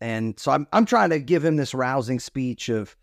And 0.00 0.38
so 0.38 0.52
I'm 0.52 0.66
I'm 0.72 0.86
trying 0.86 1.10
to 1.10 1.18
give 1.18 1.44
him 1.44 1.56
this 1.56 1.74
rousing 1.74 2.20
speech 2.20 2.68
of, 2.68 2.96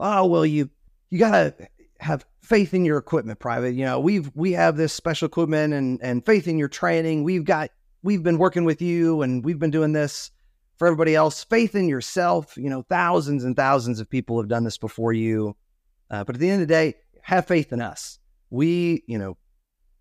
oh 0.00 0.26
well, 0.26 0.44
you 0.44 0.70
you 1.10 1.18
gotta 1.18 1.54
have 2.00 2.26
faith 2.42 2.74
in 2.74 2.84
your 2.84 2.98
equipment, 2.98 3.38
private. 3.38 3.74
You 3.74 3.84
know, 3.84 4.00
we've 4.00 4.30
we 4.34 4.52
have 4.52 4.76
this 4.76 4.92
special 4.92 5.26
equipment 5.26 5.72
and 5.74 6.00
and 6.02 6.24
faith 6.24 6.46
in 6.46 6.58
your 6.58 6.68
training. 6.68 7.24
We've 7.24 7.44
got 7.44 7.70
we've 8.02 8.22
been 8.22 8.38
working 8.38 8.64
with 8.64 8.82
you 8.82 9.22
and 9.22 9.44
we've 9.44 9.58
been 9.58 9.70
doing 9.70 9.92
this 9.92 10.30
for 10.76 10.86
everybody 10.86 11.14
else. 11.14 11.44
Faith 11.44 11.74
in 11.74 11.88
yourself. 11.88 12.56
You 12.56 12.70
know, 12.70 12.82
thousands 12.82 13.44
and 13.44 13.56
thousands 13.56 14.00
of 14.00 14.10
people 14.10 14.38
have 14.38 14.48
done 14.48 14.64
this 14.64 14.78
before 14.78 15.12
you. 15.12 15.56
Uh, 16.10 16.24
but 16.24 16.36
at 16.36 16.40
the 16.40 16.50
end 16.50 16.62
of 16.62 16.68
the 16.68 16.74
day, 16.74 16.94
have 17.22 17.46
faith 17.46 17.72
in 17.72 17.80
us. 17.80 18.18
We, 18.50 19.02
you 19.06 19.18
know, 19.18 19.38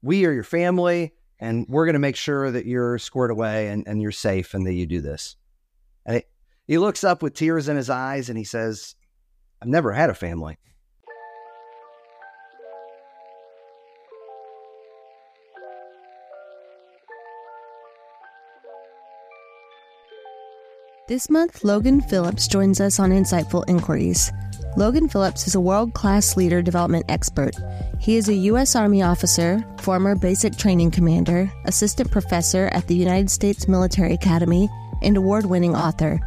we 0.02 0.26
are 0.26 0.34
your 0.34 0.44
family 0.44 1.14
and 1.40 1.66
we're 1.70 1.86
going 1.86 1.94
to 1.94 2.00
make 2.00 2.18
sure 2.18 2.52
that 2.52 2.66
you're 2.66 3.00
squared 3.00 3.32
away 3.32 3.70
and, 3.70 3.88
and 3.88 4.02
you're 4.02 4.12
safe 4.12 4.54
and 4.54 4.68
that 4.68 4.74
you 4.74 4.86
do 4.86 5.02
this. 5.02 5.38
And 6.06 6.18
it, 6.18 6.30
he 6.68 6.78
looks 6.78 7.04
up 7.04 7.22
with 7.22 7.34
tears 7.34 7.68
in 7.68 7.78
his 7.78 7.90
eyes 7.90 8.30
and 8.30 8.38
he 8.38 8.44
says, 8.44 8.96
I've 9.62 9.68
never 9.68 9.92
had 9.92 10.10
a 10.10 10.14
family. 10.14 10.58
This 21.10 21.30
month, 21.30 21.66
Logan 21.66 22.00
Phillips 22.00 22.48
joins 22.48 22.80
us 22.80 22.98
on 22.98 23.12
Insightful 23.12 23.66
Inquiries. 23.68 24.32
Logan 24.78 25.10
Phillips 25.10 25.48
is 25.48 25.54
a 25.54 25.60
world 25.60 25.94
class 25.94 26.38
leader 26.38 26.62
development 26.62 27.06
expert. 27.10 27.54
He 28.00 28.16
is 28.16 28.30
a 28.30 28.34
U.S. 28.34 28.74
Army 28.76 29.04
officer, 29.04 29.64
former 29.82 30.16
basic 30.16 30.58
training 30.58 30.92
commander, 30.92 31.52
assistant 31.66 32.10
professor 32.10 32.70
at 32.72 32.88
the 32.88 32.96
United 32.96 33.30
States 33.30 33.68
Military 33.68 34.14
Academy, 34.14 34.70
and 35.02 35.18
award 35.18 35.46
winning 35.46 35.76
author. 35.76 36.20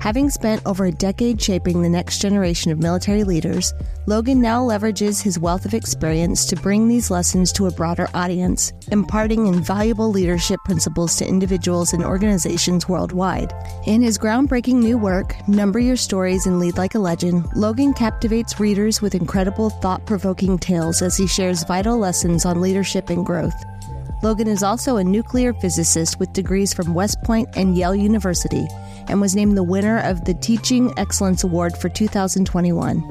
Having 0.00 0.30
spent 0.30 0.62
over 0.66 0.86
a 0.86 0.92
decade 0.92 1.40
shaping 1.40 1.82
the 1.82 1.88
next 1.88 2.18
generation 2.18 2.72
of 2.72 2.82
military 2.82 3.24
leaders, 3.24 3.72
Logan 4.06 4.40
now 4.40 4.60
leverages 4.60 5.22
his 5.22 5.38
wealth 5.38 5.64
of 5.64 5.74
experience 5.74 6.44
to 6.46 6.56
bring 6.56 6.88
these 6.88 7.10
lessons 7.10 7.52
to 7.52 7.66
a 7.66 7.70
broader 7.70 8.08
audience, 8.14 8.72
imparting 8.90 9.46
invaluable 9.46 10.10
leadership 10.10 10.58
principles 10.64 11.16
to 11.16 11.28
individuals 11.28 11.92
and 11.92 12.04
organizations 12.04 12.88
worldwide. 12.88 13.52
In 13.86 14.02
his 14.02 14.18
groundbreaking 14.18 14.82
new 14.82 14.98
work, 14.98 15.36
Number 15.46 15.78
Your 15.78 15.96
Stories 15.96 16.46
and 16.46 16.58
Lead 16.58 16.78
Like 16.78 16.96
a 16.96 16.98
Legend, 16.98 17.46
Logan 17.54 17.94
captivates 17.94 18.58
readers 18.58 19.00
with 19.00 19.14
incredible 19.14 19.70
thought 19.70 20.04
provoking 20.06 20.58
tales 20.58 21.00
as 21.00 21.16
he 21.16 21.26
shares 21.28 21.64
vital 21.64 21.96
lessons 21.96 22.44
on 22.44 22.60
leadership 22.60 23.08
and 23.08 23.24
growth. 23.24 23.54
Logan 24.22 24.46
is 24.46 24.62
also 24.62 24.96
a 24.96 25.04
nuclear 25.04 25.52
physicist 25.52 26.20
with 26.20 26.32
degrees 26.32 26.72
from 26.72 26.94
West 26.94 27.20
Point 27.24 27.48
and 27.54 27.76
Yale 27.76 27.94
University 27.94 28.66
and 29.08 29.20
was 29.20 29.34
named 29.36 29.56
the 29.56 29.62
winner 29.62 29.98
of 30.00 30.24
the 30.24 30.34
Teaching 30.34 30.92
Excellence 30.98 31.44
Award 31.44 31.76
for 31.76 31.88
2021. 31.88 33.02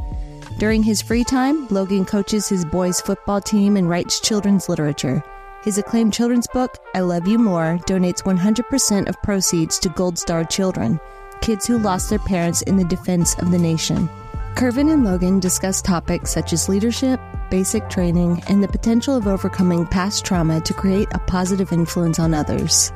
During 0.57 0.83
his 0.83 1.01
free 1.01 1.23
time, 1.23 1.67
Logan 1.69 2.05
coaches 2.05 2.47
his 2.47 2.65
boys' 2.65 3.01
football 3.01 3.41
team 3.41 3.77
and 3.77 3.89
writes 3.89 4.19
children's 4.19 4.69
literature. 4.69 5.23
His 5.63 5.77
acclaimed 5.77 6.13
children's 6.13 6.47
book, 6.47 6.77
I 6.95 7.01
Love 7.01 7.27
You 7.27 7.37
More, 7.37 7.79
donates 7.87 8.23
100% 8.23 9.07
of 9.07 9.21
proceeds 9.21 9.79
to 9.79 9.89
Gold 9.89 10.17
Star 10.17 10.43
Children, 10.43 10.99
kids 11.41 11.67
who 11.67 11.77
lost 11.77 12.09
their 12.09 12.19
parents 12.19 12.61
in 12.63 12.77
the 12.77 12.83
defense 12.83 13.35
of 13.39 13.51
the 13.51 13.59
nation. 13.59 14.09
Kervin 14.55 14.91
and 14.91 15.03
Logan 15.03 15.39
discuss 15.39 15.81
topics 15.81 16.31
such 16.31 16.53
as 16.53 16.69
leadership, 16.69 17.19
basic 17.49 17.89
training, 17.89 18.43
and 18.47 18.63
the 18.63 18.67
potential 18.67 19.15
of 19.15 19.27
overcoming 19.27 19.85
past 19.87 20.25
trauma 20.25 20.61
to 20.61 20.73
create 20.73 21.07
a 21.13 21.19
positive 21.19 21.71
influence 21.71 22.19
on 22.19 22.33
others. 22.33 22.91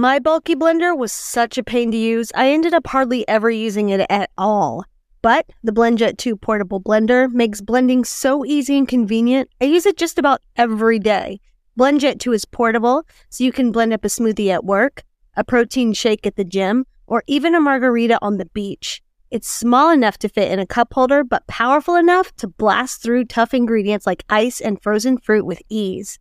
My 0.00 0.18
bulky 0.18 0.54
blender 0.54 0.96
was 0.96 1.12
such 1.12 1.58
a 1.58 1.62
pain 1.62 1.90
to 1.90 1.96
use, 1.98 2.32
I 2.34 2.52
ended 2.52 2.72
up 2.72 2.86
hardly 2.86 3.28
ever 3.28 3.50
using 3.50 3.90
it 3.90 4.06
at 4.08 4.30
all. 4.38 4.82
But 5.20 5.44
the 5.62 5.72
BlendJet 5.72 6.16
2 6.16 6.36
portable 6.36 6.80
blender 6.80 7.30
makes 7.30 7.60
blending 7.60 8.04
so 8.04 8.42
easy 8.46 8.78
and 8.78 8.88
convenient, 8.88 9.50
I 9.60 9.66
use 9.66 9.84
it 9.84 9.98
just 9.98 10.18
about 10.18 10.40
every 10.56 10.98
day. 10.98 11.38
BlendJet 11.78 12.18
2 12.18 12.32
is 12.32 12.46
portable, 12.46 13.02
so 13.28 13.44
you 13.44 13.52
can 13.52 13.72
blend 13.72 13.92
up 13.92 14.02
a 14.06 14.08
smoothie 14.08 14.48
at 14.48 14.64
work, 14.64 15.02
a 15.36 15.44
protein 15.44 15.92
shake 15.92 16.26
at 16.26 16.36
the 16.36 16.44
gym, 16.44 16.86
or 17.06 17.22
even 17.26 17.54
a 17.54 17.60
margarita 17.60 18.18
on 18.22 18.38
the 18.38 18.46
beach. 18.46 19.02
It's 19.30 19.50
small 19.50 19.90
enough 19.90 20.16
to 20.20 20.30
fit 20.30 20.50
in 20.50 20.58
a 20.58 20.66
cup 20.66 20.94
holder, 20.94 21.24
but 21.24 21.46
powerful 21.46 21.96
enough 21.96 22.34
to 22.36 22.48
blast 22.48 23.02
through 23.02 23.26
tough 23.26 23.52
ingredients 23.52 24.06
like 24.06 24.24
ice 24.30 24.62
and 24.62 24.82
frozen 24.82 25.18
fruit 25.18 25.44
with 25.44 25.60
ease. 25.68 26.18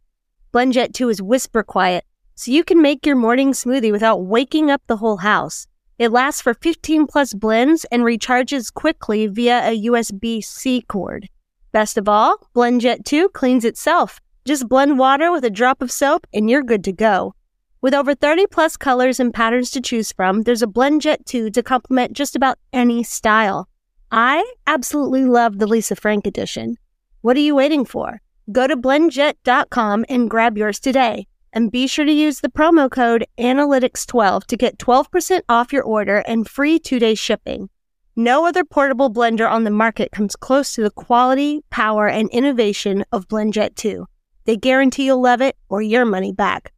BlendJet 0.53 0.91
2 0.91 1.07
is 1.07 1.21
whisper 1.21 1.63
quiet, 1.63 2.03
so 2.39 2.51
you 2.51 2.63
can 2.63 2.81
make 2.81 3.05
your 3.05 3.17
morning 3.17 3.51
smoothie 3.51 3.91
without 3.91 4.23
waking 4.23 4.71
up 4.71 4.81
the 4.87 4.95
whole 4.95 5.17
house. 5.17 5.67
It 5.97 6.13
lasts 6.13 6.41
for 6.41 6.53
15 6.53 7.05
plus 7.05 7.33
blends 7.33 7.83
and 7.91 8.03
recharges 8.03 8.73
quickly 8.73 9.27
via 9.27 9.59
a 9.67 9.83
USB 9.87 10.41
C 10.41 10.81
cord. 10.83 11.27
Best 11.73 11.97
of 11.97 12.07
all, 12.07 12.37
BlendJet 12.55 13.03
2 13.03 13.27
cleans 13.29 13.65
itself. 13.65 14.21
Just 14.45 14.69
blend 14.69 14.97
water 14.97 15.33
with 15.33 15.43
a 15.43 15.49
drop 15.49 15.81
of 15.81 15.91
soap 15.91 16.25
and 16.33 16.49
you're 16.49 16.63
good 16.63 16.85
to 16.85 16.93
go. 16.93 17.35
With 17.81 17.93
over 17.93 18.15
30 18.15 18.47
plus 18.47 18.77
colors 18.77 19.19
and 19.19 19.33
patterns 19.33 19.69
to 19.71 19.81
choose 19.81 20.13
from, 20.13 20.43
there's 20.43 20.63
a 20.63 20.67
BlendJet 20.67 21.25
2 21.25 21.49
to 21.49 21.61
complement 21.61 22.13
just 22.13 22.37
about 22.37 22.57
any 22.71 23.03
style. 23.03 23.67
I 24.13 24.49
absolutely 24.65 25.25
love 25.25 25.59
the 25.59 25.67
Lisa 25.67 25.97
Frank 25.97 26.25
edition. 26.25 26.77
What 27.19 27.35
are 27.35 27.41
you 27.41 27.55
waiting 27.55 27.83
for? 27.83 28.21
Go 28.49 28.65
to 28.65 28.77
blendjet.com 28.77 30.05
and 30.07 30.29
grab 30.29 30.57
yours 30.57 30.79
today. 30.79 31.27
And 31.53 31.71
be 31.71 31.87
sure 31.87 32.05
to 32.05 32.11
use 32.11 32.41
the 32.41 32.49
promo 32.49 32.89
code 32.89 33.25
Analytics12 33.37 34.45
to 34.45 34.57
get 34.57 34.77
12% 34.77 35.41
off 35.49 35.73
your 35.73 35.83
order 35.83 36.19
and 36.19 36.47
free 36.47 36.79
two 36.79 36.99
day 36.99 37.15
shipping. 37.15 37.69
No 38.15 38.45
other 38.45 38.65
portable 38.65 39.11
blender 39.11 39.49
on 39.49 39.63
the 39.63 39.71
market 39.71 40.11
comes 40.11 40.35
close 40.35 40.73
to 40.75 40.83
the 40.83 40.91
quality, 40.91 41.61
power, 41.69 42.07
and 42.07 42.29
innovation 42.31 43.05
of 43.11 43.27
BlendJet 43.27 43.75
2. 43.75 44.05
They 44.45 44.57
guarantee 44.57 45.05
you'll 45.05 45.21
love 45.21 45.41
it 45.41 45.55
or 45.69 45.81
your 45.81 46.05
money 46.05 46.33
back. 46.33 46.73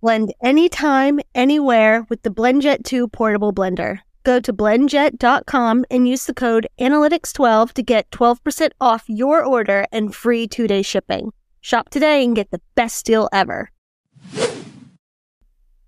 Blend 0.00 0.32
anytime, 0.42 1.18
anywhere 1.34 2.06
with 2.08 2.22
the 2.22 2.30
BlendJet 2.30 2.84
2 2.84 3.08
portable 3.08 3.52
blender. 3.52 3.98
Go 4.24 4.40
to 4.40 4.52
blendjet.com 4.52 5.84
and 5.90 6.08
use 6.08 6.26
the 6.26 6.34
code 6.34 6.66
Analytics12 6.78 7.72
to 7.72 7.82
get 7.82 8.10
12% 8.10 8.70
off 8.80 9.04
your 9.06 9.44
order 9.44 9.86
and 9.92 10.14
free 10.14 10.46
two 10.46 10.66
day 10.66 10.82
shipping. 10.82 11.32
Shop 11.60 11.90
today 11.90 12.24
and 12.24 12.36
get 12.36 12.50
the 12.50 12.60
best 12.74 13.04
deal 13.04 13.28
ever. 13.32 13.70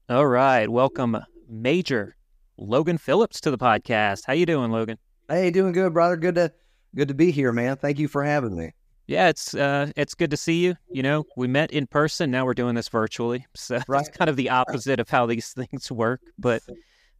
All 0.08 0.26
right, 0.26 0.68
welcome 0.68 1.16
Major 1.48 2.16
Logan 2.56 2.98
Phillips 2.98 3.40
to 3.40 3.50
the 3.50 3.58
podcast. 3.58 4.22
How 4.26 4.34
you 4.34 4.46
doing, 4.46 4.70
Logan? 4.70 4.98
Hey, 5.28 5.50
doing 5.50 5.72
good, 5.72 5.92
brother. 5.92 6.16
Good 6.16 6.36
to 6.36 6.52
good 6.94 7.08
to 7.08 7.14
be 7.14 7.30
here, 7.32 7.52
man. 7.52 7.76
Thank 7.76 7.98
you 7.98 8.06
for 8.06 8.22
having 8.22 8.56
me. 8.56 8.72
Yeah, 9.08 9.28
it's 9.28 9.54
uh, 9.54 9.90
it's 9.96 10.14
good 10.14 10.30
to 10.30 10.36
see 10.36 10.64
you. 10.64 10.76
You 10.90 11.02
know, 11.02 11.24
we 11.36 11.48
met 11.48 11.72
in 11.72 11.86
person. 11.88 12.30
Now 12.30 12.44
we're 12.44 12.54
doing 12.54 12.74
this 12.76 12.88
virtually, 12.88 13.46
so 13.54 13.80
Right. 13.88 14.06
it's 14.06 14.16
kind 14.16 14.30
of 14.30 14.36
the 14.36 14.50
opposite 14.50 15.00
of 15.00 15.08
how 15.10 15.26
these 15.26 15.52
things 15.52 15.90
work. 15.90 16.20
But 16.38 16.62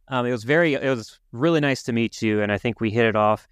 um, 0.07 0.25
it 0.25 0.31
was 0.31 0.45
very, 0.45 0.73
it 0.75 0.89
was 0.89 1.19
really 1.33 1.59
nice 1.59 1.83
to 1.83 1.93
meet 1.93 2.21
you, 2.21 2.41
and 2.41 2.51
I 2.51 2.57
think 2.57 2.79
we 2.79 2.89
hit 2.89 3.05
it 3.05 3.15
off. 3.15 3.47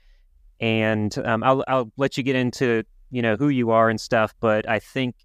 And 0.62 1.16
um, 1.26 1.44
I'll 1.44 1.64
I'll 1.68 1.92
let 1.98 2.16
you 2.16 2.24
get 2.24 2.38
into 2.38 2.84
you 3.12 3.22
know 3.22 3.36
who 3.36 3.50
you 3.50 3.72
are 3.72 3.90
and 3.90 4.00
stuff. 4.00 4.34
But 4.40 4.68
I 4.70 4.80
think 4.80 5.16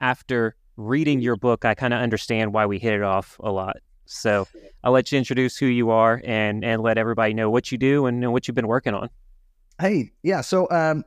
after 0.00 0.56
reading 0.78 1.20
your 1.20 1.36
book, 1.36 1.64
I 1.64 1.74
kind 1.74 1.92
of 1.92 2.00
understand 2.00 2.54
why 2.54 2.64
we 2.64 2.78
hit 2.78 2.94
it 2.94 3.02
off 3.02 3.38
a 3.40 3.50
lot. 3.50 3.78
So 4.06 4.48
I'll 4.82 4.92
let 4.92 5.12
you 5.12 5.18
introduce 5.18 5.58
who 5.58 5.66
you 5.66 5.90
are 5.90 6.22
and 6.24 6.64
and 6.64 6.80
let 6.80 6.96
everybody 6.96 7.34
know 7.34 7.50
what 7.50 7.70
you 7.70 7.76
do 7.76 8.06
and 8.06 8.32
what 8.32 8.48
you've 8.48 8.54
been 8.54 8.68
working 8.68 8.94
on. 8.94 9.10
Hey, 9.78 10.12
yeah. 10.22 10.40
So, 10.40 10.66
um, 10.70 11.04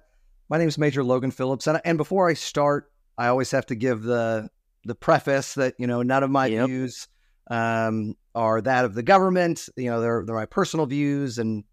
my 0.49 0.57
name 0.57 0.67
is 0.67 0.77
Major 0.77 1.03
Logan 1.03 1.31
Phillips, 1.31 1.65
and 1.65 1.81
and 1.83 1.97
before 1.97 2.29
I 2.29 2.35
start, 2.35 2.91
I 3.17 3.27
always 3.27 3.49
have 3.51 3.65
to 3.67 3.75
give 3.75 4.03
the 4.03 4.49
the 4.85 4.93
preface 4.93 5.55
that 5.55 5.73
you 5.79 5.87
know 5.87 6.03
none 6.03 6.22
of 6.23 6.29
my 6.29 6.46
Yep. 6.46 6.67
views 6.67 7.07
um, 7.49 8.16
are 8.35 8.61
that 8.61 8.85
of 8.85 8.93
the 8.93 9.03
government. 9.03 9.67
You 9.75 9.90
know, 9.90 9.99
they're 9.99 10.23
they're 10.25 10.35
my 10.35 10.46
personal 10.46 10.85
views 10.85 11.40
and 11.40 11.63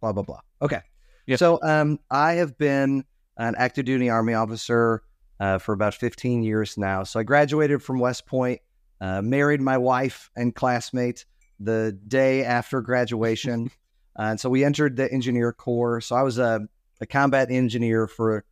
blah 0.00 0.12
blah 0.12 0.24
blah. 0.24 0.40
Okay. 0.62 0.80
Yep. 1.26 1.38
So, 1.38 1.60
um, 1.62 2.00
I 2.10 2.34
have 2.34 2.58
been 2.58 3.04
an 3.36 3.54
active 3.56 3.84
duty 3.84 4.08
Army 4.10 4.34
officer 4.34 5.02
uh, 5.40 5.58
for 5.58 5.72
about 5.72 5.94
15 5.94 6.42
years 6.42 6.76
now. 6.78 7.02
So, 7.04 7.20
I 7.20 7.22
graduated 7.22 7.82
from 7.82 7.98
West 7.98 8.26
Point, 8.26 8.60
uh, 9.00 9.22
married 9.22 9.60
my 9.60 9.78
wife 9.78 10.30
and 10.36 10.54
classmate 10.54 11.24
the 11.60 11.98
day 12.06 12.44
after 12.44 12.80
graduation. 12.80 13.70
Uh, 14.18 14.30
and 14.30 14.40
so 14.40 14.48
we 14.48 14.64
entered 14.64 14.96
the 14.96 15.12
engineer 15.12 15.52
corps. 15.52 16.00
So 16.00 16.16
I 16.16 16.22
was 16.22 16.38
a, 16.38 16.66
a 17.02 17.06
combat 17.06 17.50
engineer 17.50 18.06
for 18.06 18.46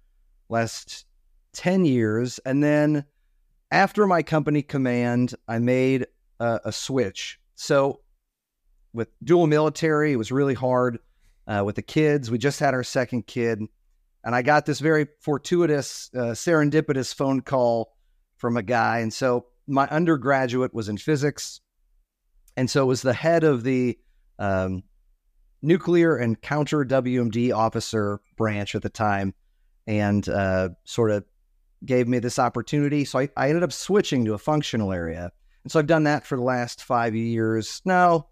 last 0.50 1.06
10 1.54 1.84
years. 1.84 2.38
And 2.44 2.62
then 2.62 3.04
after 3.70 4.06
my 4.06 4.22
company 4.22 4.62
command, 4.62 5.34
I 5.48 5.58
made 5.58 6.06
a, 6.38 6.60
a 6.66 6.72
switch. 6.72 7.40
So 7.54 8.00
with 8.92 9.08
dual 9.24 9.46
military, 9.46 10.12
it 10.12 10.16
was 10.16 10.30
really 10.30 10.54
hard 10.54 10.98
uh, 11.46 11.62
with 11.64 11.76
the 11.76 11.82
kids. 11.82 12.30
We 12.30 12.38
just 12.38 12.60
had 12.60 12.74
our 12.74 12.84
second 12.84 13.26
kid. 13.26 13.62
And 14.24 14.34
I 14.34 14.42
got 14.42 14.64
this 14.64 14.80
very 14.80 15.06
fortuitous, 15.20 16.10
uh, 16.14 16.32
serendipitous 16.32 17.14
phone 17.14 17.42
call 17.42 17.94
from 18.38 18.56
a 18.56 18.62
guy. 18.62 19.00
And 19.00 19.12
so 19.12 19.46
my 19.66 19.86
undergraduate 19.88 20.74
was 20.74 20.88
in 20.88 20.96
physics. 20.96 21.60
And 22.56 22.70
so 22.70 22.82
it 22.82 22.86
was 22.86 23.02
the 23.02 23.12
head 23.12 23.44
of 23.44 23.64
the 23.64 23.98
um, 24.38 24.82
nuclear 25.60 26.16
and 26.16 26.40
counter 26.40 26.84
WMD 26.84 27.54
officer 27.54 28.20
branch 28.36 28.74
at 28.74 28.82
the 28.82 28.88
time 28.88 29.34
and 29.86 30.26
uh, 30.28 30.70
sort 30.84 31.10
of 31.10 31.24
gave 31.84 32.08
me 32.08 32.18
this 32.18 32.38
opportunity. 32.38 33.04
So 33.04 33.18
I, 33.18 33.28
I 33.36 33.48
ended 33.48 33.62
up 33.62 33.72
switching 33.72 34.24
to 34.24 34.34
a 34.34 34.38
functional 34.38 34.92
area. 34.92 35.30
And 35.62 35.72
so 35.72 35.78
I've 35.78 35.86
done 35.86 36.04
that 36.04 36.26
for 36.26 36.36
the 36.36 36.42
last 36.42 36.82
five 36.82 37.14
years. 37.14 37.82
Now, 37.84 38.28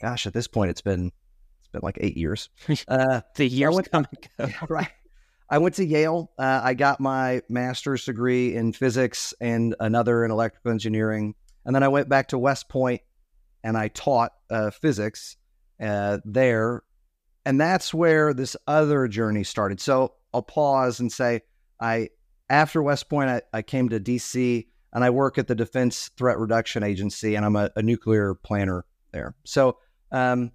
gosh, 0.00 0.26
at 0.26 0.32
this 0.32 0.46
point, 0.46 0.70
it's 0.70 0.80
been 0.80 1.10
been 1.72 1.80
like 1.82 1.98
eight 2.00 2.16
years. 2.16 2.48
Uh, 2.88 3.22
the 3.36 3.46
years 3.46 3.74
went, 3.74 3.90
come 3.90 4.06
and 4.38 4.50
go. 4.50 4.66
Right. 4.68 4.90
I 5.48 5.58
went 5.58 5.74
to 5.76 5.84
Yale. 5.84 6.30
Uh, 6.38 6.60
I 6.62 6.74
got 6.74 7.00
my 7.00 7.42
master's 7.48 8.04
degree 8.04 8.54
in 8.54 8.72
physics 8.72 9.34
and 9.40 9.74
another 9.80 10.24
in 10.24 10.30
electrical 10.30 10.70
engineering. 10.70 11.34
And 11.64 11.74
then 11.74 11.82
I 11.82 11.88
went 11.88 12.08
back 12.08 12.28
to 12.28 12.38
West 12.38 12.68
Point 12.68 13.02
and 13.62 13.76
I 13.76 13.88
taught 13.88 14.32
uh, 14.50 14.70
physics 14.70 15.36
uh, 15.80 16.18
there. 16.24 16.82
And 17.44 17.60
that's 17.60 17.92
where 17.92 18.32
this 18.32 18.56
other 18.66 19.08
journey 19.08 19.44
started. 19.44 19.80
So 19.80 20.14
I'll 20.32 20.42
pause 20.42 21.00
and 21.00 21.12
say, 21.12 21.42
I 21.80 22.08
after 22.48 22.82
West 22.82 23.08
Point, 23.08 23.30
I, 23.30 23.42
I 23.52 23.62
came 23.62 23.88
to 23.88 24.00
DC 24.00 24.66
and 24.92 25.04
I 25.04 25.10
work 25.10 25.38
at 25.38 25.48
the 25.48 25.54
Defense 25.54 26.10
Threat 26.16 26.38
Reduction 26.38 26.82
Agency, 26.82 27.34
and 27.34 27.44
I'm 27.44 27.56
a, 27.56 27.70
a 27.76 27.82
nuclear 27.82 28.34
planner 28.34 28.84
there. 29.12 29.34
So, 29.44 29.78
um, 30.10 30.52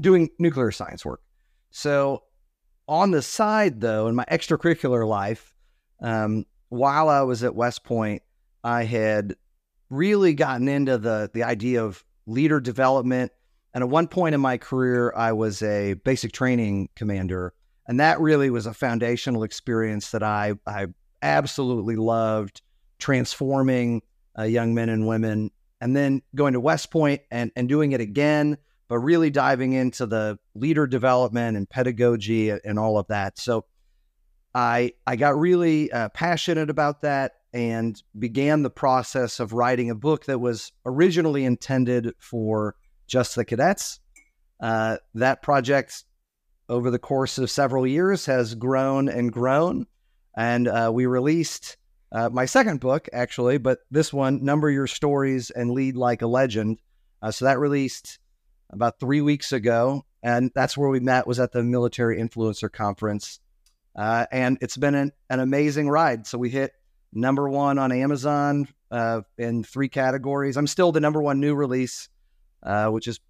doing 0.00 0.30
nuclear 0.38 0.70
science 0.70 1.04
work. 1.04 1.20
So, 1.70 2.24
on 2.86 3.10
the 3.10 3.22
side, 3.22 3.80
though, 3.80 4.08
in 4.08 4.14
my 4.14 4.24
extracurricular 4.26 5.08
life, 5.08 5.54
um, 6.00 6.44
while 6.68 7.08
I 7.08 7.22
was 7.22 7.42
at 7.42 7.54
West 7.54 7.82
Point, 7.84 8.22
I 8.62 8.84
had 8.84 9.36
really 9.90 10.34
gotten 10.34 10.68
into 10.68 10.98
the 10.98 11.30
the 11.32 11.44
idea 11.44 11.84
of 11.84 12.04
leader 12.26 12.60
development. 12.60 13.32
And 13.72 13.82
at 13.82 13.90
one 13.90 14.06
point 14.06 14.34
in 14.34 14.40
my 14.40 14.56
career, 14.56 15.12
I 15.16 15.32
was 15.32 15.60
a 15.62 15.94
basic 15.94 16.30
training 16.32 16.90
commander 16.94 17.54
and 17.86 18.00
that 18.00 18.20
really 18.20 18.50
was 18.50 18.66
a 18.66 18.74
foundational 18.74 19.42
experience 19.42 20.10
that 20.10 20.22
I 20.22 20.54
I 20.66 20.86
absolutely 21.22 21.96
loved 21.96 22.62
transforming 22.98 24.02
uh, 24.38 24.44
young 24.44 24.74
men 24.74 24.88
and 24.88 25.06
women 25.06 25.50
and 25.80 25.96
then 25.96 26.22
going 26.34 26.54
to 26.54 26.60
West 26.60 26.90
Point 26.90 27.22
and 27.30 27.50
and 27.56 27.68
doing 27.68 27.92
it 27.92 28.00
again 28.00 28.58
but 28.88 28.98
really 28.98 29.30
diving 29.30 29.72
into 29.72 30.06
the 30.06 30.38
leader 30.54 30.86
development 30.86 31.56
and 31.56 31.68
pedagogy 31.68 32.50
and 32.50 32.78
all 32.78 32.98
of 32.98 33.06
that 33.08 33.38
so 33.38 33.64
I 34.54 34.92
I 35.06 35.16
got 35.16 35.38
really 35.38 35.90
uh, 35.90 36.10
passionate 36.10 36.70
about 36.70 37.02
that 37.02 37.32
and 37.52 38.00
began 38.18 38.62
the 38.62 38.70
process 38.70 39.40
of 39.40 39.52
writing 39.52 39.90
a 39.90 39.94
book 39.94 40.26
that 40.26 40.40
was 40.40 40.72
originally 40.86 41.44
intended 41.44 42.12
for 42.18 42.76
just 43.06 43.36
the 43.36 43.44
cadets. 43.44 44.00
Uh, 44.60 44.96
that 45.14 45.42
project 45.42 46.04
over 46.68 46.90
the 46.90 46.98
course 46.98 47.38
of 47.38 47.50
several 47.50 47.86
years 47.86 48.26
has 48.26 48.54
grown 48.54 49.08
and 49.08 49.32
grown. 49.32 49.86
And 50.36 50.66
uh, 50.66 50.90
we 50.92 51.06
released 51.06 51.76
uh, 52.10 52.28
my 52.30 52.46
second 52.46 52.80
book, 52.80 53.08
actually, 53.12 53.58
but 53.58 53.80
this 53.90 54.12
one, 54.12 54.44
Number 54.44 54.70
Your 54.70 54.86
Stories 54.86 55.50
and 55.50 55.70
Lead 55.70 55.96
Like 55.96 56.22
a 56.22 56.26
Legend. 56.26 56.80
Uh, 57.22 57.30
so 57.30 57.44
that 57.44 57.58
released 57.58 58.18
about 58.74 59.00
three 59.00 59.20
weeks 59.20 59.52
ago. 59.52 60.04
And 60.22 60.50
that's 60.54 60.76
where 60.76 60.88
we 60.88 61.00
met, 61.00 61.26
was 61.26 61.40
at 61.40 61.52
the 61.52 61.62
Military 61.62 62.18
Influencer 62.18 62.70
Conference. 62.70 63.40
Uh, 63.96 64.26
and 64.32 64.58
it's 64.60 64.76
been 64.76 64.94
an, 64.94 65.12
an, 65.30 65.40
amazing 65.40 65.88
ride. 65.88 66.26
So 66.26 66.36
we 66.38 66.50
hit 66.50 66.72
number 67.12 67.48
one 67.48 67.78
on 67.78 67.92
Amazon 67.92 68.66
uh, 68.90 69.22
in 69.38 69.62
three 69.62 69.88
categories. 69.88 70.56
I'm 70.56 70.66
still 70.66 70.92
the 70.92 71.00
number 71.00 71.22
one 71.22 71.40
new 71.40 71.54
release, 71.54 72.08
uh, 72.62 72.88
which 72.88 73.06
is 73.06 73.20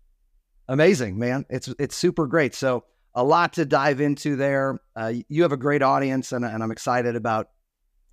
amazing, 0.69 1.19
man. 1.19 1.45
It's 1.51 1.69
it's 1.79 1.95
super 1.95 2.27
great. 2.27 2.55
So 2.55 2.85
a 3.15 3.23
lot 3.23 3.55
to 3.55 3.67
dive 3.67 4.01
into 4.01 4.37
there. 4.37 4.81
Uh, 4.97 5.13
you 5.29 5.43
have 5.43 5.53
a 5.53 5.59
great 5.59 5.83
audience, 5.83 6.33
and, 6.33 6.45
and, 6.45 6.63
I'm 6.63 6.71
excited 6.71 7.15
about 7.15 7.49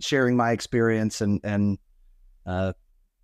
sharing 0.01 0.35
my 0.35 0.51
experience 0.51 1.21
and 1.21 1.39
and 1.43 1.77
uh, 2.45 2.73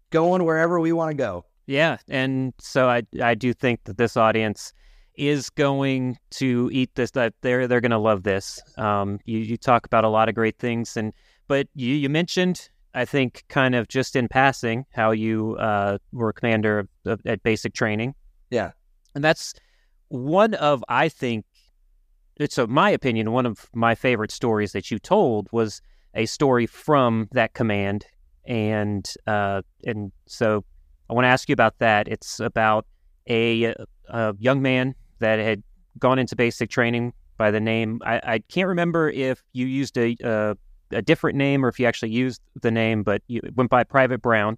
going 0.09 0.45
wherever 0.45 0.79
we 0.79 0.93
want 0.93 1.11
to 1.11 1.17
go. 1.17 1.45
Yeah, 1.67 1.97
and 2.07 2.53
so 2.59 2.89
I 2.89 3.03
I 3.21 3.35
do 3.35 3.53
think 3.53 3.83
that 3.83 3.97
this 3.97 4.15
audience 4.17 4.73
is 5.15 5.49
going 5.49 6.17
to 6.31 6.69
eat 6.71 6.95
this. 6.95 7.11
That 7.11 7.33
they're 7.41 7.67
they're 7.67 7.81
going 7.81 7.91
to 7.91 7.97
love 7.97 8.23
this. 8.23 8.61
Um, 8.77 9.19
you 9.25 9.39
you 9.39 9.57
talk 9.57 9.85
about 9.85 10.05
a 10.05 10.09
lot 10.09 10.29
of 10.29 10.35
great 10.35 10.57
things, 10.57 10.95
and 10.95 11.13
but 11.47 11.67
you 11.75 11.93
you 11.93 12.09
mentioned 12.09 12.69
I 12.93 13.03
think 13.03 13.43
kind 13.49 13.75
of 13.75 13.89
just 13.89 14.15
in 14.15 14.29
passing 14.29 14.85
how 14.91 15.11
you 15.11 15.57
uh, 15.57 15.97
were 16.13 16.31
commander 16.31 16.79
of, 16.79 16.89
of, 17.05 17.21
at 17.25 17.43
basic 17.43 17.73
training. 17.73 18.15
Yeah, 18.49 18.71
and 19.13 19.23
that's 19.23 19.53
one 20.07 20.53
of 20.53 20.83
I 20.87 21.09
think 21.09 21.45
so 22.49 22.65
my 22.65 22.89
opinion, 22.89 23.31
one 23.33 23.45
of 23.45 23.69
my 23.73 23.93
favorite 23.93 24.31
stories 24.31 24.71
that 24.71 24.89
you 24.89 24.99
told 24.99 25.49
was 25.51 25.81
a 26.13 26.27
story 26.27 26.65
from 26.65 27.27
that 27.33 27.53
command, 27.53 28.05
and 28.45 29.05
uh, 29.25 29.63
and 29.85 30.13
so 30.27 30.63
I 31.09 31.13
want 31.13 31.25
to 31.25 31.29
ask 31.29 31.49
you 31.49 31.53
about 31.53 31.79
that. 31.79 32.07
It's 32.07 32.39
about 32.39 32.85
a, 33.29 33.75
a 34.09 34.35
young 34.39 34.61
man 34.61 34.95
that 35.19 35.39
had 35.39 35.63
gone 35.99 36.19
into 36.19 36.35
basic 36.35 36.69
training 36.69 37.13
by 37.37 37.51
the 37.51 37.59
name. 37.59 38.01
I, 38.05 38.21
I 38.23 38.39
can't 38.39 38.67
remember 38.67 39.09
if 39.09 39.43
you 39.53 39.65
used 39.65 39.97
a, 39.97 40.15
a, 40.23 40.55
a 40.91 41.01
different 41.01 41.37
name 41.37 41.65
or 41.65 41.69
if 41.69 41.79
you 41.79 41.85
actually 41.85 42.11
used 42.11 42.41
the 42.61 42.71
name, 42.71 43.03
but 43.03 43.21
you 43.27 43.41
went 43.55 43.69
by 43.69 43.83
Private 43.83 44.21
Brown. 44.21 44.57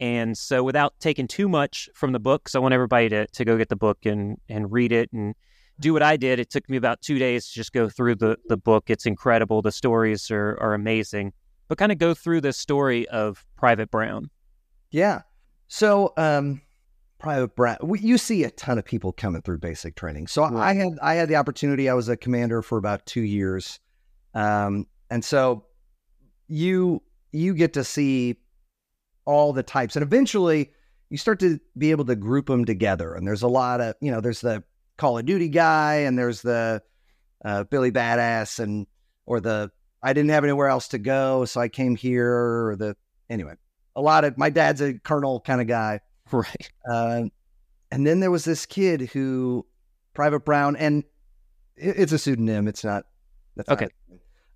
And 0.00 0.38
so, 0.38 0.62
without 0.62 0.94
taking 1.00 1.26
too 1.26 1.48
much 1.48 1.88
from 1.92 2.12
the 2.12 2.20
book, 2.20 2.48
so 2.48 2.60
I 2.60 2.62
want 2.62 2.72
everybody 2.72 3.08
to, 3.08 3.26
to 3.26 3.44
go 3.44 3.56
get 3.56 3.68
the 3.68 3.76
book 3.76 4.06
and, 4.06 4.38
and 4.48 4.70
read 4.70 4.92
it 4.92 5.12
and 5.12 5.34
do 5.80 5.92
what 5.92 6.02
I 6.02 6.16
did. 6.16 6.38
It 6.38 6.50
took 6.50 6.68
me 6.68 6.76
about 6.76 7.02
two 7.02 7.18
days 7.18 7.48
to 7.48 7.54
just 7.54 7.72
go 7.72 7.88
through 7.88 8.16
the, 8.16 8.36
the 8.48 8.56
book. 8.56 8.90
It's 8.90 9.06
incredible. 9.06 9.60
The 9.60 9.72
stories 9.72 10.30
are, 10.30 10.56
are 10.60 10.74
amazing. 10.74 11.32
But 11.66 11.78
kind 11.78 11.90
of 11.90 11.98
go 11.98 12.14
through 12.14 12.42
the 12.42 12.52
story 12.52 13.08
of 13.08 13.44
Private 13.56 13.90
Brown. 13.90 14.30
Yeah. 14.90 15.22
So, 15.68 16.12
um, 16.16 16.62
Private 17.18 17.56
Brown, 17.56 17.76
you 18.00 18.16
see 18.16 18.44
a 18.44 18.50
ton 18.50 18.78
of 18.78 18.84
people 18.84 19.12
coming 19.12 19.42
through 19.42 19.58
basic 19.58 19.96
training. 19.96 20.28
So 20.28 20.42
right. 20.42 20.54
I 20.54 20.74
had 20.74 20.98
I 21.02 21.14
had 21.14 21.28
the 21.28 21.36
opportunity. 21.36 21.88
I 21.88 21.94
was 21.94 22.08
a 22.08 22.16
commander 22.16 22.62
for 22.62 22.78
about 22.78 23.04
two 23.06 23.22
years, 23.22 23.80
um, 24.34 24.86
and 25.10 25.24
so 25.24 25.66
you 26.46 27.02
you 27.32 27.54
get 27.54 27.72
to 27.74 27.82
see 27.82 28.36
all 29.24 29.52
the 29.52 29.64
types, 29.64 29.96
and 29.96 30.02
eventually 30.04 30.72
you 31.10 31.18
start 31.18 31.40
to 31.40 31.58
be 31.76 31.90
able 31.90 32.04
to 32.04 32.14
group 32.14 32.46
them 32.46 32.64
together. 32.64 33.14
And 33.14 33.26
there's 33.26 33.42
a 33.42 33.48
lot 33.48 33.80
of 33.80 33.94
you 34.00 34.12
know 34.12 34.20
there's 34.20 34.40
the 34.40 34.62
Call 34.96 35.18
of 35.18 35.26
Duty 35.26 35.48
guy, 35.48 35.96
and 35.96 36.16
there's 36.16 36.42
the 36.42 36.82
uh, 37.44 37.64
Billy 37.64 37.90
Badass, 37.90 38.60
and 38.60 38.86
or 39.26 39.40
the 39.40 39.72
I 40.04 40.12
didn't 40.12 40.30
have 40.30 40.44
anywhere 40.44 40.68
else 40.68 40.86
to 40.88 40.98
go, 40.98 41.44
so 41.46 41.60
I 41.60 41.68
came 41.68 41.96
here. 41.96 42.32
Or 42.68 42.76
the 42.76 42.96
anyway, 43.28 43.54
a 43.98 44.00
lot 44.00 44.24
of 44.24 44.38
my 44.38 44.48
dad's 44.48 44.80
a 44.80 44.94
colonel 44.94 45.40
kind 45.40 45.60
of 45.60 45.66
guy, 45.66 46.00
right? 46.32 46.70
Uh, 46.88 47.22
and 47.90 48.06
then 48.06 48.20
there 48.20 48.30
was 48.30 48.44
this 48.44 48.64
kid 48.64 49.10
who 49.12 49.66
Private 50.14 50.44
Brown, 50.44 50.76
and 50.76 51.02
it's 51.76 52.12
a 52.12 52.18
pseudonym. 52.18 52.68
It's 52.68 52.84
not. 52.84 53.04
That's 53.56 53.68
okay. 53.68 53.88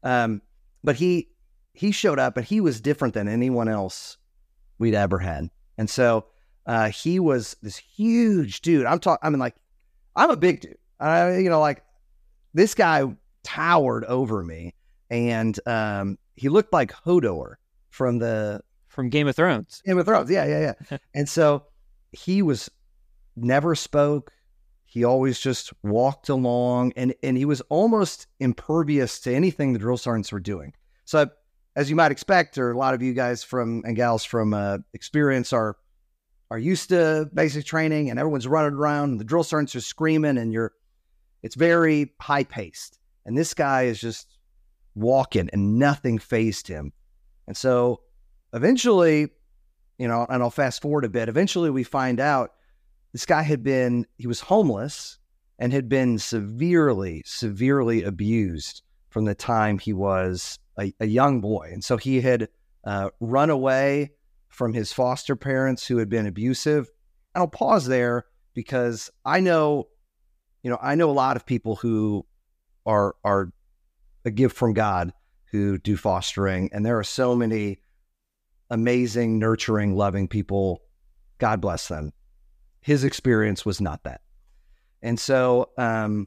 Not, 0.02 0.24
um, 0.24 0.42
but 0.84 0.94
he 0.94 1.28
he 1.72 1.90
showed 1.90 2.20
up, 2.20 2.36
and 2.36 2.46
he 2.46 2.60
was 2.60 2.80
different 2.80 3.14
than 3.14 3.26
anyone 3.28 3.68
else 3.68 4.16
we'd 4.78 4.94
ever 4.94 5.18
had, 5.18 5.50
and 5.76 5.90
so 5.90 6.26
uh, 6.66 6.90
he 6.90 7.18
was 7.18 7.56
this 7.62 7.76
huge 7.76 8.60
dude. 8.60 8.86
I'm 8.86 9.00
talking. 9.00 9.26
I 9.26 9.30
mean, 9.30 9.40
like 9.40 9.56
I'm 10.14 10.30
a 10.30 10.36
big 10.36 10.60
dude. 10.60 10.78
I, 11.00 11.38
you 11.38 11.50
know, 11.50 11.60
like 11.60 11.82
this 12.54 12.74
guy 12.76 13.04
towered 13.42 14.04
over 14.04 14.44
me, 14.44 14.74
and 15.10 15.58
um, 15.66 16.16
he 16.36 16.48
looked 16.48 16.72
like 16.72 16.92
Hodor 16.92 17.54
from 17.90 18.18
the 18.18 18.62
from 18.92 19.08
Game 19.08 19.26
of 19.26 19.34
Thrones. 19.34 19.82
Game 19.84 19.98
of 19.98 20.06
Thrones, 20.06 20.30
yeah, 20.30 20.44
yeah, 20.44 20.74
yeah. 20.90 20.98
and 21.14 21.28
so 21.28 21.64
he 22.12 22.42
was 22.42 22.70
never 23.34 23.74
spoke. 23.74 24.32
He 24.84 25.04
always 25.04 25.40
just 25.40 25.72
walked 25.82 26.28
along, 26.28 26.92
and 26.96 27.14
and 27.22 27.36
he 27.36 27.46
was 27.46 27.62
almost 27.62 28.26
impervious 28.38 29.18
to 29.20 29.34
anything 29.34 29.72
the 29.72 29.78
drill 29.78 29.96
sergeants 29.96 30.30
were 30.30 30.40
doing. 30.40 30.74
So, 31.06 31.30
as 31.74 31.88
you 31.88 31.96
might 31.96 32.12
expect, 32.12 32.58
or 32.58 32.70
a 32.70 32.76
lot 32.76 32.92
of 32.92 33.02
you 33.02 33.14
guys 33.14 33.42
from 33.42 33.82
and 33.86 33.96
gals 33.96 34.24
from 34.24 34.52
uh, 34.52 34.78
experience 34.92 35.52
are 35.52 35.76
are 36.50 36.58
used 36.58 36.90
to 36.90 37.30
basic 37.32 37.64
training 37.64 38.10
and 38.10 38.18
everyone's 38.18 38.46
running 38.46 38.74
around 38.74 39.12
and 39.12 39.18
the 39.18 39.24
drill 39.24 39.42
sergeants 39.42 39.74
are 39.74 39.80
screaming 39.80 40.36
and 40.36 40.52
you're 40.52 40.72
it's 41.42 41.54
very 41.54 42.12
high 42.20 42.44
paced. 42.44 42.98
And 43.24 43.38
this 43.38 43.54
guy 43.54 43.84
is 43.84 43.98
just 43.98 44.36
walking 44.94 45.48
and 45.54 45.78
nothing 45.78 46.18
phased 46.18 46.68
him. 46.68 46.92
And 47.46 47.56
so 47.56 48.02
eventually, 48.52 49.28
you 49.98 50.08
know, 50.08 50.26
and 50.28 50.42
I'll 50.42 50.50
fast 50.50 50.82
forward 50.82 51.04
a 51.04 51.08
bit, 51.08 51.28
eventually 51.28 51.70
we 51.70 51.84
find 51.84 52.20
out 52.20 52.52
this 53.12 53.26
guy 53.26 53.42
had 53.42 53.62
been 53.62 54.06
he 54.16 54.26
was 54.26 54.40
homeless 54.40 55.18
and 55.58 55.72
had 55.72 55.88
been 55.88 56.18
severely, 56.18 57.22
severely 57.26 58.02
abused 58.02 58.82
from 59.10 59.26
the 59.26 59.34
time 59.34 59.78
he 59.78 59.92
was 59.92 60.58
a, 60.78 60.92
a 61.00 61.06
young 61.06 61.40
boy. 61.40 61.70
And 61.72 61.84
so 61.84 61.96
he 61.96 62.20
had 62.20 62.48
uh, 62.84 63.10
run 63.20 63.50
away 63.50 64.12
from 64.48 64.72
his 64.72 64.92
foster 64.92 65.36
parents 65.36 65.86
who 65.86 65.98
had 65.98 66.08
been 66.08 66.26
abusive. 66.26 66.90
And 67.34 67.42
I'll 67.42 67.48
pause 67.48 67.86
there 67.86 68.26
because 68.54 69.10
I 69.24 69.40
know, 69.40 69.88
you 70.62 70.70
know, 70.70 70.78
I 70.80 70.94
know 70.94 71.10
a 71.10 71.12
lot 71.12 71.36
of 71.36 71.46
people 71.46 71.76
who 71.76 72.26
are 72.86 73.14
are 73.22 73.52
a 74.24 74.30
gift 74.30 74.56
from 74.56 74.72
God 74.72 75.12
who 75.50 75.78
do 75.78 75.96
fostering, 75.96 76.70
and 76.72 76.84
there 76.84 76.98
are 76.98 77.04
so 77.04 77.34
many 77.34 77.81
amazing, 78.72 79.38
nurturing, 79.38 79.94
loving 79.94 80.26
people. 80.26 80.82
God 81.38 81.60
bless 81.60 81.88
them. 81.88 82.12
His 82.80 83.04
experience 83.04 83.64
was 83.64 83.80
not 83.80 84.02
that, 84.02 84.22
and 85.02 85.20
so 85.20 85.70
um, 85.78 86.26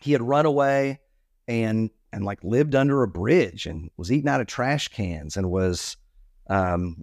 he 0.00 0.12
had 0.12 0.22
run 0.22 0.46
away 0.46 1.00
and 1.48 1.90
and 2.12 2.24
like 2.24 2.42
lived 2.44 2.74
under 2.74 3.02
a 3.02 3.08
bridge 3.08 3.66
and 3.66 3.90
was 3.96 4.12
eating 4.12 4.28
out 4.28 4.40
of 4.40 4.46
trash 4.46 4.88
cans 4.88 5.36
and 5.36 5.50
was, 5.50 5.96
um, 6.48 7.02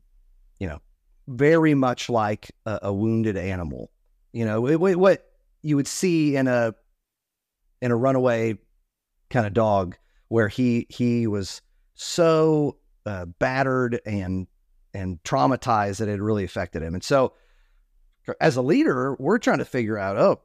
you 0.60 0.68
know, 0.68 0.80
very 1.28 1.74
much 1.74 2.10
like 2.10 2.52
a, 2.66 2.80
a 2.84 2.94
wounded 2.94 3.36
animal. 3.36 3.92
You 4.32 4.46
know, 4.46 4.66
it, 4.68 4.80
what 4.80 5.26
you 5.62 5.76
would 5.76 5.88
see 5.88 6.36
in 6.36 6.48
a 6.48 6.74
in 7.82 7.92
a 7.92 7.96
runaway 7.96 8.58
kind 9.30 9.46
of 9.46 9.54
dog, 9.54 9.98
where 10.30 10.48
he 10.48 10.88
he 10.90 11.28
was 11.28 11.62
so 11.96 12.78
uh, 13.06 13.26
battered 13.26 14.00
and 14.06 14.48
and 14.94 15.22
traumatized 15.24 15.98
that 15.98 16.08
it 16.08 16.22
really 16.22 16.44
affected 16.44 16.84
him. 16.84 16.94
And 16.94 17.04
so, 17.04 17.34
as 18.40 18.56
a 18.56 18.62
leader, 18.62 19.16
we're 19.20 19.40
trying 19.40 19.58
to 19.58 19.66
figure 19.66 19.98
out, 19.98 20.18
oh, 20.18 20.40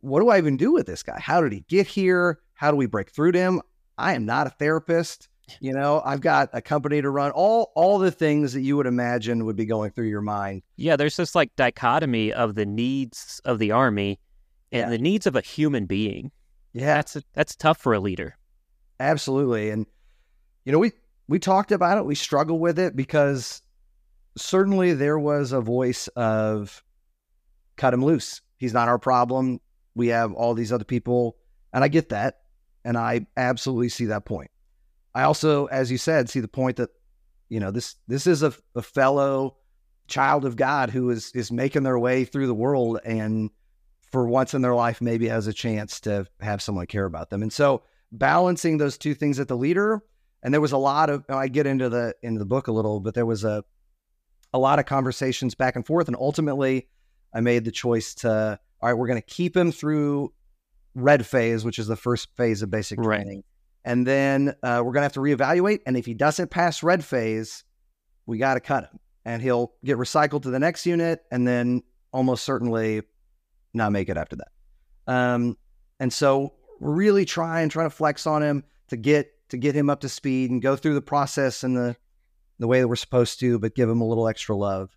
what 0.00 0.20
do 0.20 0.30
I 0.30 0.38
even 0.38 0.56
do 0.56 0.72
with 0.72 0.86
this 0.86 1.02
guy? 1.02 1.18
How 1.20 1.40
did 1.40 1.52
he 1.52 1.64
get 1.68 1.86
here? 1.86 2.40
How 2.54 2.70
do 2.70 2.76
we 2.76 2.86
break 2.86 3.10
through 3.10 3.32
to 3.32 3.38
him? 3.38 3.60
I 3.96 4.14
am 4.14 4.24
not 4.24 4.46
a 4.46 4.50
therapist. 4.50 5.28
You 5.60 5.72
know, 5.72 6.02
I've 6.04 6.20
got 6.20 6.50
a 6.52 6.60
company 6.60 7.00
to 7.00 7.10
run. 7.10 7.30
All 7.30 7.72
all 7.74 7.98
the 7.98 8.10
things 8.10 8.52
that 8.52 8.60
you 8.60 8.76
would 8.76 8.86
imagine 8.86 9.46
would 9.46 9.56
be 9.56 9.64
going 9.64 9.90
through 9.90 10.08
your 10.08 10.20
mind. 10.20 10.62
Yeah, 10.76 10.96
there's 10.96 11.16
this 11.16 11.34
like 11.34 11.54
dichotomy 11.56 12.32
of 12.32 12.54
the 12.54 12.66
needs 12.66 13.40
of 13.44 13.58
the 13.58 13.72
army 13.72 14.20
and 14.72 14.82
yeah. 14.82 14.90
the 14.90 14.98
needs 14.98 15.26
of 15.26 15.36
a 15.36 15.40
human 15.40 15.86
being. 15.86 16.30
Yeah, 16.74 16.96
that's 16.96 17.16
a, 17.16 17.22
that's 17.32 17.56
tough 17.56 17.78
for 17.78 17.94
a 17.94 18.00
leader. 18.00 18.36
Absolutely, 19.00 19.70
and 19.70 19.86
you 20.64 20.72
know 20.72 20.78
we 20.78 20.92
we 21.28 21.38
talked 21.38 21.72
about 21.72 21.98
it. 21.98 22.06
We 22.06 22.14
struggle 22.14 22.58
with 22.58 22.78
it 22.78 22.96
because 22.96 23.62
certainly 24.36 24.94
there 24.94 25.18
was 25.18 25.52
a 25.52 25.60
voice 25.60 26.08
of 26.08 26.82
cut 27.76 27.94
him 27.94 28.04
loose. 28.04 28.40
He's 28.56 28.72
not 28.72 28.88
our 28.88 28.98
problem. 28.98 29.60
We 29.94 30.08
have 30.08 30.32
all 30.32 30.54
these 30.54 30.72
other 30.72 30.84
people, 30.84 31.36
and 31.72 31.84
I 31.84 31.88
get 31.88 32.10
that, 32.10 32.40
and 32.84 32.96
I 32.96 33.26
absolutely 33.36 33.88
see 33.88 34.06
that 34.06 34.24
point. 34.24 34.50
I 35.14 35.24
also, 35.24 35.66
as 35.66 35.90
you 35.90 35.98
said, 35.98 36.28
see 36.28 36.40
the 36.40 36.48
point 36.48 36.76
that 36.76 36.90
you 37.48 37.60
know 37.60 37.70
this 37.70 37.96
this 38.06 38.26
is 38.26 38.42
a, 38.42 38.54
a 38.74 38.82
fellow 38.82 39.56
child 40.06 40.44
of 40.44 40.56
God 40.56 40.90
who 40.90 41.10
is 41.10 41.32
is 41.34 41.52
making 41.52 41.82
their 41.82 41.98
way 41.98 42.24
through 42.24 42.46
the 42.46 42.54
world 42.54 43.00
and 43.04 43.50
for 44.10 44.26
once 44.26 44.54
in 44.54 44.62
their 44.62 44.74
life 44.74 45.00
maybe 45.00 45.28
has 45.28 45.46
a 45.46 45.52
chance 45.52 46.00
to 46.00 46.26
have 46.40 46.62
someone 46.62 46.86
care 46.86 47.04
about 47.04 47.30
them. 47.30 47.42
And 47.42 47.52
so 47.52 47.82
balancing 48.10 48.78
those 48.78 48.96
two 48.96 49.14
things 49.14 49.38
at 49.38 49.48
the 49.48 49.56
leader, 49.56 50.02
and 50.42 50.52
there 50.54 50.60
was 50.60 50.72
a 50.72 50.78
lot 50.78 51.10
of 51.10 51.24
I 51.28 51.48
get 51.48 51.66
into 51.66 51.88
the 51.88 52.14
into 52.22 52.38
the 52.38 52.46
book 52.46 52.68
a 52.68 52.72
little, 52.72 53.00
but 53.00 53.14
there 53.14 53.26
was 53.26 53.44
a 53.44 53.64
a 54.52 54.58
lot 54.58 54.78
of 54.78 54.86
conversations 54.86 55.54
back 55.54 55.76
and 55.76 55.86
forth, 55.86 56.08
and 56.08 56.16
ultimately 56.18 56.88
I 57.34 57.40
made 57.40 57.64
the 57.64 57.72
choice 57.72 58.14
to 58.16 58.58
all 58.80 58.88
right, 58.88 58.94
we're 58.94 59.08
going 59.08 59.20
to 59.20 59.26
keep 59.26 59.56
him 59.56 59.72
through 59.72 60.32
red 60.94 61.26
phase, 61.26 61.64
which 61.64 61.78
is 61.78 61.86
the 61.86 61.96
first 61.96 62.28
phase 62.36 62.62
of 62.62 62.70
basic 62.70 63.02
training. 63.02 63.36
Right. 63.36 63.44
And 63.84 64.06
then 64.06 64.54
uh, 64.62 64.82
we're 64.84 64.92
going 64.92 64.96
to 64.96 65.02
have 65.02 65.12
to 65.14 65.20
reevaluate. 65.20 65.80
And 65.86 65.96
if 65.96 66.06
he 66.06 66.14
doesn't 66.14 66.50
pass 66.50 66.82
red 66.82 67.04
phase, 67.04 67.64
we 68.26 68.38
got 68.38 68.54
to 68.54 68.60
cut 68.60 68.84
him. 68.84 68.98
And 69.24 69.42
he'll 69.42 69.72
get 69.84 69.96
recycled 69.98 70.42
to 70.42 70.50
the 70.50 70.58
next 70.58 70.86
unit 70.86 71.22
and 71.30 71.46
then 71.46 71.82
almost 72.12 72.44
certainly 72.44 73.02
not 73.74 73.92
make 73.92 74.08
it 74.08 74.16
after 74.16 74.36
that. 74.36 74.48
Um, 75.06 75.56
and 76.00 76.12
so 76.12 76.54
really 76.80 77.24
trying, 77.24 77.68
trying 77.68 77.86
to 77.86 77.94
flex 77.94 78.26
on 78.26 78.42
him 78.42 78.64
to 78.88 78.96
get 78.96 79.32
to 79.48 79.56
get 79.56 79.74
him 79.74 79.90
up 79.90 80.00
to 80.00 80.08
speed 80.08 80.50
and 80.50 80.62
go 80.62 80.76
through 80.76 80.94
the 80.94 81.02
process 81.02 81.64
in 81.64 81.74
the 81.74 81.96
the 82.58 82.66
way 82.66 82.80
that 82.80 82.88
we're 82.88 82.96
supposed 82.96 83.38
to, 83.40 83.58
but 83.58 83.74
give 83.74 83.88
him 83.88 84.00
a 84.00 84.06
little 84.06 84.26
extra 84.26 84.56
love. 84.56 84.96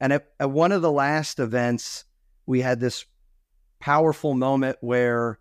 And 0.00 0.12
at, 0.12 0.28
at 0.38 0.50
one 0.50 0.70
of 0.70 0.80
the 0.80 0.92
last 0.92 1.40
events, 1.40 2.04
we 2.46 2.60
had 2.60 2.78
this 2.78 3.04
powerful 3.80 4.34
moment 4.34 4.78
where 4.80 5.40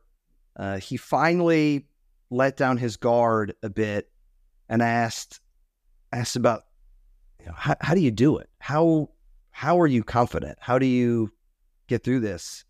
uh, 0.55 0.77
he 0.77 0.97
finally 0.97 1.87
let 2.29 2.57
down 2.57 2.77
his 2.77 2.97
guard 2.97 3.53
a 3.63 3.69
bit 3.69 4.09
and 4.67 4.81
asked 4.81 5.39
asked 6.11 6.35
about 6.35 6.63
you 7.39 7.45
know, 7.45 7.53
how, 7.55 7.75
how 7.79 7.93
do 7.93 8.01
you 8.01 8.11
do 8.11 8.37
it? 8.37 8.49
How 8.59 9.09
how 9.51 9.79
are 9.79 9.87
you 9.87 10.03
confident? 10.03 10.57
How 10.59 10.79
do 10.79 10.85
you 10.85 11.31
get 11.87 12.03
through 12.03 12.21
this? 12.21 12.65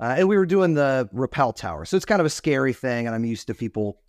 Uh, 0.00 0.16
and 0.18 0.28
we 0.28 0.36
were 0.36 0.46
doing 0.46 0.74
the 0.74 1.08
rappel 1.12 1.52
tower, 1.52 1.84
so 1.84 1.96
it's 1.96 2.06
kind 2.06 2.20
of 2.20 2.26
a 2.26 2.30
scary 2.30 2.72
thing, 2.72 3.06
and 3.06 3.14
I'm 3.14 3.24
used 3.24 3.48
to 3.48 3.54
people 3.54 4.00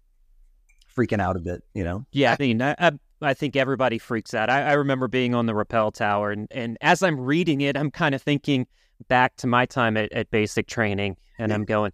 freaking 1.00 1.22
out 1.22 1.36
a 1.36 1.40
bit, 1.40 1.64
you 1.74 1.84
know. 1.84 2.06
Yeah, 2.12 2.36
I 2.38 2.44
mean, 2.44 2.62
I, 2.62 2.92
I 3.22 3.34
think 3.34 3.56
everybody 3.56 3.98
freaks 3.98 4.34
out. 4.34 4.50
I, 4.50 4.64
I 4.64 4.74
remember 4.74 5.08
being 5.08 5.36
on 5.36 5.46
the 5.46 5.56
rappel 5.56 5.92
tower, 5.92 6.32
and 6.32 6.48
and 6.52 6.78
as 6.82 7.04
I'm 7.04 7.20
reading 7.20 7.62
it, 7.62 7.78
I'm 7.78 7.92
kind 7.92 8.16
of 8.16 8.22
thinking 8.22 8.68
back 9.08 9.36
to 9.38 9.48
my 9.48 9.66
time 9.66 9.98
at, 9.98 10.12
at 10.12 10.30
basic 10.32 10.68
training, 10.68 11.18
and 11.38 11.54
I'm 11.54 11.66
going, 11.66 11.92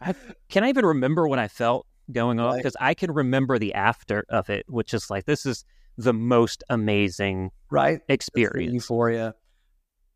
I, 0.00 0.14
can 0.48 0.64
I 0.64 0.68
even 0.68 0.86
remember 0.86 1.28
what 1.28 1.38
I 1.38 1.48
felt 1.48 1.86
going 2.10 2.40
on 2.40 2.56
because 2.56 2.76
I 2.80 2.94
can 2.94 3.12
remember 3.12 3.58
the 3.58 3.74
after 3.74 4.24
of 4.28 4.48
it, 4.48 4.64
which 4.68 4.94
is 4.94 5.10
like 5.10 5.26
this 5.26 5.44
is 5.44 5.64
the 5.96 6.14
most 6.14 6.64
amazing 6.70 7.50
right 7.70 8.00
experience. 8.08 8.72
Euphoria. 8.72 9.34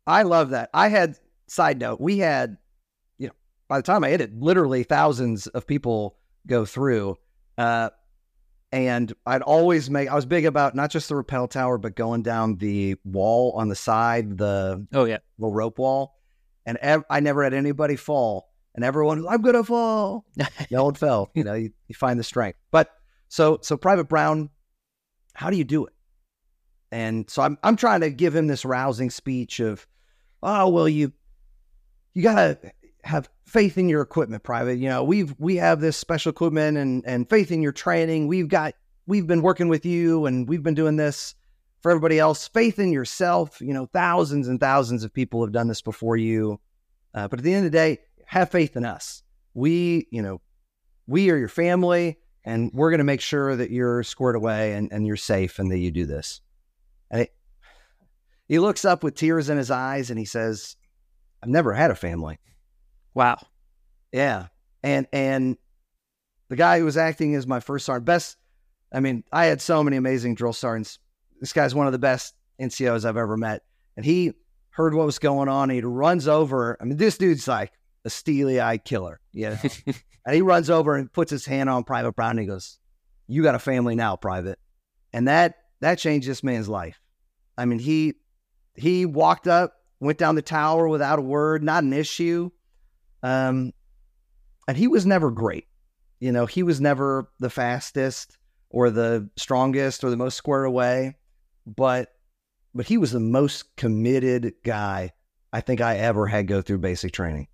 I 0.07 0.23
love 0.23 0.49
that. 0.49 0.69
I 0.73 0.87
had 0.87 1.15
side 1.47 1.79
note, 1.79 2.01
we 2.01 2.17
had, 2.17 2.57
you 3.17 3.27
know, 3.27 3.33
by 3.67 3.77
the 3.77 3.83
time 3.83 4.03
I 4.03 4.09
hit 4.09 4.21
it, 4.21 4.37
literally 4.37 4.83
thousands 4.83 5.47
of 5.47 5.67
people 5.67 6.17
go 6.47 6.65
through. 6.65 7.17
Uh, 7.57 7.89
and 8.73 9.13
I'd 9.27 9.43
always 9.43 9.91
make 9.91 10.09
I 10.09 10.15
was 10.15 10.25
big 10.25 10.45
about 10.45 10.73
not 10.73 10.89
just 10.89 11.07
the 11.07 11.15
rappel 11.15 11.47
tower, 11.47 11.77
but 11.77 11.95
going 11.95 12.23
down 12.23 12.57
the 12.57 12.95
wall 13.05 13.53
on 13.55 13.69
the 13.69 13.75
side, 13.75 14.35
the 14.39 14.87
oh 14.91 15.05
yeah, 15.05 15.19
the 15.37 15.47
rope 15.47 15.77
wall. 15.77 16.15
And 16.65 16.79
ev- 16.81 17.03
I 17.07 17.19
never 17.19 17.43
had 17.43 17.53
anybody 17.53 17.95
fall 17.95 18.49
and 18.73 18.83
everyone, 18.83 19.27
I'm 19.29 19.43
gonna 19.43 19.63
fall. 19.63 20.25
no 20.71 20.85
one 20.85 20.95
fell. 20.95 21.29
You 21.35 21.43
know, 21.43 21.53
you, 21.53 21.69
you 21.87 21.93
find 21.93 22.19
the 22.19 22.23
strength. 22.23 22.57
But 22.71 22.89
so 23.29 23.59
so 23.61 23.77
Private 23.77 24.05
Brown, 24.05 24.49
how 25.35 25.51
do 25.51 25.57
you 25.57 25.63
do 25.63 25.85
it? 25.85 25.93
And 26.91 27.29
so 27.29 27.43
I'm 27.43 27.59
I'm 27.61 27.75
trying 27.75 28.01
to 28.01 28.09
give 28.09 28.35
him 28.35 28.47
this 28.47 28.65
rousing 28.65 29.11
speech 29.11 29.59
of, 29.59 29.85
oh 30.41 30.69
well, 30.69 30.89
you 30.89 31.13
you 32.15 32.23
gotta 32.23 32.57
have 33.03 33.29
faith 33.45 33.77
in 33.77 33.89
your 33.89 34.01
equipment, 34.01 34.43
Private. 34.43 34.77
You 34.77 34.89
know, 34.89 35.03
we've 35.03 35.35
we 35.37 35.57
have 35.57 35.81
this 35.81 35.97
special 35.97 36.31
equipment 36.31 36.77
and 36.77 37.03
and 37.05 37.29
faith 37.29 37.51
in 37.51 37.61
your 37.61 37.71
training. 37.71 38.27
We've 38.27 38.47
got 38.47 38.73
we've 39.05 39.27
been 39.27 39.41
working 39.41 39.67
with 39.67 39.85
you 39.85 40.25
and 40.25 40.47
we've 40.47 40.63
been 40.63 40.73
doing 40.73 40.95
this 40.95 41.35
for 41.81 41.91
everybody 41.91 42.17
else. 42.17 42.47
Faith 42.47 42.79
in 42.79 42.91
yourself. 42.91 43.59
You 43.61 43.73
know, 43.73 43.85
thousands 43.87 44.47
and 44.47 44.59
thousands 44.59 45.03
of 45.03 45.13
people 45.13 45.43
have 45.43 45.51
done 45.51 45.67
this 45.67 45.81
before 45.81 46.17
you. 46.17 46.59
Uh, 47.13 47.27
but 47.27 47.39
at 47.39 47.43
the 47.43 47.53
end 47.53 47.65
of 47.65 47.71
the 47.71 47.77
day, 47.77 47.99
have 48.25 48.49
faith 48.49 48.75
in 48.75 48.85
us. 48.85 49.21
We, 49.53 50.07
you 50.09 50.21
know, 50.21 50.41
we 51.05 51.29
are 51.29 51.37
your 51.37 51.49
family 51.49 52.17
and 52.43 52.71
we're 52.73 52.89
going 52.89 52.99
to 52.99 53.03
make 53.03 53.21
sure 53.21 53.55
that 53.55 53.69
you're 53.69 54.03
squared 54.03 54.35
away 54.35 54.73
and, 54.73 54.91
and 54.91 55.05
you're 55.05 55.17
safe 55.17 55.59
and 55.59 55.71
that 55.71 55.77
you 55.77 55.91
do 55.91 56.05
this. 56.05 56.41
And 57.11 57.21
it, 57.21 57.33
he 58.47 58.59
looks 58.59 58.85
up 58.85 59.03
with 59.03 59.15
tears 59.15 59.49
in 59.49 59.57
his 59.57 59.69
eyes 59.69 60.09
and 60.09 60.17
he 60.17 60.25
says, 60.25 60.75
I've 61.41 61.49
never 61.49 61.73
had 61.73 61.91
a 61.91 61.95
family. 61.95 62.39
Wow. 63.13 63.37
Yeah. 64.11 64.47
And, 64.83 65.07
and 65.13 65.57
the 66.49 66.55
guy 66.55 66.79
who 66.79 66.85
was 66.85 66.97
acting 66.97 67.35
as 67.35 67.47
my 67.47 67.59
first 67.59 67.85
sergeant, 67.85 68.05
best, 68.05 68.37
I 68.93 68.99
mean, 68.99 69.23
I 69.31 69.45
had 69.45 69.61
so 69.61 69.83
many 69.83 69.97
amazing 69.97 70.35
drill 70.35 70.53
sergeants. 70.53 70.99
This 71.39 71.53
guy's 71.53 71.73
one 71.73 71.87
of 71.87 71.93
the 71.93 71.99
best 71.99 72.35
NCOs 72.59 73.05
I've 73.05 73.17
ever 73.17 73.37
met. 73.37 73.63
And 73.97 74.05
he 74.05 74.33
heard 74.69 74.93
what 74.93 75.05
was 75.05 75.19
going 75.19 75.49
on. 75.49 75.69
he 75.69 75.81
runs 75.81 76.27
over. 76.27 76.77
I 76.79 76.85
mean, 76.85 76.97
this 76.97 77.17
dude's 77.17 77.47
like 77.47 77.71
a 78.05 78.09
steely 78.09 78.59
eyed 78.59 78.85
killer. 78.85 79.19
Yeah. 79.31 79.57
and 80.25 80.35
he 80.35 80.41
runs 80.41 80.69
over 80.69 80.95
and 80.95 81.11
puts 81.11 81.31
his 81.31 81.45
hand 81.45 81.69
on 81.69 81.83
Private 81.83 82.13
Brown 82.13 82.31
and 82.31 82.39
he 82.41 82.45
goes, 82.45 82.79
You 83.27 83.43
got 83.43 83.55
a 83.55 83.59
family 83.59 83.95
now, 83.95 84.15
Private. 84.15 84.59
And 85.11 85.27
that 85.27 85.55
that 85.81 85.99
changed 85.99 86.27
this 86.27 86.43
man's 86.43 86.69
life. 86.69 86.99
I 87.57 87.65
mean, 87.65 87.79
he 87.79 88.15
he 88.75 89.05
walked 89.05 89.47
up, 89.47 89.73
went 89.99 90.17
down 90.17 90.35
the 90.35 90.41
tower 90.41 90.87
without 90.87 91.19
a 91.19 91.21
word, 91.21 91.63
not 91.63 91.83
an 91.83 91.93
issue. 91.93 92.49
Um, 93.23 93.71
and 94.67 94.77
he 94.77 94.87
was 94.87 95.05
never 95.05 95.31
great. 95.31 95.67
You 96.19 96.31
know, 96.31 96.45
he 96.45 96.63
was 96.63 96.79
never 96.79 97.29
the 97.39 97.49
fastest 97.49 98.37
or 98.69 98.89
the 98.89 99.29
strongest 99.35 100.03
or 100.03 100.09
the 100.09 100.17
most 100.17 100.35
squared 100.35 100.65
away, 100.65 101.15
but 101.65 102.09
but 102.75 102.87
he 102.87 102.97
was 102.97 103.11
the 103.11 103.19
most 103.19 103.75
committed 103.75 104.53
guy 104.63 105.11
I 105.51 105.61
think 105.61 105.81
I 105.81 105.97
ever 105.97 106.27
had 106.27 106.47
go 106.47 106.61
through 106.61 106.79
basic 106.79 107.13
training. 107.13 107.47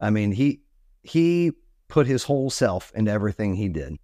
I 0.00 0.10
mean, 0.10 0.32
he 0.32 0.62
he 1.02 1.52
put 1.88 2.06
his 2.06 2.24
whole 2.24 2.50
self 2.50 2.92
into 2.94 3.10
everything 3.10 3.54
he 3.54 3.68
did, 3.68 3.96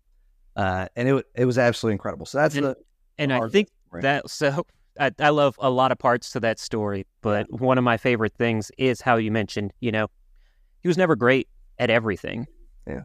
uh, 0.57 0.89
and 0.97 1.09
it 1.09 1.27
it 1.35 1.45
was 1.45 1.59
absolutely 1.59 1.93
incredible. 1.95 2.27
So 2.27 2.39
that's 2.39 2.57
and, 2.57 2.65
the 2.65 2.77
and 3.19 3.33
I 3.33 3.49
think 3.49 3.69
Right. 3.91 4.03
that 4.03 4.31
so 4.31 4.67
I, 4.99 5.11
I 5.19 5.29
love 5.29 5.57
a 5.59 5.71
lot 5.71 5.93
of 5.93 5.99
parts 5.99 6.31
to 6.33 6.41
that 6.41 6.59
story, 6.59 7.07
but 7.23 7.51
one 7.51 7.79
of 7.79 7.85
my 7.85 7.97
favorite 7.97 8.35
things 8.35 8.71
is 8.79 9.01
how 9.01 9.17
you 9.17 9.31
mentioned, 9.31 9.73
you 9.81 9.93
know, 9.93 10.09
he 10.87 10.89
was 10.89 10.97
never 10.97 11.17
great 11.17 11.49
at 11.81 11.91
everything. 11.91 12.47
Yeah. 12.87 13.01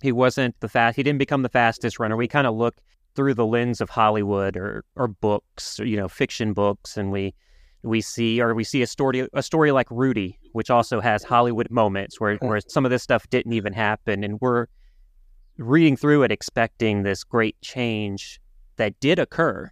He 0.00 0.12
wasn't 0.12 0.54
the 0.60 0.68
fast. 0.68 0.94
He 0.94 1.02
didn't 1.02 1.18
become 1.18 1.42
the 1.42 1.48
fastest 1.48 1.98
runner. 1.98 2.16
We 2.16 2.28
kind 2.28 2.46
of 2.46 2.54
look 2.54 2.76
through 3.16 3.34
the 3.34 3.44
lens 3.44 3.80
of 3.80 3.90
Hollywood 3.90 4.56
or 4.56 4.84
or 4.94 5.08
books, 5.08 5.80
or, 5.80 5.86
you 5.86 5.96
know, 5.96 6.06
fiction 6.06 6.52
books, 6.52 6.96
and 6.96 7.10
we 7.10 7.34
we 7.82 8.00
see 8.00 8.40
or 8.40 8.54
we 8.54 8.62
see 8.62 8.80
a 8.80 8.86
story 8.86 9.26
a 9.32 9.42
story 9.42 9.72
like 9.72 9.90
Rudy, 9.90 10.38
which 10.52 10.70
also 10.70 11.00
has 11.00 11.24
Hollywood 11.24 11.68
moments 11.68 12.20
where 12.20 12.36
hmm. 12.36 12.46
where 12.46 12.60
some 12.68 12.84
of 12.84 12.92
this 12.92 13.02
stuff 13.02 13.28
didn't 13.28 13.54
even 13.54 13.72
happen, 13.72 14.22
and 14.22 14.40
we're 14.40 14.66
reading 15.58 15.96
through 15.96 16.22
it 16.22 16.30
expecting 16.30 17.02
this 17.02 17.24
great 17.24 17.60
change 17.60 18.40
that 18.76 19.00
did 19.00 19.18
occur. 19.18 19.68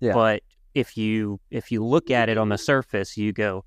Yeah. 0.00 0.14
But 0.14 0.42
if 0.74 0.96
you 0.96 1.38
if 1.52 1.70
you 1.70 1.84
look 1.84 2.10
at 2.10 2.28
it 2.28 2.38
on 2.38 2.48
the 2.48 2.58
surface, 2.58 3.16
you 3.16 3.32
go, 3.32 3.64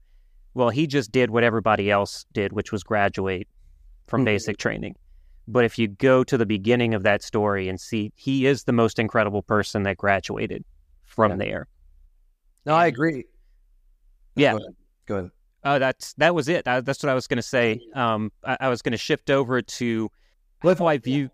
well, 0.58 0.70
he 0.70 0.88
just 0.88 1.12
did 1.12 1.30
what 1.30 1.44
everybody 1.44 1.90
else 1.92 2.26
did, 2.34 2.52
which 2.52 2.72
was 2.72 2.84
graduate 2.84 3.48
from 4.08 4.22
Mhm. 4.22 4.26
basic 4.26 4.58
training. 4.58 4.96
But 5.48 5.64
if 5.66 5.78
you 5.80 5.88
go 5.88 6.24
to 6.24 6.38
the 6.38 6.46
beginning 6.46 6.94
of 6.94 7.04
that 7.04 7.22
story 7.24 7.70
and 7.70 7.80
see 7.80 8.12
he 8.16 8.46
is 8.48 8.64
the 8.64 8.74
most 8.74 8.98
incredible 9.00 9.44
person 9.44 9.84
that 9.84 9.98
graduated 9.98 10.66
from 11.06 11.32
Yeah. 11.32 11.38
there. 11.38 11.68
No, 12.66 12.74
I 12.76 12.88
agree. 12.88 13.26
Yeah. 14.36 14.54
Go 14.54 14.58
ahead. 14.58 14.76
Go 15.06 15.16
ahead. 15.18 15.32
Oh, 15.64 15.80
that's 15.80 16.14
that 16.14 16.34
was 16.36 16.48
it. 16.50 16.66
That- 16.66 16.86
that's 16.86 17.02
what 17.04 17.10
I 17.10 17.14
was 17.14 17.28
going 17.28 17.38
to 17.38 17.44
say. 17.44 17.80
Um, 17.94 18.32
I, 18.44 18.58
I 18.62 18.70
was 18.70 18.82
going 18.82 18.92
to 18.92 18.98
shift 18.98 19.30
over 19.30 19.62
to 19.62 20.10
if- 20.64 20.78
how 20.80 20.88
I 20.88 20.98
view. 20.98 21.30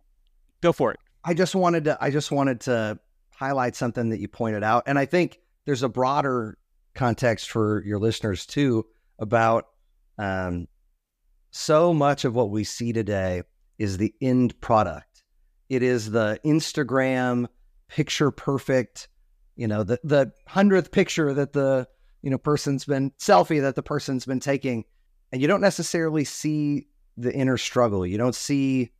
Go 0.62 0.72
for 0.74 0.92
it. 0.92 1.00
I 1.24 1.34
just 1.34 1.56
wanted 1.56 1.86
to 1.86 1.98
I 2.02 2.10
just 2.12 2.32
wanted 2.32 2.60
to 2.62 3.00
highlight 3.32 3.76
something 3.76 4.10
that 4.10 4.20
you 4.20 4.28
pointed 4.28 4.64
out. 4.64 4.84
And 4.86 5.00
I 5.00 5.06
think 5.06 5.40
there's 5.66 5.84
a 5.84 5.90
broader 5.90 6.58
context 6.94 7.50
for 7.50 7.84
your 7.86 7.98
listeners 8.00 8.46
too 8.46 8.86
about 9.24 9.70
um, 10.20 10.68
so 11.50 11.94
much 11.94 12.26
of 12.26 12.36
what 12.36 12.52
we 12.52 12.64
see 12.64 12.94
today 12.94 13.42
is 13.80 13.98
the 13.98 14.14
end 14.22 14.60
product. 14.62 15.24
It 15.70 15.82
is 15.82 16.12
the 16.12 16.40
Instagram 16.46 17.48
picture 17.88 18.30
perfect, 18.30 19.08
you 19.56 19.68
know, 19.68 19.84
the 19.84 20.00
the 20.04 20.32
hundredth 20.48 20.92
picture 20.92 21.34
that 21.34 21.54
the 21.54 21.88
you 22.22 22.30
know 22.30 22.38
person's 22.38 22.86
been 22.86 23.12
selfie 23.18 23.62
that 23.62 23.76
the 23.76 23.82
person's 23.82 24.26
been 24.26 24.40
taking, 24.40 24.84
and 25.32 25.42
you 25.42 25.48
don't 25.48 25.62
necessarily 25.62 26.26
see 26.26 26.88
the 27.18 27.34
inner 27.34 27.58
struggle. 27.58 28.06
You 28.06 28.18
don't 28.18 28.36
see 28.36 28.92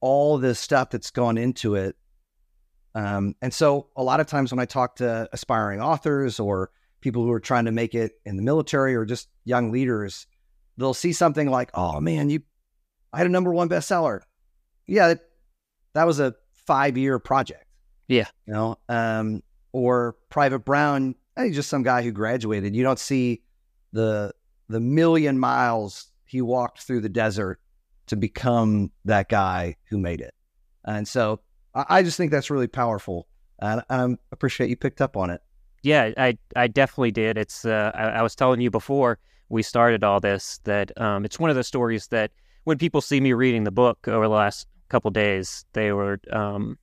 all 0.00 0.38
this 0.38 0.58
stuff 0.58 0.90
that's 0.90 1.10
gone 1.10 1.36
into 1.36 1.74
it. 1.74 1.96
Um, 2.94 3.34
and 3.42 3.52
so 3.52 3.88
a 3.96 4.02
lot 4.02 4.20
of 4.20 4.26
times 4.26 4.52
when 4.52 4.60
I 4.60 4.66
talk 4.66 4.96
to 4.96 5.28
aspiring 5.32 5.80
authors 5.80 6.38
or 6.38 6.70
people 7.02 7.22
who 7.22 7.32
are 7.32 7.40
trying 7.40 7.66
to 7.66 7.72
make 7.72 7.94
it 7.94 8.12
in 8.24 8.36
the 8.36 8.42
military 8.42 8.94
or 8.94 9.04
just 9.04 9.28
young 9.44 9.70
leaders, 9.70 10.26
they'll 10.78 10.94
see 10.94 11.12
something 11.12 11.50
like, 11.50 11.70
"Oh 11.74 12.00
man, 12.00 12.30
you, 12.30 12.42
I 13.12 13.18
had 13.18 13.26
a 13.26 13.30
number 13.30 13.52
one 13.52 13.68
bestseller." 13.68 14.20
Yeah, 14.86 15.08
that, 15.08 15.20
that 15.92 16.06
was 16.06 16.18
a 16.20 16.34
five 16.66 16.96
year 16.96 17.18
project. 17.18 17.66
Yeah. 18.08 18.26
you 18.46 18.52
know, 18.52 18.78
um, 18.88 19.42
or 19.72 20.16
Private 20.30 20.60
Brown, 20.60 21.14
hey, 21.36 21.50
just 21.50 21.68
some 21.68 21.82
guy 21.82 22.02
who 22.02 22.12
graduated. 22.12 22.74
You 22.74 22.82
don't 22.82 22.98
see 22.98 23.42
the 23.92 24.32
the 24.68 24.80
million 24.80 25.38
miles 25.38 26.10
he 26.24 26.40
walked 26.40 26.82
through 26.82 27.00
the 27.00 27.08
desert 27.08 27.60
to 28.06 28.16
become 28.16 28.90
that 29.04 29.28
guy 29.28 29.76
who 29.88 29.98
made 29.98 30.20
it. 30.20 30.34
And 30.84 31.06
so 31.06 31.40
I, 31.74 31.84
I 31.88 32.02
just 32.02 32.16
think 32.16 32.30
that's 32.30 32.50
really 32.50 32.68
powerful. 32.68 33.28
And 33.60 33.82
I 33.88 34.08
appreciate 34.32 34.70
you 34.70 34.76
picked 34.76 35.00
up 35.00 35.16
on 35.16 35.30
it. 35.30 35.40
Yeah, 35.82 36.12
I 36.16 36.38
I 36.54 36.68
definitely 36.68 37.10
did. 37.10 37.36
It's 37.36 37.64
uh, 37.64 37.90
I, 37.94 38.04
I 38.04 38.22
was 38.22 38.34
telling 38.34 38.60
you 38.60 38.70
before 38.70 39.18
we 39.48 39.62
started 39.62 40.04
all 40.04 40.20
this 40.20 40.60
that 40.64 40.98
um, 41.00 41.24
it's 41.24 41.38
one 41.38 41.50
of 41.50 41.56
the 41.56 41.64
stories 41.64 42.06
that 42.08 42.30
when 42.64 42.78
people 42.78 43.00
see 43.00 43.20
me 43.20 43.32
reading 43.32 43.64
the 43.64 43.72
book 43.72 44.06
over 44.06 44.24
the 44.24 44.34
last 44.34 44.66
couple 44.88 45.10
days, 45.10 45.64
they 45.72 45.92
were, 45.92 46.20
um, 46.30 46.78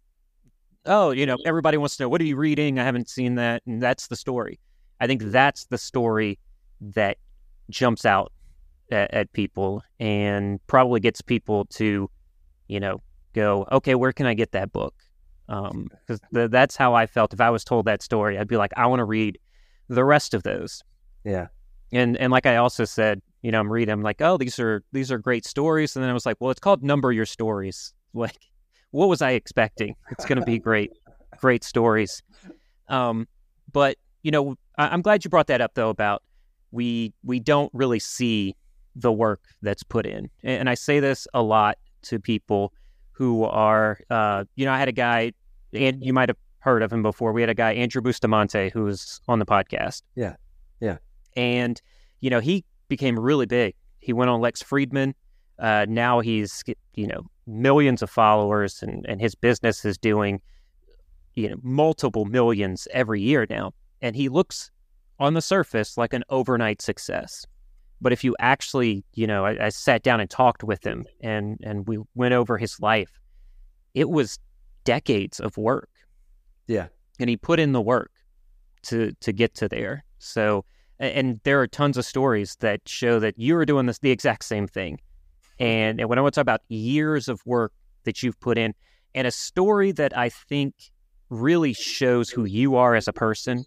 oh, 0.86 1.12
you 1.12 1.26
know, 1.26 1.38
everybody 1.45 1.78
wants 1.78 1.95
to 1.97 2.04
know 2.04 2.10
what 2.10 2.19
are 2.21 2.26
you 2.26 2.36
reading? 2.36 2.78
I 2.78 2.84
haven't 2.84 3.10
seen 3.10 3.36
that, 3.36 3.63
and 3.65 3.82
that's 3.82 4.08
the 4.08 4.15
story. 4.15 4.60
I 5.00 5.08
think 5.08 5.21
that's 5.24 5.65
the 5.65 5.78
story 5.78 6.38
that 6.82 7.17
jumps 7.69 8.06
out 8.06 8.34
at, 8.91 9.13
at 9.13 9.34
people 9.34 9.82
and 10.00 10.60
probably 10.67 11.00
gets 11.00 11.21
people 11.21 11.65
to, 11.65 12.10
you 12.67 12.80
know, 12.80 13.02
go, 13.34 13.65
okay, 13.71 13.95
where 13.95 14.12
can 14.12 14.26
I 14.26 14.34
get 14.34 14.52
that 14.52 14.74
book? 14.74 14.93
Because 15.50 16.22
th- 16.34 16.52
that's 16.52 16.76
how 16.76 16.94
I 16.94 17.08
felt. 17.08 17.34
If 17.34 17.42
I 17.42 17.50
was 17.50 17.64
told 17.64 17.86
that 17.86 18.02
story, 18.04 18.38
I'd 18.38 18.48
be 18.48 18.58
like, 18.58 18.72
I 18.78 18.86
want 18.86 19.00
to 19.00 19.06
read 19.06 19.40
the 19.88 20.06
rest 20.06 20.34
of 20.34 20.44
those. 20.44 20.84
Yeah. 21.24 21.48
And 21.92 22.16
and 22.18 22.32
like 22.32 22.46
I 22.46 22.58
also 22.58 22.86
said, 22.86 23.22
you 23.42 23.52
know, 23.52 23.60
I'm 23.60 23.72
reading. 23.72 23.92
I'm 23.92 24.04
like, 24.04 24.22
oh, 24.22 24.38
these 24.38 24.60
are 24.60 24.84
these 24.92 25.12
are 25.12 25.18
great 25.18 25.46
stories. 25.46 25.96
And 25.96 26.04
then 26.04 26.10
I 26.10 26.14
was 26.14 26.26
like, 26.26 26.38
well, 26.40 26.52
it's 26.52 26.60
called 26.60 26.84
Number 26.84 27.12
Your 27.12 27.26
Stories. 27.26 27.94
Like, 28.12 28.48
what 28.90 29.08
was 29.08 29.22
I 29.22 29.34
expecting? 29.34 29.96
It's 30.10 30.26
going 30.26 30.40
to 30.40 30.46
be 30.46 30.58
great, 30.58 30.92
great 31.38 31.64
stories. 31.64 32.24
Um, 32.88 33.28
but 33.72 33.98
you 34.24 34.32
know, 34.32 34.56
I, 34.80 34.88
I'm 34.88 35.04
glad 35.04 35.24
you 35.24 35.30
brought 35.30 35.46
that 35.46 35.62
up 35.62 35.76
though 35.76 35.90
about 35.90 36.24
we 36.72 37.14
we 37.24 37.40
don't 37.40 37.72
really 37.72 38.00
see 38.00 38.56
the 38.96 39.12
work 39.12 39.42
that's 39.62 39.84
put 39.84 40.08
in, 40.08 40.32
and, 40.42 40.62
and 40.62 40.70
I 40.72 40.74
say 40.74 41.00
this 41.00 41.28
a 41.36 41.44
lot 41.44 41.78
to 42.02 42.20
people 42.20 42.74
who 43.20 43.44
are, 43.44 44.00
uh, 44.10 44.46
you 44.56 44.66
know, 44.66 44.72
I 44.72 44.80
had 44.80 44.88
a 44.88 44.94
guy, 44.94 45.34
and 45.73 46.03
you 46.03 46.13
might 46.13 46.29
have 46.29 46.38
heard 46.60 46.84
of 46.84 46.91
him 46.91 47.01
before. 47.01 47.32
We 47.32 47.41
had 47.41 47.49
a 47.49 47.55
guy, 47.55 47.73
Andrew 47.73 48.01
Bustamante, 48.01 48.69
who 48.69 48.84
was 48.84 49.21
on 49.27 49.39
the 49.39 49.45
podcast. 49.45 50.01
Yeah. 50.15 50.36
Yeah. 50.79 50.97
And, 51.36 51.82
you 52.19 52.29
know, 52.29 52.39
he 52.39 52.65
became 52.88 53.17
really 53.17 53.45
big. 53.45 53.75
He 53.99 54.13
went 54.13 54.29
on 54.29 54.41
Lex 54.41 54.62
Fridman. 54.62 55.13
Uh, 55.58 55.86
now 55.88 56.19
he's, 56.19 56.63
you 56.95 57.08
know, 57.08 57.23
millions 57.47 58.01
of 58.01 58.10
followers 58.10 58.82
and, 58.82 59.05
and 59.08 59.19
his 59.19 59.36
business 59.36 59.84
is 59.86 59.97
doing, 59.97 60.41
you 61.36 61.49
know, 61.49 61.58
multiple 61.62 62.25
millions 62.25 62.88
every 62.93 63.21
year 63.21 63.45
now. 63.49 63.73
And 64.01 64.15
he 64.15 64.29
looks 64.29 64.71
on 65.19 65.34
the 65.34 65.41
surface 65.41 65.97
like 65.97 66.13
an 66.13 66.23
overnight 66.29 66.82
success. 66.82 67.45
But 68.01 68.13
if 68.13 68.23
you 68.23 68.36
actually, 68.39 69.03
you 69.13 69.27
know, 69.27 69.45
I, 69.45 69.65
I 69.65 69.69
sat 69.69 70.03
down 70.03 70.21
and 70.21 70.29
talked 70.29 70.63
with 70.63 70.86
him 70.86 71.05
and, 71.19 71.60
and 71.62 71.88
we 71.88 71.99
went 72.15 72.34
over 72.34 72.58
his 72.58 72.79
life, 72.79 73.19
it 73.93 74.10
was 74.10 74.39
decades 74.89 75.39
of 75.39 75.56
work. 75.58 75.89
Yeah. 76.65 76.88
And 77.19 77.30
he 77.30 77.38
put 77.38 77.60
in 77.60 77.73
the 77.73 77.82
work 77.82 78.12
to 78.84 79.12
to 79.25 79.32
get 79.32 79.54
to 79.56 79.67
there. 79.67 80.04
So 80.17 80.65
and 80.99 81.39
there 81.43 81.62
are 81.62 81.67
tons 81.67 81.97
of 81.97 82.06
stories 82.06 82.58
that 82.60 82.80
show 82.88 83.19
that 83.19 83.38
you 83.38 83.56
are 83.58 83.65
doing 83.65 83.86
this 83.86 83.99
the 83.99 84.12
exact 84.12 84.43
same 84.45 84.67
thing. 84.67 84.99
And, 85.60 85.99
and 85.99 86.10
when 86.10 86.17
I 86.17 86.21
want 86.21 86.34
to 86.34 86.39
talk 86.39 86.49
about 86.52 86.62
years 86.69 87.28
of 87.30 87.41
work 87.45 87.71
that 88.06 88.23
you've 88.23 88.39
put 88.39 88.58
in, 88.58 88.73
and 89.13 89.28
a 89.28 89.32
story 89.32 89.91
that 89.91 90.17
I 90.17 90.30
think 90.30 90.73
really 91.30 91.73
shows 91.73 92.30
who 92.30 92.45
you 92.45 92.75
are 92.75 92.95
as 92.95 93.08
a 93.08 93.13
person 93.13 93.65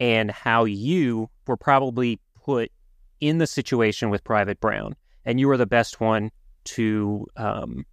and 0.00 0.30
how 0.30 0.64
you 0.64 1.28
were 1.46 1.56
probably 1.56 2.18
put 2.44 2.70
in 3.20 3.38
the 3.38 3.46
situation 3.46 4.10
with 4.10 4.24
Private 4.24 4.58
Brown, 4.60 4.96
and 5.24 5.38
you 5.38 5.48
were 5.48 5.56
the 5.56 5.66
best 5.66 6.00
one 6.00 6.30
to, 6.64 7.26
um, 7.36 7.84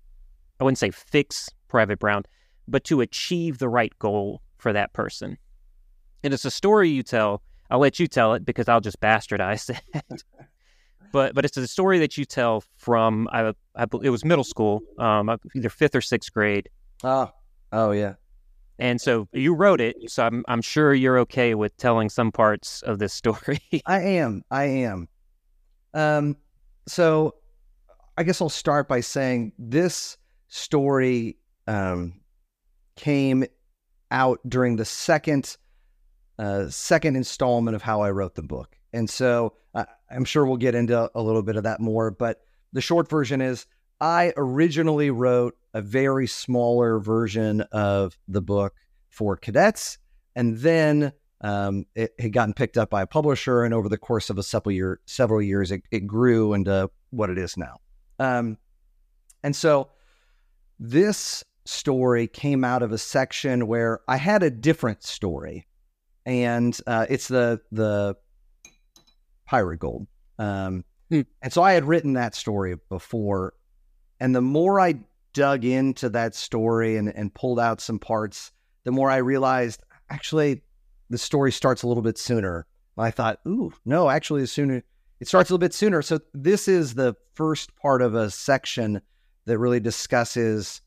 I 0.59 0.63
wouldn't 0.63 0.79
say 0.79 0.91
fix 0.91 1.49
Private 1.67 1.99
Brown, 1.99 2.23
but 2.71 2.83
to 2.85 3.01
achieve 3.01 3.57
the 3.57 3.69
right 3.69 3.97
goal 3.99 4.41
for 4.57 4.73
that 4.73 4.93
person. 4.93 5.37
And 6.23 6.33
it's 6.33 6.45
a 6.45 6.51
story 6.51 6.89
you 6.89 7.03
tell. 7.03 7.41
I'll 7.69 7.79
let 7.79 7.99
you 7.99 8.07
tell 8.07 8.33
it 8.33 8.45
because 8.45 8.67
I'll 8.67 8.81
just 8.81 8.99
bastardize 8.99 9.69
it. 9.93 10.23
but 11.11 11.33
but 11.35 11.45
it's 11.45 11.57
a 11.57 11.67
story 11.67 11.99
that 11.99 12.17
you 12.17 12.25
tell 12.25 12.63
from 12.77 13.27
I, 13.31 13.53
I 13.75 13.85
it 14.03 14.09
was 14.09 14.25
middle 14.25 14.43
school, 14.43 14.81
um, 14.97 15.29
either 15.55 15.69
fifth 15.69 15.95
or 15.95 16.01
sixth 16.01 16.33
grade, 16.33 16.69
Oh, 17.03 17.31
oh 17.71 17.91
yeah. 17.91 18.13
and 18.79 18.99
so 18.99 19.27
you 19.33 19.53
wrote 19.53 19.81
it. 19.81 19.95
So 20.07 20.25
I'm 20.25 20.43
I'm 20.47 20.61
sure 20.61 20.93
you're 20.93 21.19
okay 21.19 21.55
with 21.55 21.75
telling 21.77 22.09
some 22.09 22.31
parts 22.31 22.81
of 22.83 22.99
this 22.99 23.13
story. 23.13 23.59
I 23.85 24.01
am. 24.01 24.43
I 24.51 24.63
am. 24.65 25.07
Um, 25.93 26.37
so 26.87 27.35
I 28.17 28.23
guess 28.23 28.41
I'll 28.41 28.49
start 28.49 28.87
by 28.87 28.99
saying 28.99 29.53
this 29.57 30.17
story 30.49 31.37
um, 31.67 32.19
came 32.99 33.45
out 34.11 34.39
during 34.47 34.75
the 34.75 34.85
second 34.85 35.55
uh, 36.37 36.69
second 36.69 37.15
installment 37.15 37.75
of 37.75 37.81
how 37.81 38.01
I 38.01 38.11
wrote 38.11 38.35
the 38.35 38.43
book, 38.43 38.77
and 38.93 39.09
so 39.09 39.53
uh, 39.73 39.85
I'm 40.11 40.25
sure 40.25 40.45
we'll 40.45 40.57
get 40.57 40.75
into 40.75 41.09
a 41.15 41.21
little 41.21 41.43
bit 41.43 41.55
of 41.55 41.63
that 41.63 41.79
more. 41.79 42.11
But 42.11 42.41
the 42.73 42.81
short 42.81 43.09
version 43.09 43.41
is 43.41 43.65
I 44.01 44.33
originally 44.37 45.09
wrote 45.11 45.55
a 45.73 45.81
very 45.81 46.27
smaller 46.27 46.99
version 46.99 47.61
of 47.71 48.17
the 48.27 48.41
book 48.41 48.73
for 49.09 49.37
cadets, 49.37 49.97
and 50.35 50.57
then 50.57 51.13
um, 51.41 51.85
it 51.95 52.13
had 52.19 52.33
gotten 52.33 52.53
picked 52.53 52.77
up 52.77 52.89
by 52.89 53.01
a 53.01 53.07
publisher, 53.07 53.63
and 53.63 53.73
over 53.73 53.87
the 53.87 53.97
course 53.97 54.29
of 54.29 54.37
a 54.37 54.43
several 54.43 54.73
year 54.73 54.99
several 55.05 55.41
years, 55.41 55.71
it, 55.71 55.83
it 55.91 56.05
grew 56.07 56.53
into 56.53 56.89
what 57.11 57.29
it 57.29 57.37
is 57.37 57.55
now. 57.57 57.77
Um, 58.19 58.57
and 59.43 59.55
so 59.55 59.89
this 60.79 61.43
story 61.69 62.27
came 62.27 62.63
out 62.63 62.83
of 62.83 62.91
a 62.91 62.97
section 62.97 63.67
where 63.67 64.01
I 64.07 64.17
had 64.17 64.43
a 64.43 64.49
different 64.49 65.03
story, 65.03 65.67
and 66.25 66.77
uh, 66.87 67.05
it's 67.09 67.27
the 67.27 67.61
the 67.71 68.15
pirate 69.45 69.79
gold. 69.79 70.07
Um, 70.37 70.83
Hmm. 71.09 71.21
And 71.41 71.51
so 71.51 71.63
I 71.63 71.73
had 71.73 71.85
written 71.85 72.13
that 72.13 72.35
story 72.35 72.75
before, 72.87 73.53
and 74.19 74.35
the 74.35 74.41
more 74.41 74.79
I 74.79 74.95
dug 75.33 75.65
into 75.65 76.09
that 76.09 76.35
story 76.35 76.97
and, 76.97 77.09
and 77.15 77.33
pulled 77.33 77.59
out 77.59 77.81
some 77.81 77.99
parts, 77.99 78.51
the 78.83 78.91
more 78.91 79.09
I 79.09 79.17
realized 79.17 79.83
actually 80.09 80.61
the 81.09 81.17
story 81.17 81.51
starts 81.51 81.83
a 81.83 81.87
little 81.87 82.03
bit 82.03 82.17
sooner. 82.17 82.67
I 82.97 83.11
thought, 83.11 83.39
ooh, 83.47 83.71
no, 83.85 84.09
actually, 84.09 84.41
the 84.41 84.47
sooner 84.47 84.83
it 85.19 85.27
starts 85.27 85.49
a 85.49 85.53
little 85.53 85.59
bit 85.59 85.73
sooner. 85.73 86.01
So 86.01 86.19
this 86.33 86.67
is 86.67 86.93
the 86.93 87.15
first 87.33 87.75
part 87.75 88.01
of 88.01 88.13
a 88.13 88.29
section 88.29 89.01
that 89.45 89.57
really 89.57 89.79
discusses 89.79 90.81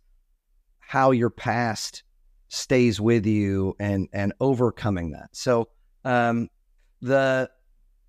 how 0.83 1.11
your 1.11 1.31
past 1.31 2.03
stays 2.49 3.01
with 3.01 3.25
you 3.25 3.75
and 3.81 4.09
and 4.13 4.33
overcoming 4.41 5.13
that. 5.13 5.31
So 5.33 5.69
um, 6.05 6.49
the 7.01 7.51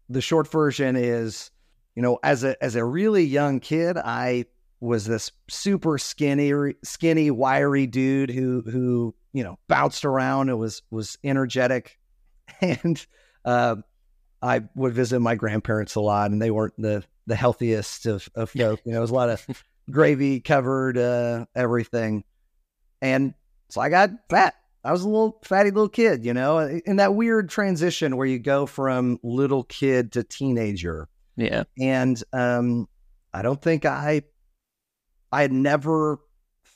the 0.10 0.22
short 0.22 0.50
version 0.50 0.96
is, 0.96 1.50
you 1.96 2.02
know, 2.02 2.20
as 2.24 2.44
a 2.44 2.62
as 2.64 2.76
a 2.76 2.84
really 2.84 3.24
young 3.24 3.60
kid, 3.60 3.98
I 3.98 4.46
was 4.80 5.06
this 5.06 5.32
super 5.50 5.98
skinny, 5.98 6.74
skinny, 6.84 7.32
wiry 7.32 7.88
dude 7.88 8.30
who 8.30 8.62
who 8.62 9.16
you 9.32 9.44
know 9.44 9.58
bounced 9.68 10.04
around 10.04 10.50
and 10.50 10.60
was 10.60 10.82
was 10.92 11.18
energetic, 11.24 11.98
and 12.62 13.06
uh, 13.46 13.78
I 14.42 14.64
would 14.76 14.94
visit 14.94 15.22
my 15.22 15.36
grandparents 15.36 15.96
a 15.96 16.02
lot, 16.02 16.32
and 16.32 16.42
they 16.42 16.52
weren't 16.52 16.74
the 16.78 17.04
the 17.28 17.36
healthiest 17.36 18.06
of 18.06 18.28
of 18.36 18.50
folk. 18.50 18.82
You 18.84 18.92
know, 18.92 18.98
it 18.98 19.02
was 19.02 19.12
a 19.12 19.16
lot 19.16 19.30
of 19.30 19.64
gravy 19.90 20.42
covered 20.42 20.98
uh, 20.98 21.46
everything, 21.56 22.26
and 23.04 23.34
so 23.68 23.82
I 23.82 23.90
got 23.90 24.12
fat. 24.30 24.56
I 24.86 24.92
was 24.94 25.04
a 25.04 25.10
little 25.10 25.40
fatty 25.44 25.72
little 25.72 25.90
kid, 25.90 26.24
you 26.24 26.34
know, 26.34 26.60
in 26.60 26.96
that 26.96 27.16
weird 27.16 27.50
transition 27.50 28.16
where 28.16 28.26
you 28.26 28.40
go 28.40 28.66
from 28.66 29.20
little 29.24 29.64
kid 29.66 30.14
to 30.14 30.24
teenager. 30.24 31.10
Yeah. 31.36 31.64
And 31.80 32.22
um, 32.32 32.88
I 33.34 33.42
don't 33.42 33.62
think 33.62 33.86
I, 33.86 34.24
I 35.32 35.42
had 35.42 35.52
never 35.52 36.20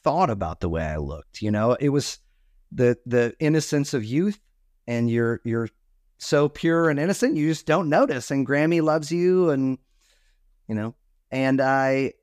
thought 0.03 0.29
about 0.29 0.59
the 0.59 0.69
way 0.69 0.83
I 0.83 0.97
looked. 0.97 1.41
You 1.41 1.51
know, 1.51 1.73
it 1.79 1.89
was 1.89 2.19
the 2.71 2.97
the 3.05 3.33
innocence 3.39 3.93
of 3.93 4.03
youth, 4.03 4.39
and 4.85 5.09
you're 5.09 5.39
you're 5.45 5.69
so 6.17 6.49
pure 6.49 6.89
and 6.89 6.99
innocent, 6.99 7.37
you 7.37 7.47
just 7.47 7.65
don't 7.65 7.89
notice. 7.89 8.31
And 8.31 8.45
Grammy 8.45 8.81
loves 8.81 9.11
you, 9.11 9.49
and 9.49 9.77
you 10.67 10.75
know, 10.75 10.95
and 11.31 11.61
I, 11.61 12.13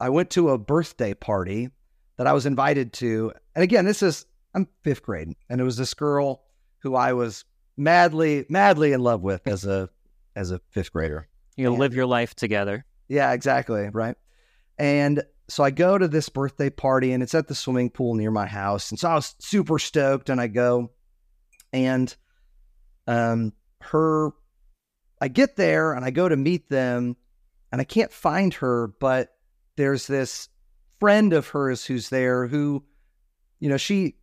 I 0.00 0.08
went 0.08 0.30
to 0.30 0.50
a 0.50 0.58
birthday 0.58 1.14
party 1.14 1.70
that 2.18 2.26
I 2.26 2.32
was 2.32 2.46
invited 2.46 2.92
to, 2.94 3.32
and 3.54 3.62
again, 3.62 3.84
this 3.84 4.02
is 4.02 4.26
I'm 4.54 4.68
fifth 4.82 5.02
grade, 5.02 5.34
and 5.48 5.60
it 5.60 5.64
was 5.64 5.76
this 5.76 5.94
girl 5.94 6.44
who 6.80 6.94
I 6.94 7.12
was 7.14 7.44
madly, 7.76 8.44
madly 8.48 8.92
in 8.92 9.00
love 9.00 9.22
with 9.22 9.46
as 9.46 9.64
a 9.64 9.88
as 10.36 10.50
a 10.50 10.60
fifth 10.70 10.92
grader. 10.92 11.28
You 11.56 11.72
Yeah. 11.72 11.78
live 11.78 11.94
your 11.94 12.06
life 12.06 12.34
together. 12.34 12.84
Yeah, 13.08 13.32
exactly. 13.32 13.88
Right. 13.92 14.16
And 14.78 15.22
so 15.48 15.62
I 15.62 15.70
go 15.70 15.98
to 15.98 16.08
this 16.08 16.28
birthday 16.30 16.70
party 16.70 17.12
and 17.12 17.22
it's 17.22 17.34
at 17.34 17.48
the 17.48 17.54
swimming 17.54 17.90
pool 17.90 18.14
near 18.14 18.30
my 18.30 18.46
house. 18.46 18.90
And 18.90 18.98
so 18.98 19.10
I 19.10 19.14
was 19.14 19.34
super 19.38 19.78
stoked 19.78 20.30
and 20.30 20.40
I 20.40 20.46
go 20.46 20.90
and 21.72 22.14
um 23.06 23.52
her 23.82 24.30
I 25.20 25.28
get 25.28 25.56
there 25.56 25.92
and 25.92 26.04
I 26.04 26.10
go 26.10 26.28
to 26.28 26.36
meet 26.36 26.68
them 26.68 27.16
and 27.70 27.80
I 27.80 27.84
can't 27.84 28.12
find 28.12 28.52
her, 28.54 28.88
but 28.98 29.28
there's 29.76 30.06
this 30.06 30.48
friend 31.02 31.32
of 31.32 31.48
hers 31.48 31.84
who's 31.84 32.10
there 32.10 32.46
who, 32.46 32.84
you 33.58 33.68
know, 33.68 33.76
she 33.76 34.14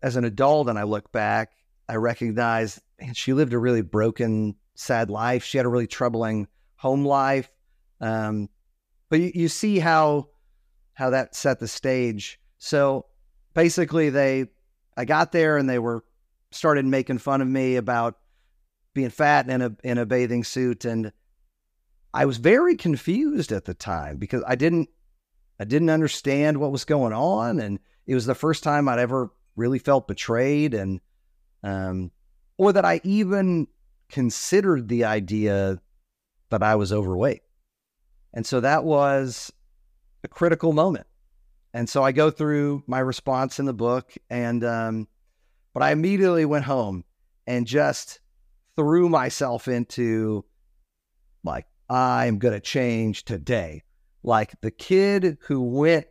as 0.00 0.16
an 0.16 0.24
adult 0.24 0.66
and 0.66 0.78
I 0.78 0.84
look 0.84 1.12
back, 1.12 1.52
I 1.90 1.96
recognize 1.96 2.80
and 2.98 3.14
she 3.14 3.34
lived 3.34 3.52
a 3.52 3.58
really 3.58 3.82
broken, 3.82 4.54
sad 4.76 5.10
life. 5.10 5.44
She 5.44 5.58
had 5.58 5.66
a 5.66 5.68
really 5.68 5.86
troubling 5.86 6.48
home 6.76 7.04
life. 7.04 7.50
Um, 8.00 8.48
but 9.10 9.20
you, 9.20 9.30
you 9.34 9.48
see 9.48 9.78
how 9.78 10.28
how 10.94 11.10
that 11.10 11.34
set 11.34 11.60
the 11.60 11.68
stage. 11.68 12.40
So 12.56 13.04
basically, 13.52 14.08
they 14.08 14.46
I 14.96 15.04
got 15.04 15.32
there 15.32 15.58
and 15.58 15.68
they 15.68 15.78
were 15.78 16.02
started 16.50 16.86
making 16.86 17.18
fun 17.18 17.42
of 17.42 17.48
me 17.48 17.76
about 17.76 18.16
being 18.94 19.10
fat 19.10 19.50
in 19.50 19.60
a 19.60 19.76
in 19.84 19.98
a 19.98 20.06
bathing 20.06 20.44
suit, 20.44 20.86
and 20.86 21.12
I 22.14 22.24
was 22.24 22.38
very 22.38 22.74
confused 22.74 23.52
at 23.52 23.66
the 23.66 23.74
time 23.74 24.16
because 24.16 24.42
I 24.46 24.54
didn't 24.54 24.88
I 25.58 25.64
didn't 25.64 25.90
understand 25.90 26.58
what 26.58 26.72
was 26.72 26.84
going 26.84 27.12
on, 27.12 27.60
and 27.60 27.78
it 28.06 28.14
was 28.14 28.26
the 28.26 28.34
first 28.34 28.62
time 28.62 28.88
I'd 28.88 28.98
ever 28.98 29.30
really 29.56 29.78
felt 29.78 30.08
betrayed, 30.08 30.74
and 30.74 31.00
um, 31.62 32.10
or 32.58 32.72
that 32.72 32.84
I 32.84 33.00
even 33.04 33.66
considered 34.08 34.88
the 34.88 35.04
idea 35.04 35.80
that 36.50 36.62
I 36.62 36.76
was 36.76 36.92
overweight. 36.92 37.42
And 38.32 38.46
so 38.46 38.60
that 38.60 38.84
was 38.84 39.52
a 40.22 40.28
critical 40.28 40.72
moment. 40.72 41.06
And 41.72 41.88
so 41.88 42.02
I 42.02 42.12
go 42.12 42.30
through 42.30 42.84
my 42.86 43.00
response 43.00 43.58
in 43.58 43.66
the 43.66 43.74
book, 43.74 44.14
and 44.30 44.64
um, 44.64 45.08
but 45.74 45.82
I 45.82 45.90
immediately 45.90 46.44
went 46.44 46.64
home 46.64 47.04
and 47.46 47.66
just 47.66 48.20
threw 48.76 49.08
myself 49.08 49.68
into 49.68 50.44
like 51.44 51.66
I'm 51.88 52.38
gonna 52.38 52.60
change 52.60 53.24
today. 53.24 53.82
Like 54.26 54.60
the 54.60 54.72
kid 54.72 55.38
who 55.42 55.62
went 55.62 56.06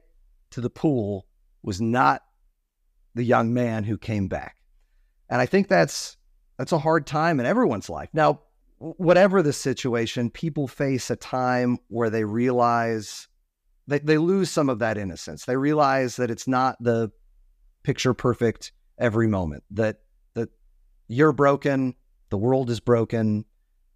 to 0.52 0.62
the 0.62 0.70
pool 0.70 1.28
was 1.62 1.82
not 1.82 2.24
the 3.14 3.24
young 3.24 3.54
man 3.54 3.84
who 3.84 3.98
came 3.98 4.30
back. 4.30 4.56
And 5.30 5.42
I 5.42 5.46
think 5.46 5.68
that's 5.68 6.16
that's 6.58 6.72
a 6.72 6.80
hard 6.80 7.06
time 7.06 7.42
in 7.42 7.46
everyone's 7.46 7.90
life. 7.90 8.10
Now, 8.14 8.40
whatever 8.78 9.42
the 9.42 9.52
situation, 9.52 10.30
people 10.30 10.68
face 10.68 11.10
a 11.10 11.18
time 11.18 11.78
where 11.90 12.10
they 12.10 12.24
realize 12.24 13.28
they, 13.88 14.00
they 14.00 14.18
lose 14.18 14.50
some 14.50 14.70
of 14.70 14.80
that 14.80 14.98
innocence. 14.98 15.44
They 15.44 15.58
realize 15.58 16.16
that 16.16 16.32
it's 16.32 16.48
not 16.48 16.78
the 16.80 17.12
picture 17.84 18.14
perfect 18.14 18.72
every 18.98 19.28
moment, 19.28 19.64
that 19.72 19.98
that 20.36 20.50
you're 21.10 21.34
broken, 21.34 21.96
the 22.30 22.38
world 22.38 22.70
is 22.70 22.80
broken, 22.80 23.44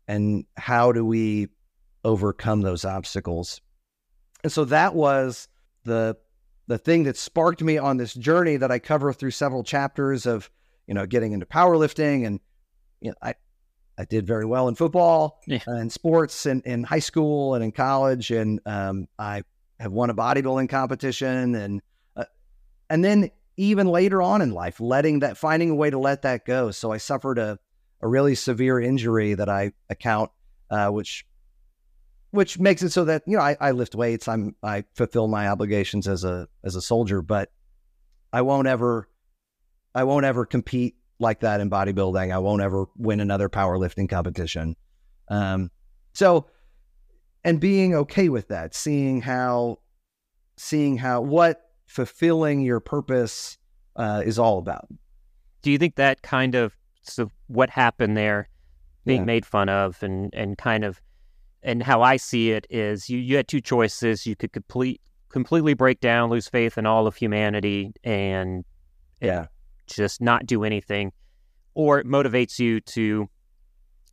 and 0.09 0.43
how 0.57 0.91
do 0.91 1.05
we 1.05 1.47
overcome 2.03 2.61
those 2.61 2.83
obstacles? 2.83 3.61
And 4.43 4.51
so 4.51 4.65
that 4.65 4.95
was 4.95 5.47
the 5.83 6.17
the 6.67 6.77
thing 6.77 7.03
that 7.03 7.17
sparked 7.17 7.63
me 7.63 7.77
on 7.79 7.97
this 7.97 8.13
journey 8.13 8.55
that 8.57 8.71
I 8.71 8.77
cover 8.77 9.11
through 9.11 9.31
several 9.31 9.63
chapters 9.63 10.27
of, 10.27 10.51
you 10.85 10.93
know, 10.93 11.07
getting 11.07 11.31
into 11.31 11.47
powerlifting 11.47 12.27
and 12.27 12.39
you 13.01 13.09
know, 13.11 13.15
I 13.21 13.33
I 13.97 14.05
did 14.05 14.25
very 14.25 14.45
well 14.45 14.67
in 14.69 14.75
football 14.75 15.41
Yeah. 15.45 15.59
and 15.67 15.91
sports 15.91 16.45
and 16.45 16.61
in 16.65 16.83
high 16.83 16.99
school 16.99 17.55
and 17.55 17.63
in 17.63 17.71
college, 17.73 18.31
and 18.31 18.61
um, 18.65 19.07
I 19.17 19.43
have 19.79 19.91
won 19.91 20.09
a 20.09 20.13
bodybuilding 20.13 20.69
competition, 20.69 21.53
and 21.55 21.81
uh, 22.15 22.23
and 22.89 23.03
then 23.03 23.29
even 23.57 23.87
later 23.87 24.21
on 24.21 24.41
in 24.41 24.51
life, 24.51 24.79
letting 24.79 25.19
that 25.19 25.37
finding 25.37 25.69
a 25.71 25.75
way 25.75 25.89
to 25.89 25.97
let 25.99 26.21
that 26.21 26.45
go. 26.45 26.71
So 26.71 26.91
I 26.93 26.97
suffered 26.97 27.37
a 27.39 27.59
a 28.01 28.07
really 28.07 28.35
severe 28.35 28.79
injury 28.79 29.33
that 29.33 29.49
I 29.49 29.73
account, 29.89 30.31
uh, 30.69 30.87
which 30.89 31.25
which 32.31 32.59
makes 32.59 32.83
it 32.83 32.91
so 32.91 33.05
that 33.05 33.23
you 33.25 33.37
know 33.37 33.43
I, 33.43 33.57
I 33.59 33.71
lift 33.71 33.95
weights, 33.95 34.27
I'm 34.27 34.55
I 34.63 34.83
fulfill 34.93 35.27
my 35.27 35.47
obligations 35.47 36.07
as 36.07 36.23
a 36.23 36.47
as 36.63 36.75
a 36.75 36.81
soldier, 36.81 37.21
but 37.21 37.51
I 38.31 38.41
won't 38.41 38.67
ever 38.67 39.09
I 39.95 40.03
won't 40.03 40.25
ever 40.25 40.45
compete 40.45 40.95
like 41.19 41.41
that 41.41 41.59
in 41.59 41.69
bodybuilding. 41.69 42.31
I 42.33 42.37
won't 42.37 42.61
ever 42.61 42.85
win 42.95 43.19
another 43.19 43.49
powerlifting 43.49 44.07
competition. 44.09 44.75
Um, 45.27 45.71
so, 46.13 46.47
and 47.43 47.59
being 47.59 47.93
okay 47.95 48.29
with 48.29 48.47
that, 48.49 48.73
seeing 48.73 49.21
how, 49.21 49.79
seeing 50.57 50.97
how 50.97 51.21
what 51.21 51.61
fulfilling 51.87 52.61
your 52.61 52.79
purpose 52.79 53.57
uh, 53.95 54.21
is 54.25 54.39
all 54.39 54.59
about. 54.59 54.87
Do 55.61 55.71
you 55.71 55.77
think 55.77 55.95
that 55.95 56.21
kind 56.21 56.55
of 56.55 56.77
so 57.01 57.31
what 57.47 57.69
happened 57.69 58.15
there, 58.15 58.47
being 59.05 59.21
Yeah. 59.21 59.25
made 59.25 59.45
fun 59.45 59.67
of, 59.69 60.01
and 60.03 60.33
and 60.33 60.57
kind 60.57 60.85
of, 60.85 61.01
and 61.63 61.83
how 61.83 62.01
I 62.01 62.17
see 62.17 62.51
it 62.51 62.65
is 62.69 63.09
you 63.09 63.17
you 63.19 63.35
had 63.35 63.47
two 63.47 63.61
choices. 63.61 64.25
You 64.25 64.35
could 64.35 64.51
complete 64.51 65.01
completely 65.29 65.73
break 65.73 65.99
down, 65.99 66.29
lose 66.29 66.47
faith 66.47 66.77
in 66.77 66.85
all 66.85 67.07
of 67.07 67.15
humanity, 67.15 67.91
and 68.03 68.65
Yeah, 69.21 69.47
just 69.87 70.21
not 70.21 70.45
do 70.45 70.63
anything, 70.63 71.11
or 71.73 71.99
it 71.99 72.07
motivates 72.07 72.59
you 72.59 72.79
to 72.81 73.29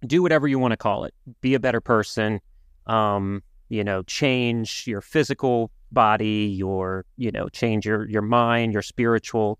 do 0.06 0.22
whatever 0.22 0.46
you 0.46 0.58
want 0.58 0.72
to 0.72 0.76
call 0.76 1.04
it. 1.04 1.14
Be 1.40 1.54
a 1.54 1.60
better 1.60 1.80
person. 1.80 2.40
Um, 2.86 3.42
you 3.68 3.82
know, 3.82 4.02
change 4.02 4.84
your 4.86 5.00
physical 5.00 5.70
body, 5.92 6.54
your 6.56 7.04
you 7.16 7.30
know, 7.30 7.48
change 7.48 7.86
your 7.86 8.08
your 8.08 8.22
mind, 8.22 8.72
your 8.72 8.82
spiritual, 8.82 9.58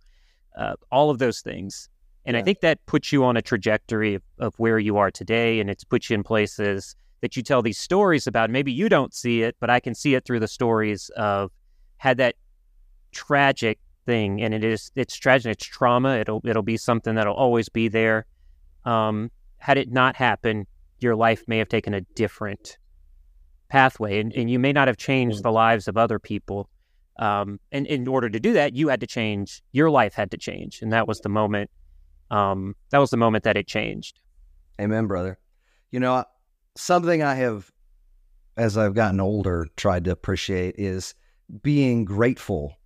uh, 0.57 0.75
all 0.91 1.11
of 1.11 1.19
those 1.19 1.41
things. 1.41 1.89
And 2.25 2.37
I 2.37 2.43
think 2.43 2.59
that 2.61 2.85
puts 2.87 3.13
you 3.13 3.25
on 3.25 3.37
a 3.37 3.43
trajectory 3.43 4.15
of, 4.15 4.23
of 4.41 4.55
where 4.59 4.81
you 4.81 4.97
are 4.97 5.13
today, 5.13 5.61
and 5.61 5.71
it's 5.71 5.85
put 5.85 6.11
you 6.11 6.15
in 6.15 6.25
places 6.25 6.97
that 7.21 7.37
you 7.37 7.43
tell 7.43 7.63
these 7.63 7.79
stories 7.79 8.27
about. 8.27 8.51
Maybe 8.51 8.73
you 8.73 8.89
don't 8.89 9.15
see 9.15 9.43
it, 9.43 9.57
but 9.61 9.71
I 9.71 9.81
can 9.81 9.95
see 9.95 10.15
it 10.15 10.25
through 10.25 10.41
the 10.41 10.49
stories 10.49 11.11
of 11.17 11.51
had 11.99 12.19
that 12.19 12.37
tragic 13.13 13.79
thing, 14.05 14.43
and 14.43 14.55
it 14.55 14.65
is 14.65 14.91
it's 14.95 15.17
tragic. 15.17 15.53
It's 15.53 15.67
trauma. 15.67 16.17
It'll 16.17 16.41
it'll 16.45 16.63
be 16.63 16.77
something 16.77 17.15
that'll 17.15 17.35
always 17.35 17.69
be 17.69 17.89
there. 17.89 18.27
Um, 18.85 19.31
had 19.59 19.79
it 19.79 19.91
not 19.91 20.17
happened, 20.17 20.67
your 21.01 21.17
life 21.17 21.43
may 21.47 21.59
have 21.59 21.69
taken 21.69 21.95
a 21.95 22.01
different 22.15 22.79
pathway, 23.69 24.21
and, 24.21 24.33
and 24.33 24.51
you 24.51 24.59
may 24.59 24.73
not 24.73 24.89
have 24.89 24.97
changed 24.97 25.43
the 25.43 25.51
lives 25.51 25.89
of 25.89 25.97
other 25.97 26.19
people. 26.19 26.69
Um, 27.19 27.59
and 27.73 27.87
in 27.87 28.07
order 28.07 28.29
to 28.29 28.39
do 28.39 28.53
that, 28.53 28.75
you 28.75 28.89
had 28.89 29.01
to 29.01 29.07
change. 29.07 29.63
Your 29.73 29.91
life 29.91 30.15
had 30.15 30.31
to 30.33 30.37
change, 30.37 30.83
and 30.83 30.93
that 30.93 31.09
was 31.09 31.21
the 31.21 31.29
moment. 31.29 31.71
Um, 32.31 32.75
that 32.91 32.99
was 32.99 33.11
the 33.11 33.17
moment 33.17 33.45
that 33.45 33.57
it 33.57 33.67
changed. 33.67 34.21
Amen, 34.81 35.07
brother. 35.07 35.39
You 35.91 36.01
know, 36.01 36.25
something 36.77 37.23
I 37.23 37.35
have, 37.37 37.71
as 38.57 38.77
I've 38.77 38.95
gotten 38.95 39.21
older, 39.21 39.69
tried 39.77 40.05
to 40.05 40.11
appreciate 40.11 40.77
is 40.79 41.15
being 41.63 42.05
grateful 42.05 42.77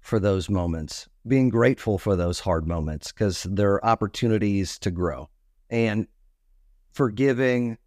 for 0.00 0.18
those 0.18 0.48
moments, 0.48 1.08
being 1.26 1.48
grateful 1.48 1.98
for 1.98 2.16
those 2.16 2.40
hard 2.40 2.66
moments 2.66 3.12
because 3.12 3.42
they're 3.42 3.84
opportunities 3.84 4.78
to 4.80 4.90
grow 4.90 5.28
and 5.70 6.06
forgiving. 6.92 7.78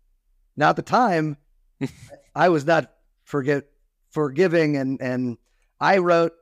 Now, 0.55 0.69
at 0.69 0.75
the 0.75 0.81
time, 0.81 1.37
I 2.35 2.49
was 2.49 2.65
not 2.65 2.91
forget 3.23 3.65
forgiving, 4.09 4.77
and 4.77 5.01
and 5.01 5.37
I 5.79 5.97
wrote 5.97 6.33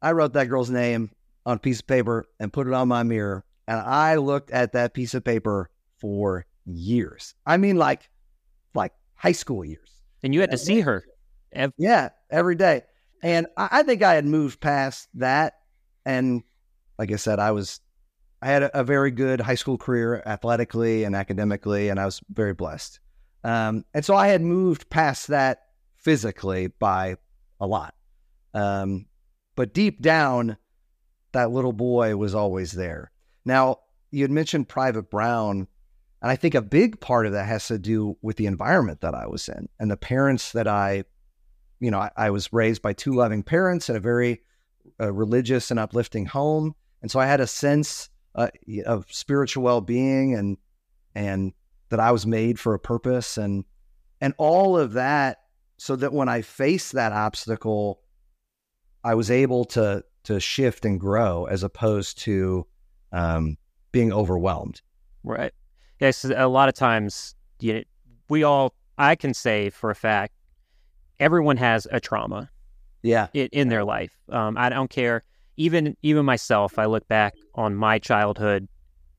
I 0.00 0.12
wrote 0.12 0.32
that 0.32 0.48
girl's 0.48 0.70
name 0.70 1.10
on 1.46 1.56
a 1.56 1.60
piece 1.60 1.80
of 1.80 1.86
paper 1.86 2.24
and 2.40 2.52
put 2.52 2.66
it 2.66 2.72
on 2.72 2.88
my 2.88 3.02
mirror, 3.02 3.44
and 3.68 3.78
I 3.78 4.16
looked 4.16 4.50
at 4.50 4.72
that 4.72 4.94
piece 4.94 5.14
of 5.14 5.24
paper 5.24 5.70
for 5.98 6.46
years. 6.66 7.34
I 7.46 7.56
mean, 7.56 7.76
like 7.76 8.10
like 8.74 8.92
high 9.14 9.32
school 9.32 9.64
years. 9.64 9.90
And 10.22 10.34
you 10.34 10.40
had 10.40 10.50
to 10.50 10.58
see 10.58 10.80
her. 10.80 11.04
Yeah, 11.76 12.10
every 12.30 12.54
day. 12.54 12.82
And 13.22 13.46
I, 13.56 13.68
I, 13.70 13.82
think 13.82 14.02
I 14.02 14.14
had 14.14 14.24
moved 14.24 14.60
past 14.60 15.08
that. 15.14 15.54
And 16.04 16.42
like 16.98 17.12
I 17.12 17.16
said, 17.16 17.38
I 17.38 17.52
was, 17.52 17.80
I 18.40 18.46
had 18.46 18.64
a, 18.64 18.80
a, 18.80 18.84
very 18.84 19.10
good 19.10 19.40
high 19.40 19.54
school 19.54 19.78
career 19.78 20.22
athletically 20.26 21.04
and 21.04 21.14
academically, 21.14 21.88
and 21.88 22.00
I 22.00 22.04
was 22.04 22.20
very 22.30 22.54
blessed. 22.54 22.98
Um, 23.44 23.84
and 23.94 24.04
so 24.04 24.16
I 24.16 24.28
had 24.28 24.42
moved 24.42 24.90
past 24.90 25.28
that 25.28 25.62
physically 25.96 26.68
by 26.68 27.16
a 27.60 27.66
lot. 27.66 27.94
Um, 28.54 29.06
but 29.54 29.74
deep 29.74 30.00
down, 30.00 30.56
that 31.32 31.50
little 31.50 31.72
boy 31.72 32.16
was 32.16 32.34
always 32.34 32.72
there. 32.72 33.10
Now, 33.44 33.78
you 34.10 34.22
had 34.22 34.30
mentioned 34.30 34.68
Private 34.68 35.10
Brown. 35.10 35.68
And 36.22 36.30
I 36.30 36.36
think 36.36 36.54
a 36.54 36.62
big 36.62 37.00
part 37.00 37.26
of 37.26 37.32
that 37.32 37.46
has 37.46 37.66
to 37.66 37.78
do 37.78 38.16
with 38.22 38.36
the 38.36 38.46
environment 38.46 39.00
that 39.00 39.14
I 39.14 39.26
was 39.26 39.48
in 39.48 39.68
and 39.80 39.90
the 39.90 39.96
parents 39.96 40.52
that 40.52 40.68
I, 40.68 41.02
you 41.80 41.90
know, 41.90 41.98
I, 41.98 42.10
I 42.16 42.30
was 42.30 42.52
raised 42.52 42.80
by 42.80 42.92
two 42.92 43.12
loving 43.12 43.42
parents 43.42 43.90
in 43.90 43.96
a 43.96 44.00
very 44.00 44.40
uh, 45.00 45.12
religious 45.12 45.72
and 45.72 45.80
uplifting 45.80 46.24
home. 46.24 46.76
And 47.02 47.10
so 47.10 47.18
I 47.18 47.26
had 47.26 47.40
a 47.40 47.46
sense 47.48 48.08
uh, 48.36 48.48
of 48.86 49.06
spiritual 49.10 49.64
well 49.64 49.80
being 49.80 50.36
and, 50.36 50.58
and 51.16 51.52
that 51.88 51.98
I 51.98 52.12
was 52.12 52.24
made 52.24 52.58
for 52.58 52.74
a 52.74 52.78
purpose 52.78 53.36
and, 53.36 53.64
and 54.20 54.32
all 54.38 54.78
of 54.78 54.92
that 54.92 55.38
so 55.76 55.96
that 55.96 56.12
when 56.12 56.28
I 56.28 56.42
faced 56.42 56.92
that 56.92 57.10
obstacle, 57.10 58.00
I 59.02 59.16
was 59.16 59.28
able 59.28 59.64
to, 59.64 60.04
to 60.24 60.38
shift 60.38 60.84
and 60.84 61.00
grow 61.00 61.46
as 61.46 61.64
opposed 61.64 62.18
to 62.18 62.64
um, 63.10 63.56
being 63.90 64.12
overwhelmed. 64.12 64.80
Right. 65.24 65.52
Yes, 66.02 66.24
a 66.24 66.48
lot 66.48 66.68
of 66.68 66.74
times 66.74 67.36
you 67.60 67.74
know, 67.74 67.82
we 68.28 68.42
all 68.42 68.74
I 68.98 69.14
can 69.14 69.34
say 69.34 69.70
for 69.70 69.90
a 69.90 69.94
fact 69.94 70.34
everyone 71.20 71.56
has 71.58 71.86
a 71.92 72.00
trauma. 72.00 72.50
Yeah. 73.02 73.28
In, 73.34 73.48
in 73.52 73.68
their 73.68 73.84
life. 73.84 74.12
Um, 74.28 74.56
I 74.58 74.68
don't 74.68 74.90
care. 74.90 75.22
Even 75.56 75.96
even 76.02 76.24
myself, 76.24 76.76
I 76.78 76.86
look 76.86 77.06
back 77.06 77.34
on 77.54 77.76
my 77.76 78.00
childhood 78.00 78.68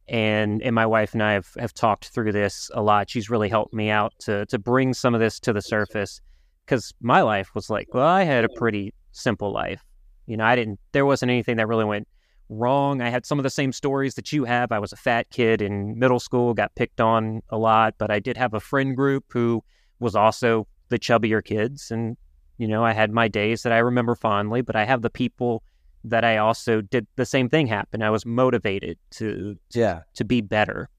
and 0.09 0.61
and 0.61 0.75
my 0.75 0.85
wife 0.85 1.13
and 1.13 1.23
I 1.23 1.33
have, 1.33 1.47
have 1.57 1.73
talked 1.73 2.09
through 2.09 2.33
this 2.33 2.69
a 2.73 2.81
lot. 2.81 3.09
She's 3.09 3.29
really 3.29 3.47
helped 3.47 3.73
me 3.73 3.89
out 3.89 4.13
to 4.19 4.45
to 4.47 4.59
bring 4.59 4.93
some 4.93 5.13
of 5.13 5.21
this 5.21 5.39
to 5.41 5.53
the 5.53 5.61
surface 5.61 6.19
because 6.65 6.93
my 7.01 7.21
life 7.21 7.55
was 7.55 7.69
like, 7.69 7.93
well, 7.93 8.05
I 8.05 8.23
had 8.23 8.43
a 8.43 8.49
pretty 8.49 8.93
simple 9.13 9.53
life. 9.53 9.85
You 10.25 10.35
know, 10.35 10.43
I 10.43 10.57
didn't. 10.57 10.79
There 10.91 11.05
wasn't 11.05 11.31
anything 11.31 11.55
that 11.57 11.67
really 11.67 11.85
went 11.85 12.09
wrong. 12.49 13.01
I 13.01 13.09
had 13.09 13.25
some 13.25 13.39
of 13.39 13.43
the 13.43 13.49
same 13.49 13.71
stories 13.71 14.15
that 14.15 14.31
you 14.31 14.43
have. 14.45 14.71
I 14.71 14.79
was 14.79 14.91
a 14.91 14.97
fat 14.97 15.29
kid 15.29 15.61
in 15.61 15.97
middle 15.97 16.19
school, 16.19 16.53
got 16.53 16.75
picked 16.75 17.01
on 17.01 17.41
a 17.49 17.57
lot, 17.57 17.95
but 17.97 18.11
I 18.11 18.19
did 18.19 18.37
have 18.37 18.53
a 18.53 18.59
friend 18.59 18.95
group 18.95 19.25
who 19.29 19.63
was 19.99 20.15
also 20.15 20.67
the 20.89 20.99
chubbier 20.99 21.43
kids. 21.43 21.91
And, 21.91 22.17
you 22.57 22.67
know, 22.67 22.83
I 22.83 22.93
had 22.93 23.11
my 23.11 23.27
days 23.27 23.63
that 23.63 23.73
I 23.73 23.79
remember 23.79 24.15
fondly, 24.15 24.61
but 24.61 24.75
I 24.75 24.85
have 24.85 25.01
the 25.01 25.09
people 25.09 25.63
that 26.03 26.23
I 26.23 26.37
also 26.37 26.81
did 26.81 27.07
the 27.15 27.25
same 27.25 27.49
thing 27.49 27.67
happen. 27.67 28.03
I 28.03 28.09
was 28.09 28.25
motivated 28.25 28.97
to, 29.11 29.57
yeah 29.73 30.01
to 30.15 30.25
be 30.25 30.41
better. 30.41 30.89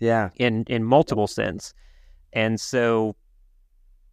Yeah. 0.00 0.30
In 0.36 0.64
in 0.68 0.84
multiple 0.84 1.26
sense. 1.26 1.72
And 2.32 2.60
so 2.60 3.16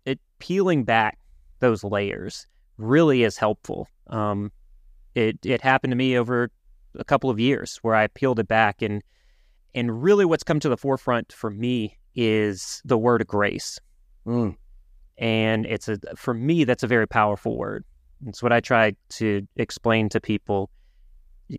it 0.06 0.20
peeling 0.40 0.84
back 0.84 1.18
those 1.60 1.84
layers 1.84 2.48
really 2.78 3.24
is 3.24 3.38
helpful. 3.38 3.88
Um, 4.08 4.52
it 5.16 5.38
it 5.44 5.62
happened 5.62 5.92
to 5.92 5.98
me 5.98 6.18
over 6.18 6.50
a 6.96 7.04
couple 7.04 7.30
of 7.30 7.40
years 7.40 7.78
where 7.82 7.96
I 7.96 8.08
peeled 8.08 8.40
it 8.40 8.48
back 8.48 8.82
and 8.82 9.04
and 9.74 10.04
really 10.04 10.26
what's 10.26 10.44
come 10.44 10.60
to 10.60 10.70
the 10.70 10.78
forefront 10.78 11.32
for 11.32 11.50
me 11.50 11.98
is 12.16 12.82
the 12.84 12.98
word 12.98 13.26
grace. 13.26 13.80
Mm. 14.26 14.56
And 15.18 15.66
it's 15.66 15.88
a 15.88 15.98
for 16.16 16.34
me 16.34 16.64
that's 16.64 16.84
a 16.84 16.88
very 16.88 17.08
powerful 17.08 17.58
word. 17.58 17.86
It's 18.28 18.44
what 18.44 18.52
I 18.52 18.60
try 18.60 18.96
to 19.10 19.48
explain 19.56 20.10
to 20.10 20.20
people 20.20 20.70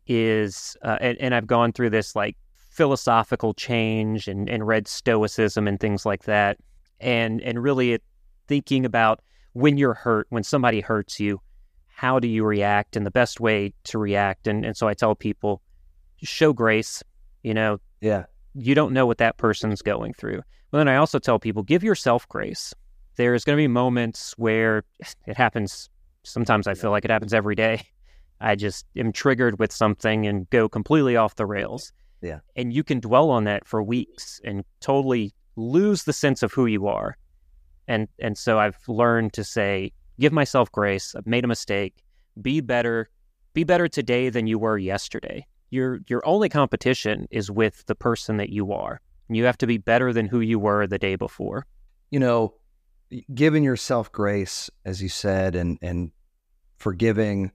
is 0.06 0.76
uh, 0.82 0.98
and, 1.00 1.18
and 1.18 1.34
I've 1.34 1.46
gone 1.46 1.72
through 1.72 1.90
this 1.90 2.14
like 2.14 2.36
philosophical 2.70 3.52
change 3.54 4.28
and, 4.28 4.48
and 4.48 4.66
read 4.66 4.88
stoicism 4.88 5.68
and 5.68 5.78
things 5.78 6.06
like 6.06 6.24
that 6.24 6.58
and 7.00 7.42
and 7.42 7.62
really 7.62 7.92
it, 7.92 8.02
thinking 8.46 8.86
about 8.86 9.20
when 9.52 9.76
you're 9.76 9.94
hurt 9.94 10.26
when 10.30 10.42
somebody 10.42 10.80
hurts 10.80 11.20
you 11.20 11.40
how 11.94 12.18
do 12.18 12.28
you 12.28 12.44
react 12.44 12.96
and 12.96 13.06
the 13.06 13.10
best 13.10 13.40
way 13.40 13.72
to 13.84 13.98
react. 13.98 14.46
And, 14.46 14.64
and 14.64 14.76
so 14.76 14.88
i 14.88 14.94
tell 14.94 15.14
people 15.14 15.62
show 16.24 16.52
grace 16.52 17.02
you 17.42 17.54
know. 17.54 17.78
Yeah. 18.00 18.24
You 18.54 18.74
don't 18.74 18.92
know 18.92 19.06
what 19.06 19.18
that 19.18 19.36
person's 19.36 19.82
going 19.82 20.14
through. 20.14 20.42
But 20.70 20.78
then 20.78 20.88
i 20.88 20.96
also 20.96 21.18
tell 21.18 21.38
people 21.38 21.62
give 21.62 21.84
yourself 21.84 22.28
grace. 22.28 22.74
There's 23.16 23.44
going 23.44 23.56
to 23.56 23.62
be 23.62 23.68
moments 23.68 24.34
where 24.38 24.84
it 25.26 25.36
happens. 25.36 25.88
Sometimes 26.24 26.66
i 26.66 26.74
feel 26.74 26.90
like 26.90 27.04
it 27.04 27.10
happens 27.10 27.34
every 27.34 27.54
day. 27.54 27.82
I 28.40 28.56
just 28.56 28.86
am 28.96 29.12
triggered 29.12 29.58
with 29.58 29.72
something 29.72 30.26
and 30.26 30.50
go 30.50 30.68
completely 30.68 31.16
off 31.16 31.36
the 31.36 31.46
rails. 31.46 31.92
Yeah. 32.20 32.40
And 32.56 32.72
you 32.72 32.82
can 32.82 32.98
dwell 33.00 33.30
on 33.30 33.44
that 33.44 33.66
for 33.66 33.82
weeks 33.82 34.40
and 34.44 34.64
totally 34.80 35.32
lose 35.54 36.04
the 36.04 36.12
sense 36.12 36.42
of 36.42 36.52
who 36.52 36.66
you 36.66 36.86
are. 36.86 37.16
And 37.88 38.08
and 38.18 38.38
so 38.38 38.58
i've 38.58 38.78
learned 38.88 39.32
to 39.34 39.44
say 39.44 39.92
give 40.18 40.32
myself 40.32 40.70
grace. 40.72 41.14
I've 41.14 41.26
made 41.26 41.44
a 41.44 41.48
mistake. 41.48 42.02
Be 42.40 42.60
better. 42.60 43.08
Be 43.54 43.64
better 43.64 43.88
today 43.88 44.30
than 44.30 44.46
you 44.46 44.58
were 44.58 44.78
yesterday. 44.78 45.46
Your 45.70 46.00
your 46.08 46.26
only 46.26 46.48
competition 46.48 47.26
is 47.30 47.50
with 47.50 47.84
the 47.86 47.94
person 47.94 48.36
that 48.38 48.50
you 48.50 48.72
are. 48.72 49.00
You 49.28 49.44
have 49.44 49.58
to 49.58 49.66
be 49.66 49.78
better 49.78 50.12
than 50.12 50.26
who 50.26 50.40
you 50.40 50.58
were 50.58 50.86
the 50.86 50.98
day 50.98 51.16
before. 51.16 51.66
You 52.10 52.20
know, 52.20 52.54
giving 53.34 53.64
yourself 53.64 54.12
grace, 54.12 54.70
as 54.84 55.02
you 55.02 55.08
said, 55.08 55.54
and 55.54 55.78
and 55.80 56.10
forgiving 56.76 57.52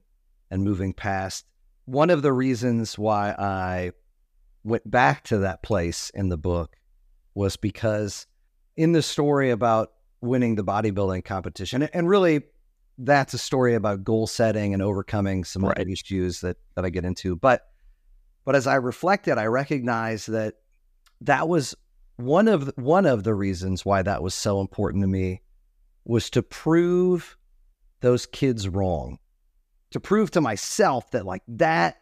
and 0.50 0.64
moving 0.64 0.92
past. 0.92 1.44
One 1.84 2.10
of 2.10 2.22
the 2.22 2.32
reasons 2.32 2.98
why 2.98 3.30
I 3.38 3.92
went 4.64 4.90
back 4.90 5.24
to 5.24 5.38
that 5.38 5.62
place 5.62 6.10
in 6.14 6.28
the 6.28 6.36
book 6.36 6.76
was 7.34 7.56
because 7.56 8.26
in 8.76 8.92
the 8.92 9.02
story 9.02 9.50
about 9.50 9.92
winning 10.20 10.54
the 10.54 10.64
bodybuilding 10.64 11.24
competition. 11.24 11.82
And 11.82 12.08
really, 12.08 12.42
that's 12.98 13.34
a 13.34 13.38
story 13.38 13.74
about 13.74 14.04
goal 14.04 14.26
setting 14.26 14.74
and 14.74 14.82
overcoming 14.82 15.44
some 15.44 15.64
right. 15.64 15.78
other 15.78 15.88
issues 15.88 16.40
that 16.40 16.56
that 16.74 16.84
I 16.84 16.90
get 16.90 17.04
into. 17.04 17.36
But 17.36 17.62
but 18.44 18.56
as 18.56 18.66
I 18.66 18.76
reflected, 18.76 19.38
I 19.38 19.46
recognized 19.46 20.30
that 20.30 20.54
that 21.20 21.48
was 21.48 21.74
one 22.16 22.48
of 22.48 22.72
one 22.76 23.06
of 23.06 23.22
the 23.22 23.34
reasons 23.34 23.84
why 23.84 24.02
that 24.02 24.22
was 24.22 24.34
so 24.34 24.60
important 24.60 25.02
to 25.02 25.08
me 25.08 25.42
was 26.04 26.30
to 26.30 26.42
prove 26.42 27.36
those 28.00 28.26
kids 28.26 28.68
wrong, 28.68 29.18
to 29.90 30.00
prove 30.00 30.30
to 30.32 30.40
myself 30.40 31.10
that 31.12 31.26
like 31.26 31.42
that 31.46 31.98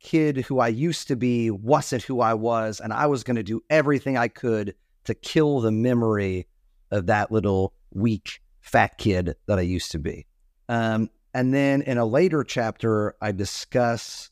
kid 0.00 0.38
who 0.38 0.58
I 0.58 0.68
used 0.68 1.08
to 1.08 1.16
be 1.16 1.50
wasn't 1.50 2.02
who 2.02 2.20
I 2.20 2.34
was, 2.34 2.80
and 2.80 2.92
I 2.92 3.06
was 3.06 3.22
going 3.22 3.36
to 3.36 3.42
do 3.42 3.62
everything 3.70 4.16
I 4.16 4.28
could 4.28 4.74
to 5.04 5.14
kill 5.14 5.60
the 5.60 5.70
memory 5.70 6.46
of 6.90 7.06
that 7.06 7.30
little 7.30 7.74
weak 7.92 8.40
fat 8.60 8.98
kid 8.98 9.36
that 9.46 9.58
I 9.58 9.62
used 9.62 9.92
to 9.92 9.98
be. 9.98 10.26
Um, 10.68 11.10
and 11.34 11.54
then 11.54 11.82
in 11.82 11.98
a 11.98 12.04
later 12.04 12.44
chapter, 12.44 13.14
I 13.20 13.32
discuss 13.32 14.30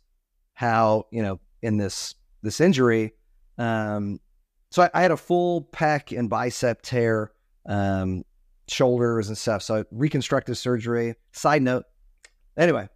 how 0.54 1.06
you 1.10 1.22
know 1.22 1.40
in 1.62 1.76
this 1.76 2.14
this 2.42 2.60
injury, 2.60 3.12
um, 3.58 4.20
so 4.70 4.82
I, 4.82 4.90
I, 4.94 5.02
had 5.02 5.10
a 5.10 5.16
full 5.16 5.68
pec 5.72 6.16
and 6.16 6.28
bicep 6.28 6.82
tear, 6.82 7.32
um, 7.66 8.24
shoulders 8.68 9.28
and 9.28 9.36
stuff. 9.36 9.62
So 9.62 9.84
reconstructive 9.90 10.58
surgery. 10.58 11.14
Side 11.32 11.62
note, 11.62 11.84
anyway, 12.56 12.88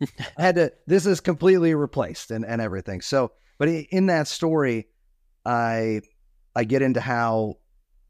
I 0.00 0.42
had 0.42 0.54
to. 0.56 0.72
This 0.86 1.06
is 1.06 1.20
completely 1.20 1.74
replaced 1.74 2.30
and 2.30 2.44
and 2.44 2.60
everything. 2.60 3.00
So, 3.00 3.32
but 3.58 3.68
in 3.68 4.06
that 4.06 4.28
story, 4.28 4.88
I 5.44 6.00
I 6.54 6.64
get 6.64 6.82
into 6.82 7.00
how 7.00 7.58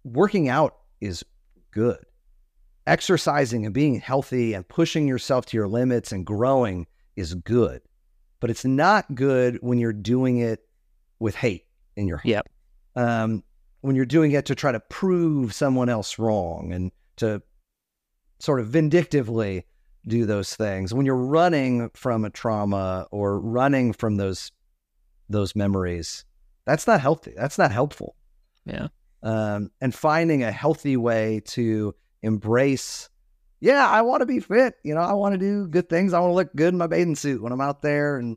working 0.04 0.48
out 0.48 0.76
is 1.00 1.24
good. 1.70 2.04
Exercising 2.87 3.64
and 3.64 3.74
being 3.74 4.00
healthy 4.00 4.54
and 4.54 4.66
pushing 4.66 5.06
yourself 5.06 5.46
to 5.46 5.56
your 5.56 5.68
limits 5.68 6.12
and 6.12 6.24
growing 6.24 6.87
is 7.16 7.34
good. 7.34 7.82
But 8.40 8.50
it's 8.50 8.64
not 8.64 9.14
good 9.14 9.58
when 9.61 9.78
you're 9.78 9.92
doing 9.92 10.38
it 10.38 10.61
with 11.18 11.34
hate 11.34 11.66
in 11.96 12.06
your 12.06 12.18
heart. 12.18 12.26
Yep. 12.26 12.48
Um, 12.96 13.42
when 13.80 13.96
you're 13.96 14.06
doing 14.06 14.32
it 14.32 14.46
to 14.46 14.54
try 14.54 14.72
to 14.72 14.80
prove 14.80 15.52
someone 15.52 15.88
else 15.88 16.18
wrong 16.18 16.72
and 16.72 16.90
to 17.16 17.42
sort 18.38 18.61
of 18.61 18.68
vindictively 18.68 19.64
do 20.06 20.24
those 20.24 20.54
things. 20.54 20.94
When 20.94 21.06
you're 21.06 21.16
running 21.16 21.90
from 21.94 22.24
a 22.24 22.30
trauma 22.30 23.06
or 23.11 23.40
running 23.40 23.92
from 23.92 24.16
those 24.16 24.52
those 25.28 25.54
memories, 25.54 26.24
that's 26.64 26.87
not 26.87 27.00
healthy. 27.00 27.34
That's 27.37 27.58
not 27.58 27.70
helpful. 27.70 28.16
Yeah. 28.64 28.88
Um, 29.22 29.70
and 29.81 29.94
finding 29.94 30.44
a 30.44 30.52
healthy 30.52 30.96
way 30.96 31.42
to 31.46 31.94
embrace, 32.22 33.09
yeah, 33.61 33.88
I 33.88 34.02
want 34.02 34.20
to 34.20 34.26
be 34.26 34.40
fit. 34.40 34.74
You 34.85 34.94
know, 34.94 35.00
I 35.00 35.14
want 35.14 35.35
to 35.35 35.38
do 35.38 35.66
good 35.66 35.88
things. 35.88 36.12
I 36.12 36.20
want 36.20 36.31
to 36.31 36.37
look 36.37 36.54
good 36.54 36.72
in 36.72 36.78
my 36.78 36.87
bathing 36.87 37.16
suit 37.16 37.42
when 37.42 37.52
I'm 37.52 37.61
out 37.61 37.83
there 37.83 38.18
and 38.18 38.37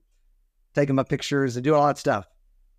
taking 0.73 0.95
my 0.95 1.03
pictures 1.03 1.55
and 1.55 1.63
doing 1.63 1.79
all 1.79 1.87
that 1.87 1.97
stuff. 1.97 2.27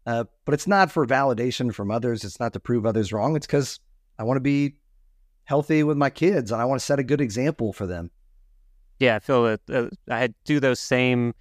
Uh, 0.04 0.24
but 0.44 0.54
it's 0.54 0.66
not 0.66 0.90
for 0.90 1.06
validation 1.06 1.72
from 1.72 1.90
others. 1.90 2.24
It's 2.24 2.40
not 2.40 2.52
to 2.54 2.60
prove 2.60 2.86
others 2.86 3.12
wrong. 3.12 3.36
It's 3.36 3.46
because 3.46 3.78
I 4.18 4.24
want 4.24 4.36
to 4.36 4.42
be 4.42 4.74
healthy 5.44 5.82
with 5.84 5.96
my 5.96 6.10
kids 6.10 6.50
and 6.50 6.60
I 6.60 6.64
want 6.64 6.80
to 6.80 6.84
set 6.84 6.98
a 6.98 7.04
good 7.04 7.20
example 7.20 7.72
for 7.72 7.86
them. 7.86 8.10
Yeah, 8.98 9.16
I 9.16 9.18
feel 9.20 9.44
that 9.44 9.60
uh, 9.72 9.88
I 10.08 10.18
had 10.18 10.34
do 10.44 10.60
those 10.60 10.80
same 10.80 11.34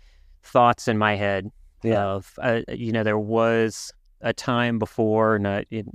thoughts 0.44 0.88
in 0.88 0.98
my 0.98 1.16
head. 1.16 1.52
Yeah. 1.84 2.04
Of 2.04 2.34
uh, 2.40 2.62
you 2.70 2.92
know, 2.92 3.04
there 3.04 3.18
was 3.18 3.92
a 4.22 4.34
time 4.34 4.78
before, 4.78 5.36
and 5.36 5.66
it 5.72 5.88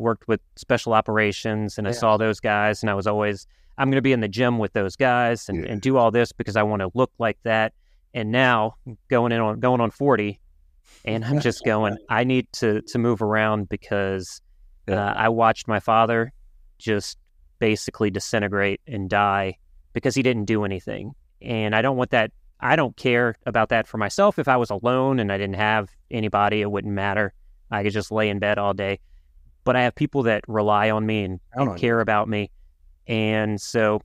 worked 0.00 0.26
with 0.28 0.40
special 0.56 0.92
operations, 0.94 1.78
and 1.78 1.86
I 1.86 1.90
Yeah. 1.90 1.96
saw 1.98 2.16
those 2.16 2.40
guys, 2.40 2.82
and 2.82 2.90
I 2.90 2.94
was 2.94 3.06
always 3.06 3.46
I'm 3.78 3.88
going 3.88 3.96
to 3.96 4.02
be 4.02 4.12
in 4.12 4.20
the 4.20 4.28
gym 4.28 4.58
with 4.58 4.74
those 4.74 4.94
guys 4.94 5.48
and, 5.48 5.64
Yeah. 5.64 5.72
and 5.72 5.80
do 5.80 5.96
all 5.96 6.10
this 6.10 6.32
because 6.32 6.54
I 6.54 6.62
want 6.64 6.80
to 6.80 6.90
look 6.94 7.10
like 7.18 7.38
that. 7.44 7.72
And 8.12 8.30
now 8.30 8.74
going 9.08 9.32
in 9.32 9.40
on 9.40 9.58
going 9.60 9.80
on 9.80 9.90
forty, 9.90 10.38
and 11.04 11.24
I'm 11.24 11.40
just 11.40 11.64
going. 11.64 11.96
I 12.10 12.24
need 12.24 12.46
to 12.54 12.82
to 12.82 12.98
move 12.98 13.22
around 13.22 13.68
because 13.70 14.42
Yeah. 14.86 15.06
uh, 15.10 15.14
I 15.16 15.28
watched 15.30 15.66
my 15.68 15.80
father 15.80 16.32
just 16.78 17.16
basically 17.58 18.10
disintegrate 18.10 18.80
and 18.86 19.08
die 19.08 19.56
because 19.92 20.14
he 20.14 20.22
didn't 20.22 20.44
do 20.46 20.64
anything. 20.64 21.14
And 21.40 21.74
I 21.74 21.80
don't 21.82 21.96
want 21.96 22.10
that. 22.10 22.32
I 22.60 22.76
don't 22.76 22.96
care 22.96 23.34
about 23.46 23.70
that 23.70 23.86
for 23.86 23.96
myself. 23.96 24.38
If 24.38 24.46
I 24.48 24.56
was 24.58 24.68
alone 24.70 25.18
and 25.20 25.32
I 25.32 25.38
didn't 25.38 25.56
have 25.56 25.88
anybody, 26.10 26.60
it 26.60 26.70
wouldn't 26.70 26.92
matter. 26.92 27.32
I 27.70 27.82
could 27.82 27.92
just 27.92 28.10
lay 28.12 28.28
in 28.28 28.38
bed 28.38 28.58
all 28.58 28.74
day. 28.74 28.98
But 29.64 29.76
I 29.76 29.82
have 29.82 29.94
people 29.94 30.22
that 30.24 30.44
rely 30.48 30.90
on 30.90 31.06
me 31.06 31.24
and, 31.24 31.40
and 31.52 31.68
on 31.68 31.76
you. 31.76 31.80
care 31.80 32.00
about 32.00 32.28
me. 32.28 32.50
And 33.06 33.60
so 33.60 34.00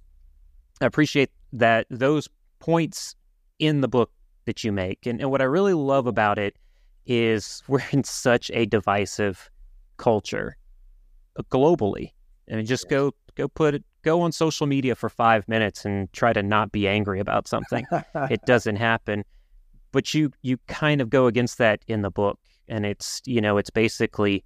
I 0.81 0.85
appreciate 0.85 1.31
that 1.53 1.87
those 1.89 2.27
points 2.59 3.15
in 3.59 3.81
the 3.81 3.87
book 3.87 4.11
that 4.45 4.63
you 4.63 4.71
make. 4.71 5.05
And, 5.05 5.19
and 5.21 5.31
what 5.31 5.41
I 5.41 5.45
really 5.45 5.73
love 5.73 6.07
about 6.07 6.37
it 6.37 6.55
is 7.05 7.63
we're 7.67 7.83
in 7.91 8.03
such 8.03 8.51
a 8.53 8.65
divisive 8.65 9.49
culture 9.97 10.57
uh, 11.37 11.43
globally. 11.51 12.11
I 12.51 12.55
mean, 12.55 12.65
just 12.65 12.89
go 12.89 13.11
go 13.35 13.47
put 13.47 13.75
it 13.75 13.83
go 14.03 14.21
on 14.21 14.31
social 14.31 14.67
media 14.67 14.95
for 14.95 15.09
five 15.09 15.47
minutes 15.47 15.83
and 15.83 16.11
try 16.13 16.31
to 16.31 16.43
not 16.43 16.71
be 16.71 16.87
angry 16.87 17.19
about 17.19 17.47
something. 17.47 17.85
it 18.15 18.41
doesn't 18.45 18.75
happen. 18.75 19.23
But 19.91 20.13
you 20.13 20.31
you 20.41 20.57
kind 20.67 21.01
of 21.01 21.09
go 21.09 21.27
against 21.27 21.57
that 21.57 21.79
in 21.87 22.01
the 22.01 22.11
book, 22.11 22.39
and 22.67 22.85
it's 22.85 23.21
you 23.25 23.41
know 23.41 23.57
it's 23.57 23.69
basically 23.69 24.43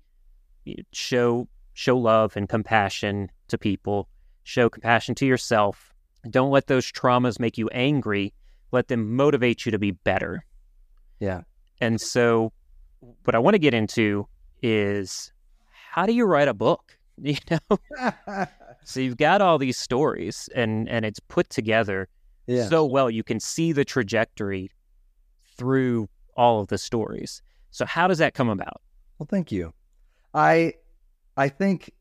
show 0.91 1.47
show 1.73 1.97
love 1.97 2.35
and 2.35 2.49
compassion 2.49 3.29
to 3.47 3.57
people, 3.57 4.09
show 4.43 4.69
compassion 4.69 5.15
to 5.15 5.25
yourself. 5.25 5.93
Don't 6.29 6.51
let 6.51 6.67
those 6.67 6.91
traumas 6.91 7.39
make 7.39 7.57
you 7.57 7.69
angry. 7.69 8.33
Let 8.71 8.89
them 8.89 9.15
motivate 9.15 9.65
you 9.65 9.71
to 9.71 9.79
be 9.79 9.91
better. 9.91 10.45
yeah. 11.19 11.41
And 11.81 12.01
so, 12.01 12.51
what 13.23 13.33
I 13.33 13.39
want 13.39 13.53
to 13.53 13.59
get 13.59 13.73
into 13.73 14.27
is 14.61 15.31
how 15.71 16.05
do 16.05 16.13
you 16.13 16.25
write 16.25 16.47
a 16.47 16.53
book? 16.53 16.95
You 17.21 17.35
know, 17.51 17.77
so 18.85 19.01
you've 19.01 19.17
got 19.17 19.41
all 19.41 19.57
these 19.57 19.77
stories, 19.77 20.47
and 20.55 20.87
and 20.87 21.03
it's 21.03 21.19
put 21.19 21.49
together 21.49 22.07
yeah. 22.47 22.69
so 22.69 22.85
well. 22.85 23.09
You 23.09 23.23
can 23.23 23.41
see 23.41 23.73
the 23.73 23.83
trajectory 23.83 24.71
through 25.57 26.07
all 26.37 26.61
of 26.61 26.69
the 26.69 26.77
stories. 26.77 27.41
So 27.71 27.85
how 27.85 28.07
does 28.07 28.19
that 28.19 28.33
come 28.35 28.47
about? 28.47 28.81
Well, 29.17 29.27
thank 29.29 29.51
you. 29.51 29.73
I 30.33 30.73
I 31.35 31.49
think 31.49 31.93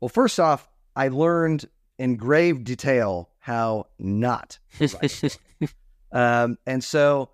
well, 0.00 0.08
first 0.08 0.40
off, 0.40 0.68
I 0.96 1.08
learned 1.08 1.68
in 1.98 2.16
grave 2.16 2.64
detail 2.64 3.30
how 3.38 3.86
not 3.98 4.58
um, 6.12 6.56
and 6.66 6.82
so 6.82 7.30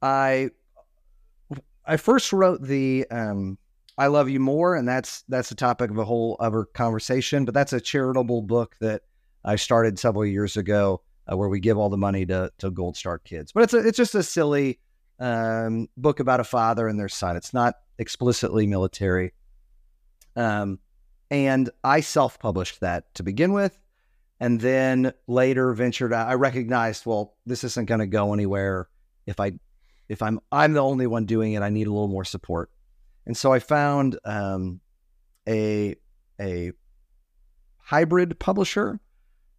I 0.00 0.50
I 1.84 1.96
first 1.96 2.32
wrote 2.32 2.62
the 2.62 3.06
um, 3.10 3.58
I 3.98 4.06
love 4.06 4.28
you 4.28 4.40
more, 4.40 4.74
and 4.74 4.88
that's 4.88 5.22
that's 5.28 5.48
the 5.48 5.54
topic 5.54 5.90
of 5.90 5.98
a 5.98 6.04
whole 6.04 6.36
other 6.40 6.64
conversation. 6.64 7.44
But 7.44 7.54
that's 7.54 7.72
a 7.72 7.80
charitable 7.80 8.42
book 8.42 8.76
that 8.80 9.02
I 9.44 9.56
started 9.56 9.98
several 9.98 10.24
years 10.24 10.56
ago, 10.56 11.02
uh, 11.30 11.36
where 11.36 11.48
we 11.48 11.60
give 11.60 11.78
all 11.78 11.90
the 11.90 11.96
money 11.96 12.24
to 12.26 12.50
to 12.58 12.70
Gold 12.70 12.96
Star 12.96 13.18
kids. 13.18 13.52
But 13.52 13.64
it's 13.64 13.74
a, 13.74 13.78
it's 13.86 13.96
just 13.96 14.14
a 14.14 14.22
silly 14.22 14.80
um, 15.18 15.88
book 15.96 16.20
about 16.20 16.40
a 16.40 16.44
father 16.44 16.88
and 16.88 16.98
their 16.98 17.08
son. 17.08 17.36
It's 17.36 17.52
not 17.52 17.74
explicitly 17.98 18.66
military. 18.66 19.32
Um, 20.36 20.78
and 21.30 21.70
I 21.82 22.00
self 22.00 22.38
published 22.38 22.80
that 22.80 23.14
to 23.14 23.22
begin 23.22 23.52
with. 23.52 23.78
And 24.40 24.60
then 24.60 25.12
later 25.28 25.72
ventured 25.72 26.12
out. 26.12 26.28
I 26.28 26.34
recognized, 26.34 27.06
well, 27.06 27.36
this 27.46 27.62
isn't 27.64 27.86
going 27.86 28.00
to 28.00 28.06
go 28.06 28.32
anywhere 28.32 28.88
if 29.24 29.38
I, 29.38 29.52
if 30.08 30.20
I'm, 30.20 30.40
I'm 30.50 30.72
the 30.72 30.82
only 30.82 31.06
one 31.06 31.26
doing 31.26 31.52
it. 31.52 31.62
I 31.62 31.70
need 31.70 31.86
a 31.86 31.92
little 31.92 32.08
more 32.08 32.24
support. 32.24 32.70
And 33.24 33.36
so 33.36 33.52
I 33.52 33.60
found 33.60 34.18
um, 34.24 34.80
a, 35.48 35.94
a 36.40 36.72
hybrid 37.78 38.38
publisher 38.40 38.98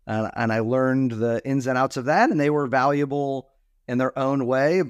and 0.06 0.52
I 0.52 0.60
learned 0.60 1.12
the 1.12 1.42
ins 1.46 1.66
and 1.66 1.78
outs 1.78 1.96
of 1.96 2.06
that. 2.06 2.30
And 2.30 2.40
they 2.40 2.50
were 2.50 2.68
valuable 2.68 3.50
in 3.88 3.98
their 3.98 4.18
own 4.20 4.46
way. 4.46 4.84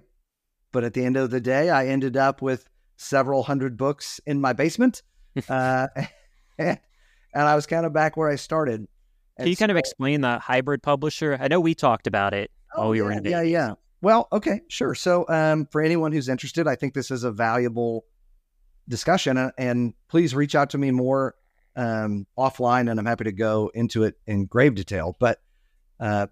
But 0.72 0.84
at 0.84 0.94
the 0.94 1.06
end 1.06 1.18
of 1.18 1.30
the 1.30 1.42
day, 1.42 1.70
I 1.70 1.88
ended 1.88 2.18
up 2.18 2.42
with 2.42 2.68
several 2.98 3.44
hundred 3.44 3.78
books 3.78 4.20
in 4.26 4.42
my 4.42 4.54
basement. 4.54 5.04
Uh, 5.50 5.88
and, 5.96 6.10
and 6.58 6.80
I 7.34 7.56
was 7.56 7.66
kind 7.66 7.86
of 7.86 7.94
back 7.94 8.18
where 8.18 8.30
I 8.30 8.36
started. 8.36 8.88
Can 9.38 9.48
you 9.48 9.56
kind 9.56 9.72
of 9.72 9.78
explain 9.78 10.22
the 10.22 10.40
hybrid 10.40 10.84
publisher? 10.84 11.38
I 11.40 11.48
know 11.48 11.60
we 11.60 11.74
talked 11.74 12.08
about 12.08 12.34
it 12.34 12.52
while 12.76 12.90
we 12.90 13.00
yeah, 13.00 13.04
were 13.04 13.12
in 13.12 13.28
Oh, 13.28 13.30
yeah, 13.30 13.42
yeah. 13.42 13.74
Well, 14.02 14.28
okay, 14.32 14.62
sure. 14.68 14.96
So, 14.96 15.26
um, 15.30 15.66
for 15.72 15.82
anyone 15.82 16.12
who's 16.12 16.30
interested, 16.30 16.68
I 16.68 16.76
think 16.76 16.94
this 16.94 17.10
is 17.10 17.24
a 17.24 17.32
valuable 17.32 18.06
discussion, 18.88 19.38
and, 19.38 19.52
and 19.58 19.94
please 20.10 20.36
reach 20.36 20.56
out 20.56 20.72
to 20.72 20.78
me 20.78 20.92
more 20.92 21.36
um, 21.76 22.28
offline, 22.38 22.92
and 22.92 23.00
I'm 23.00 23.06
happy 23.06 23.24
to 23.24 23.32
go 23.32 23.72
into 23.74 24.04
it 24.04 24.16
in 24.28 24.46
grave 24.46 24.76
detail. 24.76 25.16
But 25.20 25.40
uh, 26.00 26.28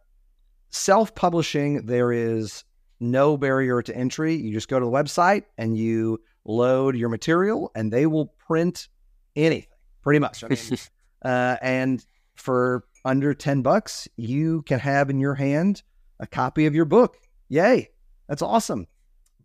self-publishing, 0.70 1.86
there 1.86 2.12
is 2.12 2.66
no 3.00 3.38
barrier 3.38 3.82
to 3.82 3.96
entry. 3.96 4.36
You 4.36 4.54
just 4.54 4.68
go 4.68 4.80
to 4.80 4.86
the 4.86 4.92
website 4.92 5.46
and 5.58 5.78
you 5.78 6.22
load 6.46 6.96
your 6.96 7.10
material, 7.10 7.72
and 7.74 7.92
they 7.92 8.06
will 8.06 8.28
print 8.48 8.90
anything, 9.36 9.70
pretty 10.02 10.20
much. 10.20 10.44
I 10.44 10.48
mean, 10.48 10.58
uh, 11.24 11.58
and 11.62 12.06
for 12.36 12.86
under 13.06 13.34
10 13.34 13.62
bucks, 13.62 14.08
you 14.16 14.64
can 14.64 14.80
have 14.80 15.10
in 15.10 15.20
your 15.20 15.36
hand 15.36 15.84
a 16.20 16.28
copy 16.28 16.66
of 16.66 16.76
your 16.76 16.86
book. 16.86 17.18
Yay. 17.50 17.90
That's 18.28 18.42
awesome. 18.42 18.88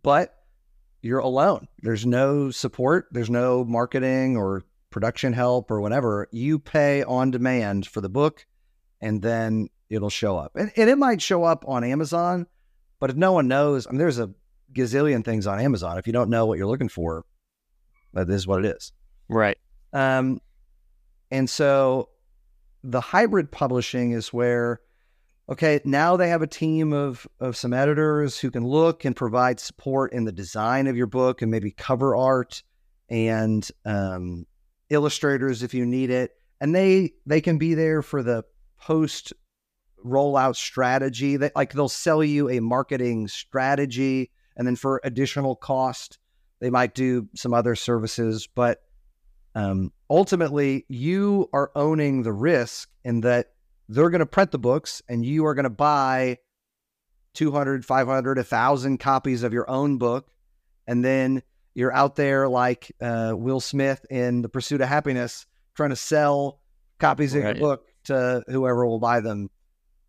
But 0.03 0.33
you're 1.01 1.19
alone. 1.19 1.67
There's 1.81 2.05
no 2.05 2.51
support, 2.51 3.07
there's 3.11 3.29
no 3.29 3.63
marketing 3.65 4.37
or 4.37 4.63
production 4.89 5.33
help 5.33 5.69
or 5.71 5.81
whatever. 5.81 6.27
You 6.31 6.59
pay 6.59 7.03
on 7.03 7.31
demand 7.31 7.87
for 7.87 8.01
the 8.01 8.09
book 8.09 8.45
and 9.01 9.21
then 9.21 9.69
it'll 9.89 10.09
show 10.09 10.37
up. 10.37 10.53
And, 10.55 10.71
and 10.75 10.89
it 10.89 10.97
might 10.97 11.21
show 11.21 11.43
up 11.43 11.65
on 11.67 11.83
Amazon, 11.83 12.47
but 12.99 13.09
if 13.09 13.15
no 13.15 13.31
one 13.31 13.47
knows, 13.47 13.87
I 13.87 13.91
mean, 13.91 13.99
there's 13.99 14.19
a 14.19 14.31
gazillion 14.73 15.23
things 15.23 15.47
on 15.47 15.59
Amazon. 15.59 15.97
If 15.97 16.07
you 16.07 16.13
don't 16.13 16.29
know 16.29 16.45
what 16.45 16.57
you're 16.57 16.67
looking 16.67 16.89
for, 16.89 17.25
that 18.13 18.29
is 18.29 18.47
what 18.47 18.63
it 18.63 18.75
is. 18.75 18.91
Right. 19.29 19.57
Um, 19.93 20.41
and 21.31 21.49
so 21.49 22.09
the 22.83 23.01
hybrid 23.01 23.51
publishing 23.51 24.11
is 24.11 24.31
where, 24.31 24.81
okay, 25.49 25.79
now 25.83 26.17
they 26.17 26.29
have 26.29 26.41
a 26.41 26.47
team 26.47 26.93
of 26.93 27.27
of 27.39 27.57
some 27.57 27.73
editors 27.73 28.39
who 28.39 28.51
can 28.51 28.65
look 28.65 29.05
and 29.05 29.15
provide 29.15 29.59
support 29.59 30.13
in 30.13 30.25
the 30.25 30.31
design 30.31 30.87
of 30.87 30.95
your 30.95 31.07
book 31.07 31.41
and 31.41 31.51
maybe 31.51 31.71
cover 31.71 32.15
art 32.15 32.63
and 33.09 33.69
um, 33.85 34.45
illustrators 34.89 35.63
if 35.63 35.73
you 35.73 35.85
need 35.85 36.09
it, 36.09 36.31
and 36.61 36.73
they 36.73 37.11
they 37.25 37.41
can 37.41 37.57
be 37.57 37.73
there 37.73 38.01
for 38.01 38.23
the 38.23 38.43
post 38.79 39.33
rollout 40.05 40.55
strategy. 40.55 41.37
That 41.37 41.55
like 41.55 41.73
they'll 41.73 41.89
sell 41.89 42.23
you 42.23 42.49
a 42.49 42.59
marketing 42.59 43.27
strategy 43.27 44.31
and 44.55 44.65
then 44.65 44.75
for 44.75 44.99
additional 45.03 45.55
cost 45.55 46.19
they 46.59 46.69
might 46.69 46.95
do 46.95 47.27
some 47.35 47.53
other 47.53 47.75
services. 47.75 48.47
But 48.53 48.81
um, 49.55 49.91
ultimately 50.09 50.85
you 50.87 51.49
are 51.53 51.71
owning 51.75 52.23
the 52.23 52.33
risk 52.33 52.89
in 53.03 53.21
that 53.21 53.47
they're 53.89 54.09
going 54.09 54.19
to 54.19 54.25
print 54.25 54.51
the 54.51 54.59
books 54.59 55.01
and 55.07 55.25
you 55.25 55.45
are 55.45 55.53
going 55.53 55.63
to 55.63 55.69
buy 55.69 56.37
200 57.33 57.85
500 57.85 58.37
1000 58.37 58.97
copies 58.99 59.43
of 59.43 59.53
your 59.53 59.69
own 59.69 59.97
book. 59.97 60.29
And 60.87 61.03
then 61.03 61.43
you're 61.75 61.93
out 61.93 62.15
there 62.15 62.47
like 62.47 62.91
uh, 63.01 63.33
will 63.35 63.59
smith 63.59 64.05
in 64.09 64.41
the 64.41 64.49
pursuit 64.49 64.81
of 64.81 64.87
happiness 64.87 65.45
trying 65.75 65.91
to 65.91 65.95
sell 65.95 66.59
copies 66.97 67.35
of 67.35 67.43
your 67.43 67.55
book 67.55 67.85
to 68.05 68.43
whoever 68.47 68.85
will 68.85 68.99
buy 68.99 69.19
them. 69.19 69.49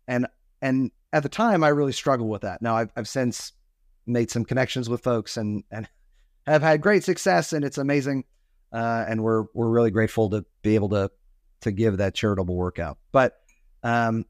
And 0.07 0.27
and 0.61 0.91
at 1.13 1.23
the 1.23 1.29
time 1.29 1.63
i 1.63 1.69
really 1.69 1.91
struggled 1.91 2.29
with 2.29 2.41
that. 2.41 2.61
Now 2.61 2.75
i've, 2.75 2.91
I've 2.95 3.07
since 3.07 3.53
made 4.07 4.31
some 4.31 4.43
connections 4.43 4.89
with 4.89 5.01
folks 5.01 5.37
and 5.37 5.63
and 5.69 5.87
have 6.47 6.63
had 6.63 6.81
great 6.81 7.03
success 7.03 7.53
and 7.53 7.63
it's 7.63 7.77
amazing 7.77 8.23
uh, 8.71 9.05
and 9.07 9.23
we're 9.23 9.45
we're 9.53 9.69
really 9.69 9.91
grateful 9.91 10.29
to 10.29 10.45
be 10.61 10.75
able 10.75 10.89
to 10.89 11.09
to 11.61 11.71
give 11.71 11.97
that 11.97 12.13
charitable 12.15 12.55
workout 12.55 12.97
but 13.11 13.41
um, 13.83 14.25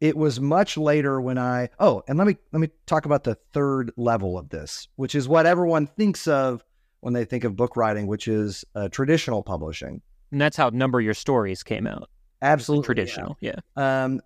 it 0.00 0.16
was 0.16 0.40
much 0.40 0.76
later 0.76 1.20
when 1.20 1.38
I 1.38 1.70
oh, 1.78 2.02
and 2.06 2.18
let 2.18 2.26
me 2.26 2.36
let 2.52 2.60
me 2.60 2.68
talk 2.86 3.04
about 3.04 3.24
the 3.24 3.34
third 3.52 3.90
level 3.96 4.38
of 4.38 4.48
this, 4.48 4.88
which 4.96 5.14
is 5.14 5.28
what 5.28 5.46
everyone 5.46 5.86
thinks 5.86 6.28
of 6.28 6.64
when 7.00 7.14
they 7.14 7.24
think 7.24 7.44
of 7.44 7.56
book 7.56 7.76
writing, 7.76 8.06
which 8.06 8.28
is 8.28 8.64
uh, 8.74 8.88
traditional 8.88 9.42
publishing. 9.42 10.00
And 10.30 10.40
that's 10.40 10.56
how 10.56 10.68
Number 10.70 11.00
Your 11.00 11.14
Stories 11.14 11.62
came 11.62 11.86
out. 11.86 12.10
Absolutely 12.42 12.84
Traditional. 12.84 13.36
Yeah. 13.40 13.54
yeah. 13.76 14.04
Um, 14.04 14.20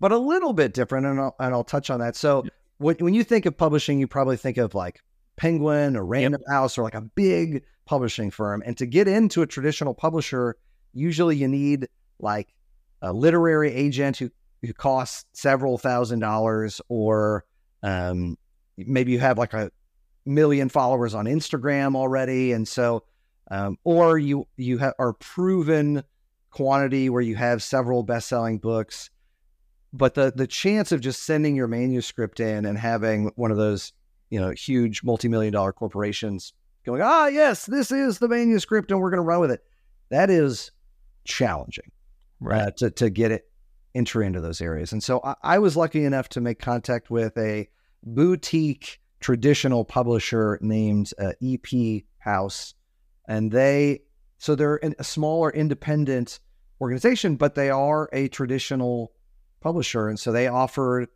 but 0.00 0.10
a 0.10 0.18
little 0.18 0.52
bit 0.52 0.74
different, 0.74 1.06
and 1.06 1.20
I'll, 1.20 1.36
and 1.38 1.54
I'll 1.54 1.64
touch 1.64 1.90
on 1.90 2.00
that. 2.00 2.16
So 2.16 2.44
when 2.78 2.96
when 2.96 3.14
you 3.14 3.22
think 3.22 3.46
of 3.46 3.56
publishing, 3.56 4.00
you 4.00 4.08
probably 4.08 4.36
think 4.36 4.56
of 4.56 4.74
like 4.74 5.00
Penguin 5.36 5.96
or 5.96 6.04
Random 6.04 6.42
House 6.48 6.76
or 6.76 6.82
like 6.82 6.94
a 6.94 7.02
big 7.02 7.62
publishing 7.84 8.30
firm. 8.30 8.62
And 8.64 8.76
to 8.78 8.86
get 8.86 9.08
into 9.08 9.42
a 9.42 9.46
traditional 9.46 9.94
publisher, 9.94 10.56
usually 10.92 11.36
you 11.36 11.48
need 11.48 11.88
like 12.18 12.54
a 13.00 13.12
literary 13.12 13.72
agent 13.72 14.16
who 14.16 14.30
who 14.62 14.72
costs 14.72 15.24
several 15.32 15.76
thousand 15.76 16.20
dollars, 16.20 16.80
or 16.88 17.44
um, 17.82 18.38
maybe 18.76 19.12
you 19.12 19.18
have 19.18 19.36
like 19.38 19.54
a 19.54 19.70
million 20.24 20.68
followers 20.68 21.14
on 21.14 21.26
Instagram 21.26 21.96
already, 21.96 22.52
and 22.52 22.66
so, 22.66 23.02
um, 23.50 23.76
or 23.84 24.18
you 24.18 24.46
you 24.56 24.78
ha- 24.78 24.92
are 24.98 25.14
proven 25.14 26.04
quantity 26.50 27.10
where 27.10 27.22
you 27.22 27.34
have 27.34 27.62
several 27.62 28.02
best-selling 28.02 28.58
books. 28.58 29.10
But 29.92 30.14
the 30.14 30.32
the 30.34 30.46
chance 30.46 30.92
of 30.92 31.00
just 31.00 31.24
sending 31.24 31.56
your 31.56 31.66
manuscript 31.66 32.38
in 32.38 32.64
and 32.64 32.78
having 32.78 33.32
one 33.34 33.50
of 33.50 33.56
those 33.56 33.92
you 34.30 34.40
know 34.40 34.50
huge 34.50 35.02
multi-million 35.02 35.52
dollar 35.52 35.72
corporations 35.72 36.54
going, 36.84 37.02
ah, 37.02 37.26
yes, 37.26 37.66
this 37.66 37.90
is 37.92 38.18
the 38.18 38.28
manuscript, 38.28 38.90
and 38.90 39.00
we're 39.00 39.10
going 39.10 39.18
to 39.18 39.22
run 39.22 39.40
with 39.40 39.50
it. 39.50 39.62
That 40.10 40.30
is 40.30 40.70
challenging 41.24 41.90
Right. 42.40 42.62
uh, 42.62 42.70
to 42.78 42.90
to 42.90 43.10
get 43.10 43.30
it 43.30 43.48
enter 43.94 44.22
into 44.22 44.40
those 44.40 44.60
areas. 44.60 44.92
And 44.92 45.02
so 45.02 45.20
I, 45.22 45.34
I 45.42 45.58
was 45.58 45.76
lucky 45.76 46.04
enough 46.04 46.28
to 46.30 46.40
make 46.40 46.58
contact 46.58 47.10
with 47.10 47.36
a 47.38 47.68
boutique 48.02 49.00
traditional 49.20 49.84
publisher 49.84 50.58
named 50.60 51.12
uh, 51.18 51.32
EP 51.42 52.02
House, 52.18 52.74
and 53.28 53.50
they 53.52 54.00
so 54.38 54.54
they're 54.56 54.76
in- 54.76 54.96
a 54.98 55.04
smaller 55.04 55.50
independent 55.50 56.40
organization, 56.80 57.36
but 57.36 57.54
they 57.54 57.70
are 57.70 58.08
a 58.12 58.26
traditional 58.28 59.12
publisher, 59.60 60.08
and 60.08 60.18
so 60.18 60.32
they 60.32 60.48
offered 60.48 61.08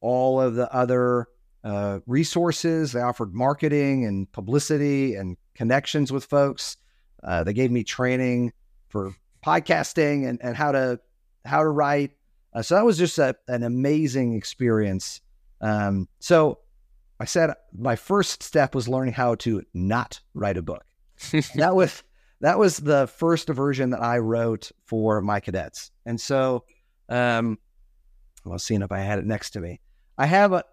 all 0.00 0.40
of 0.40 0.54
the 0.56 0.72
other 0.74 1.28
uh, 1.64 2.00
resources. 2.06 2.92
They 2.92 3.00
offered 3.00 3.34
marketing 3.34 4.04
and 4.04 4.30
publicity 4.32 5.14
and 5.14 5.36
connections 5.54 6.12
with 6.12 6.24
folks. 6.24 6.76
Uh, 7.22 7.44
they 7.44 7.52
gave 7.52 7.70
me 7.70 7.84
training 7.84 8.52
for 8.88 9.14
podcasting 9.44 10.28
and, 10.28 10.38
and 10.42 10.56
how 10.56 10.72
to 10.72 11.00
how 11.44 11.62
to 11.62 11.68
write. 11.68 12.12
Uh, 12.52 12.62
so 12.62 12.74
that 12.74 12.84
was 12.84 12.98
just 12.98 13.18
a, 13.18 13.34
an 13.48 13.62
amazing 13.62 14.34
experience. 14.34 15.20
Um, 15.60 16.08
so 16.20 16.58
I 17.18 17.24
said 17.24 17.50
my 17.72 17.96
first 17.96 18.42
step 18.42 18.74
was 18.74 18.88
learning 18.88 19.14
how 19.14 19.36
to 19.36 19.62
not 19.74 20.20
write 20.34 20.56
a 20.56 20.62
book. 20.62 20.84
that 21.54 21.74
was 21.74 22.02
that 22.40 22.58
was 22.58 22.78
the 22.78 23.06
first 23.06 23.48
version 23.48 23.90
that 23.90 24.02
I 24.02 24.18
wrote 24.18 24.72
for 24.84 25.20
my 25.20 25.38
cadets. 25.38 25.92
And 26.04 26.20
so 26.20 26.64
um, 27.08 27.58
I 28.44 28.48
was 28.48 28.64
seeing 28.64 28.82
if 28.82 28.90
I 28.90 28.98
had 28.98 29.20
it 29.20 29.24
next 29.24 29.50
to 29.50 29.60
me. 29.60 29.80
I 30.18 30.26
have 30.26 30.52
a, 30.52 30.64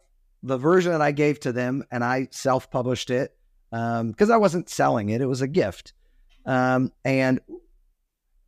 the 0.43 0.57
version 0.57 0.91
that 0.91 1.01
I 1.01 1.11
gave 1.11 1.39
to 1.41 1.51
them, 1.51 1.83
and 1.91 2.03
I 2.03 2.27
self 2.31 2.71
published 2.71 3.09
it 3.09 3.35
because 3.71 4.29
I 4.29 4.37
wasn't 4.37 4.69
selling 4.69 5.09
it; 5.09 5.21
it 5.21 5.27
was 5.27 5.41
a 5.41 5.47
gift. 5.47 5.93
Um, 6.45 6.91
and 7.03 7.39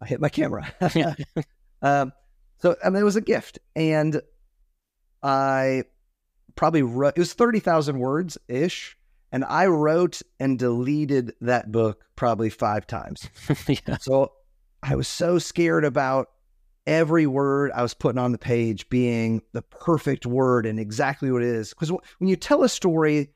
I 0.01 0.07
hit 0.07 0.21
my 0.21 0.29
camera. 0.29 0.73
um, 1.81 2.13
so 2.59 2.75
I 2.83 2.89
mean, 2.89 3.01
it 3.01 3.05
was 3.05 3.15
a 3.15 3.21
gift, 3.21 3.59
and 3.75 4.21
I 5.21 5.83
probably 6.55 6.81
wrote. 6.81 7.13
It 7.15 7.19
was 7.19 7.33
thirty 7.33 7.59
thousand 7.59 7.99
words 7.99 8.37
ish, 8.47 8.97
and 9.31 9.43
I 9.45 9.67
wrote 9.67 10.21
and 10.39 10.57
deleted 10.57 11.33
that 11.41 11.71
book 11.71 12.03
probably 12.15 12.49
five 12.49 12.87
times. 12.87 13.29
yeah. 13.67 13.97
So 13.99 14.31
I 14.81 14.95
was 14.95 15.07
so 15.07 15.39
scared 15.39 15.85
about 15.85 16.29
every 16.87 17.27
word 17.27 17.71
I 17.73 17.81
was 17.81 17.93
putting 17.93 18.19
on 18.19 18.31
the 18.31 18.37
page 18.37 18.89
being 18.89 19.41
the 19.53 19.61
perfect 19.61 20.25
word 20.25 20.65
and 20.65 20.79
exactly 20.79 21.31
what 21.31 21.43
it 21.43 21.49
is. 21.49 21.69
Because 21.69 21.91
when 21.91 22.27
you 22.27 22.35
tell 22.35 22.63
a 22.63 22.69
story, 22.69 23.29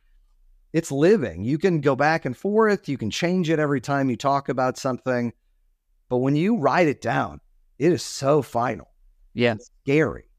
it's 0.74 0.92
living. 0.92 1.44
You 1.44 1.58
can 1.58 1.82
go 1.82 1.96
back 1.96 2.26
and 2.26 2.36
forth, 2.36 2.90
you 2.90 2.98
can 2.98 3.10
change 3.10 3.50
it 3.50 3.60
every 3.60 3.82
time 3.82 4.10
you 4.10 4.18
talk 4.18 4.50
about 4.50 4.78
something. 4.78 5.32
But 6.10 6.18
when 6.18 6.36
you 6.36 6.58
write 6.58 6.88
it 6.88 7.02
down, 7.02 7.40
it 7.80 7.92
is 7.92 8.04
so 8.04 8.42
final. 8.42 8.90
Yeah. 9.34 9.54
It's 9.54 9.70
scary 9.84 10.30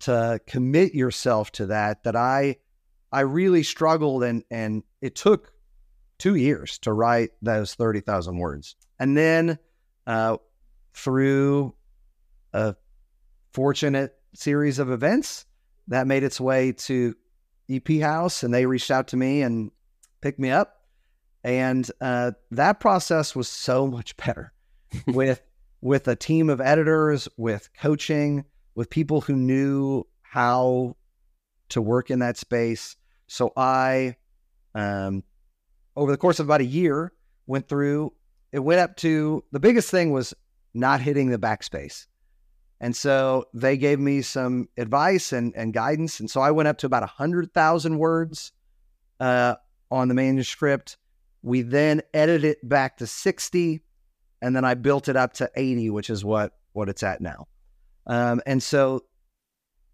to 0.00 0.40
commit 0.46 0.94
yourself 0.94 1.50
to 1.52 1.66
that 1.66 2.04
that 2.04 2.16
I 2.16 2.56
I 3.10 3.20
really 3.20 3.62
struggled 3.62 4.22
and 4.22 4.44
and 4.50 4.82
it 5.00 5.14
took 5.14 5.52
two 6.18 6.34
years 6.34 6.78
to 6.80 6.92
write 6.92 7.30
those 7.42 7.74
30,000 7.74 8.38
words. 8.38 8.76
And 8.98 9.16
then 9.16 9.58
uh, 10.06 10.36
through 10.92 11.74
a 12.52 12.74
fortunate 13.52 14.16
series 14.34 14.78
of 14.78 14.90
events, 14.90 15.46
that 15.88 16.06
made 16.06 16.22
its 16.22 16.40
way 16.40 16.72
to 16.72 17.14
EP 17.70 18.00
House, 18.00 18.42
and 18.42 18.52
they 18.52 18.66
reached 18.66 18.90
out 18.90 19.08
to 19.08 19.16
me 19.16 19.42
and 19.42 19.70
picked 20.20 20.38
me 20.38 20.50
up. 20.50 20.82
And 21.44 21.90
uh, 22.00 22.32
that 22.50 22.80
process 22.80 23.34
was 23.34 23.48
so 23.48 23.86
much 23.86 24.16
better 24.16 24.52
with 25.06 25.42
with 25.80 26.08
a 26.08 26.16
team 26.16 26.50
of 26.50 26.60
editors, 26.60 27.28
with 27.36 27.68
coaching, 27.80 28.44
with 28.74 28.90
people 28.90 29.20
who 29.20 29.36
knew 29.36 30.04
how 30.22 30.96
to 31.68 31.80
work 31.80 32.10
in 32.10 32.18
that 32.18 32.36
space. 32.36 32.96
So 33.28 33.52
I, 33.56 34.16
um, 34.74 35.22
over 35.94 36.10
the 36.10 36.18
course 36.18 36.40
of 36.40 36.46
about 36.46 36.60
a 36.60 36.64
year, 36.64 37.12
went 37.46 37.68
through. 37.68 38.12
It 38.50 38.58
went 38.58 38.80
up 38.80 38.96
to 38.98 39.44
the 39.52 39.60
biggest 39.60 39.90
thing 39.90 40.10
was 40.10 40.34
not 40.74 41.00
hitting 41.00 41.30
the 41.30 41.38
backspace. 41.38 42.06
And 42.80 42.94
so 42.94 43.46
they 43.52 43.76
gave 43.76 43.98
me 43.98 44.22
some 44.22 44.68
advice 44.76 45.32
and, 45.32 45.52
and 45.56 45.72
guidance. 45.72 46.20
And 46.20 46.30
so 46.30 46.40
I 46.40 46.50
went 46.52 46.68
up 46.68 46.78
to 46.78 46.86
about 46.86 47.02
100,000 47.02 47.98
words 47.98 48.52
uh, 49.18 49.56
on 49.90 50.08
the 50.08 50.14
manuscript. 50.14 50.96
We 51.42 51.62
then 51.62 52.02
edited 52.14 52.44
it 52.44 52.68
back 52.68 52.98
to 52.98 53.06
60, 53.06 53.82
and 54.42 54.54
then 54.54 54.64
I 54.64 54.74
built 54.74 55.08
it 55.08 55.16
up 55.16 55.32
to 55.34 55.50
80, 55.56 55.90
which 55.90 56.10
is 56.10 56.24
what, 56.24 56.52
what 56.72 56.88
it's 56.88 57.02
at 57.02 57.20
now. 57.20 57.48
Um, 58.06 58.40
and 58.46 58.62
so, 58.62 59.04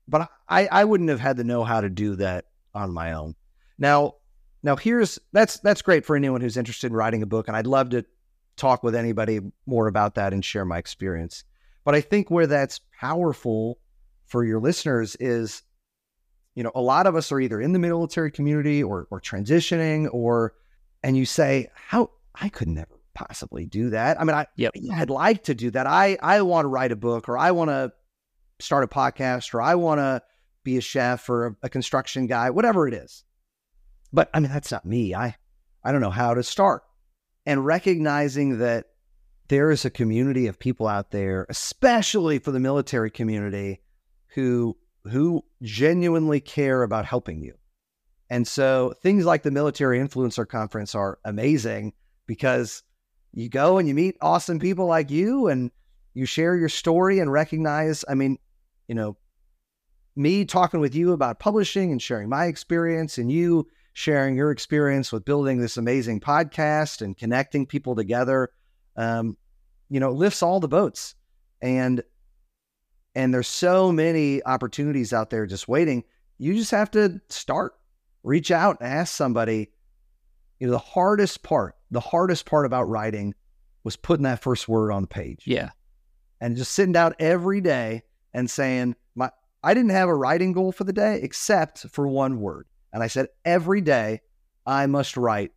but 0.07 0.29
I, 0.49 0.67
I 0.67 0.85
wouldn't 0.85 1.11
have 1.11 1.21
had 1.21 1.37
the 1.37 1.45
know 1.45 1.65
how 1.65 1.81
to 1.81 1.89
do 1.89 2.17
that 2.17 2.47
on 2.75 2.93
my 2.93 3.13
own. 3.13 3.35
Now, 3.79 4.15
now 4.63 4.77
here's 4.77 5.19
that's 5.33 5.59
that's 5.59 5.83
great 5.83 6.07
for 6.07 6.17
anyone 6.17 6.41
who's 6.41 6.57
interested 6.57 6.87
in 6.89 6.97
writing 6.97 7.23
a 7.23 7.27
book, 7.27 7.49
and 7.49 7.57
I'd 7.57 7.67
love 7.67 7.91
to 7.91 8.05
talk 8.57 8.83
with 8.83 8.95
anybody 8.95 9.41
more 9.67 9.89
about 9.89 10.15
that 10.15 10.33
and 10.33 10.45
share 10.45 10.65
my 10.65 10.79
experience. 10.79 11.45
But 11.85 11.95
I 11.95 12.01
think 12.01 12.31
where 12.31 12.47
that's 12.47 12.81
powerful 12.99 13.79
for 14.27 14.45
your 14.45 14.61
listeners 14.61 15.17
is, 15.21 15.63
you 16.55 16.63
know, 16.63 16.73
a 16.75 16.81
lot 16.81 17.07
of 17.07 17.15
us 17.15 17.31
are 17.31 17.41
either 17.41 17.61
in 17.61 17.73
the 17.73 17.79
military 17.79 18.31
community 18.31 18.83
or 18.83 19.07
or 19.11 19.21
transitioning, 19.21 20.09
or 20.13 20.55
and 21.03 21.17
you 21.17 21.27
say, 21.27 21.69
how 21.75 22.11
I 22.35 22.49
could 22.49 22.69
never 22.69 23.01
possibly 23.15 23.67
do 23.67 23.91
that. 23.91 24.21
I 24.21 24.25
mean, 24.25 24.35
I 24.35 24.47
Yep. 24.57 24.75
I'd 24.93 25.11
like 25.11 25.45
to 25.45 25.55
do 25.55 25.71
that. 25.73 25.87
I 25.87 26.17
I 26.21 26.43
want 26.43 26.65
to 26.65 26.69
write 26.69 26.93
a 26.93 26.97
book, 26.97 27.29
or 27.29 27.39
I 27.39 27.51
want 27.51 27.71
to 27.71 27.93
start 28.61 28.85
a 28.85 28.89
podcast, 28.89 29.55
or 29.55 29.63
I 29.63 29.75
want 29.75 29.99
to 29.99 30.23
be 30.63 30.79
a 30.79 30.81
chef 30.81 31.29
or 31.29 31.47
a, 31.47 31.57
a 31.65 31.69
construction 31.69 32.27
guy, 32.27 32.51
whatever 32.51 32.89
it 32.89 32.95
is. 32.95 33.25
But 34.13 34.31
I 34.33 34.41
mean, 34.41 34.51
that's 34.51 34.73
not 34.73 34.87
me. 34.87 35.15
I 35.15 35.37
I 35.83 35.93
don't 35.93 36.01
know 36.01 36.11
how 36.11 36.35
to 36.35 36.43
start. 36.43 36.83
And 37.47 37.67
recognizing 37.67 38.59
that 38.59 38.87
there 39.49 39.71
is 39.71 39.85
a 39.85 39.91
community 39.91 40.47
of 40.47 40.59
people 40.59 40.87
out 40.87 41.11
there, 41.11 41.47
especially 41.49 42.39
for 42.39 42.51
the 42.51 42.61
military 42.61 43.11
community, 43.11 43.81
who 44.29 44.77
who 45.05 45.45
genuinely 45.63 46.41
care 46.41 46.83
about 46.83 47.05
helping 47.05 47.43
you. 47.43 47.55
And 48.31 48.49
so 48.49 48.95
things 49.03 49.27
like 49.27 49.43
the 49.43 49.51
military 49.51 49.99
influencer 49.99 50.49
conference 50.49 50.95
are 50.95 51.19
amazing 51.27 51.93
because 52.27 52.83
you 53.33 53.51
go 53.51 53.77
and 53.77 53.87
you 53.87 53.95
meet 53.95 54.17
awesome 54.23 54.59
people 54.59 54.87
like 54.87 55.11
you 55.11 55.49
and 55.49 55.71
you 56.15 56.25
share 56.25 56.57
your 56.57 56.71
story 56.71 57.19
and 57.19 57.31
recognize, 57.31 58.03
I 58.09 58.15
mean, 58.15 58.39
you 58.89 58.95
know, 58.95 59.19
me 60.17 60.47
talking 60.47 60.81
with 60.81 60.95
you 60.95 61.13
about 61.13 61.39
publishing 61.39 61.93
and 61.93 62.01
sharing 62.01 62.31
my 62.31 62.47
experience 62.47 63.19
and 63.19 63.31
you 63.31 63.69
sharing 63.93 64.37
your 64.37 64.51
experience 64.51 65.13
with 65.13 65.25
building 65.25 65.59
this 65.59 65.77
amazing 65.77 66.21
podcast 66.21 67.03
and 67.03 67.17
connecting 67.17 67.67
people 67.67 67.95
together 67.95 68.51
um, 68.97 69.37
you 69.91 70.01
know 70.01 70.11
lifts 70.13 70.43
all 70.43 70.61
the 70.61 70.69
boats 70.69 71.15
and 71.63 72.03
and 73.15 73.33
there's 73.33 73.49
so 73.49 73.93
many 73.93 74.43
opportunities 74.45 75.13
out 75.13 75.31
there 75.31 75.47
just 75.47 75.69
waiting 75.69 76.05
you 76.39 76.55
just 76.55 76.71
have 76.71 76.91
to 76.91 77.21
start 77.29 77.75
reach 78.23 78.51
out 78.51 78.79
and 78.81 78.89
ask 78.89 79.15
somebody 79.15 79.71
you 80.59 80.67
know 80.67 80.73
the 80.73 80.79
hardest 80.79 81.43
part 81.43 81.75
the 81.91 82.01
hardest 82.01 82.47
part 82.47 82.67
about 82.67 82.89
writing 82.89 83.35
was 83.85 83.97
putting 83.97 84.25
that 84.25 84.43
first 84.43 84.69
word 84.69 84.91
on 84.91 85.03
the 85.03 85.09
page 85.09 85.43
Yeah. 85.47 85.71
and 86.41 86.57
just 86.57 86.73
sitting 86.73 86.93
down 86.93 87.15
every 87.19 87.61
day 87.61 88.03
and 88.33 88.51
saying 88.51 88.97
my 89.15 89.31
I 89.63 89.75
didn't 89.75 89.91
have 89.91 90.09
a 90.09 90.15
writing 90.15 90.53
goal 90.53 90.73
for 90.73 90.85
the 90.85 90.93
day 90.93 91.21
except 91.23 91.87
for 91.91 92.07
one 92.07 92.39
word. 92.41 92.67
And 92.93 93.03
I 93.03 93.07
said 93.07 93.29
every 93.47 93.81
day 93.81 94.21
I 94.67 94.87
must 94.87 95.17
write 95.17 95.53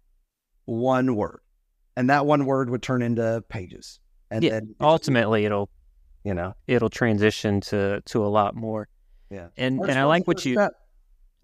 one 0.65 1.15
word. 1.15 1.41
And 1.97 2.09
that 2.11 2.25
one 2.27 2.45
word 2.45 2.69
would 2.69 2.83
turn 2.83 3.01
into 3.01 3.43
pages. 3.49 3.99
And 4.29 4.43
Yeah. 4.43 4.51
then 4.51 4.75
Ultimately, 4.79 5.45
it'll 5.45 5.69
you 6.23 6.33
know. 6.33 6.53
it'll 6.67 6.89
transition 6.91 7.59
to 7.61 8.01
to 8.01 8.23
a 8.23 8.27
lot 8.27 8.55
more. 8.55 8.87
Yeah. 9.31 9.47
And 9.57 9.79
What's- 9.79 9.89
and 9.89 9.99
I 9.99 10.03
like 10.03 10.27
what 10.27 10.45
you 10.45 10.53
step? 10.55 10.73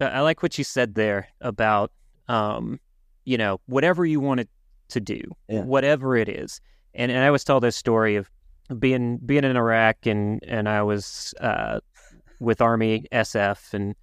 I 0.00 0.20
like 0.20 0.42
what 0.42 0.56
you 0.56 0.64
said 0.64 0.94
there 0.94 1.28
about, 1.40 1.90
um, 2.28 2.78
you 3.24 3.36
know, 3.36 3.60
whatever 3.66 4.04
you 4.06 4.20
want 4.20 4.40
it 4.40 4.48
to 4.88 5.00
do, 5.00 5.20
Yeah. 5.48 5.62
whatever 5.64 6.16
it 6.16 6.28
is. 6.28 6.60
And, 6.94 7.10
and 7.10 7.20
I 7.22 7.26
always 7.26 7.42
tell 7.44 7.58
this 7.60 7.76
story 7.76 8.14
of 8.16 8.30
being 8.78 9.18
being 9.18 9.44
in 9.44 9.56
Iraq 9.56 10.06
and 10.06 10.40
and 10.46 10.68
I 10.68 10.82
was 10.82 11.34
uh, 11.40 11.80
with 12.38 12.60
Army 12.60 13.06
SF 13.12 13.74
and 13.74 13.94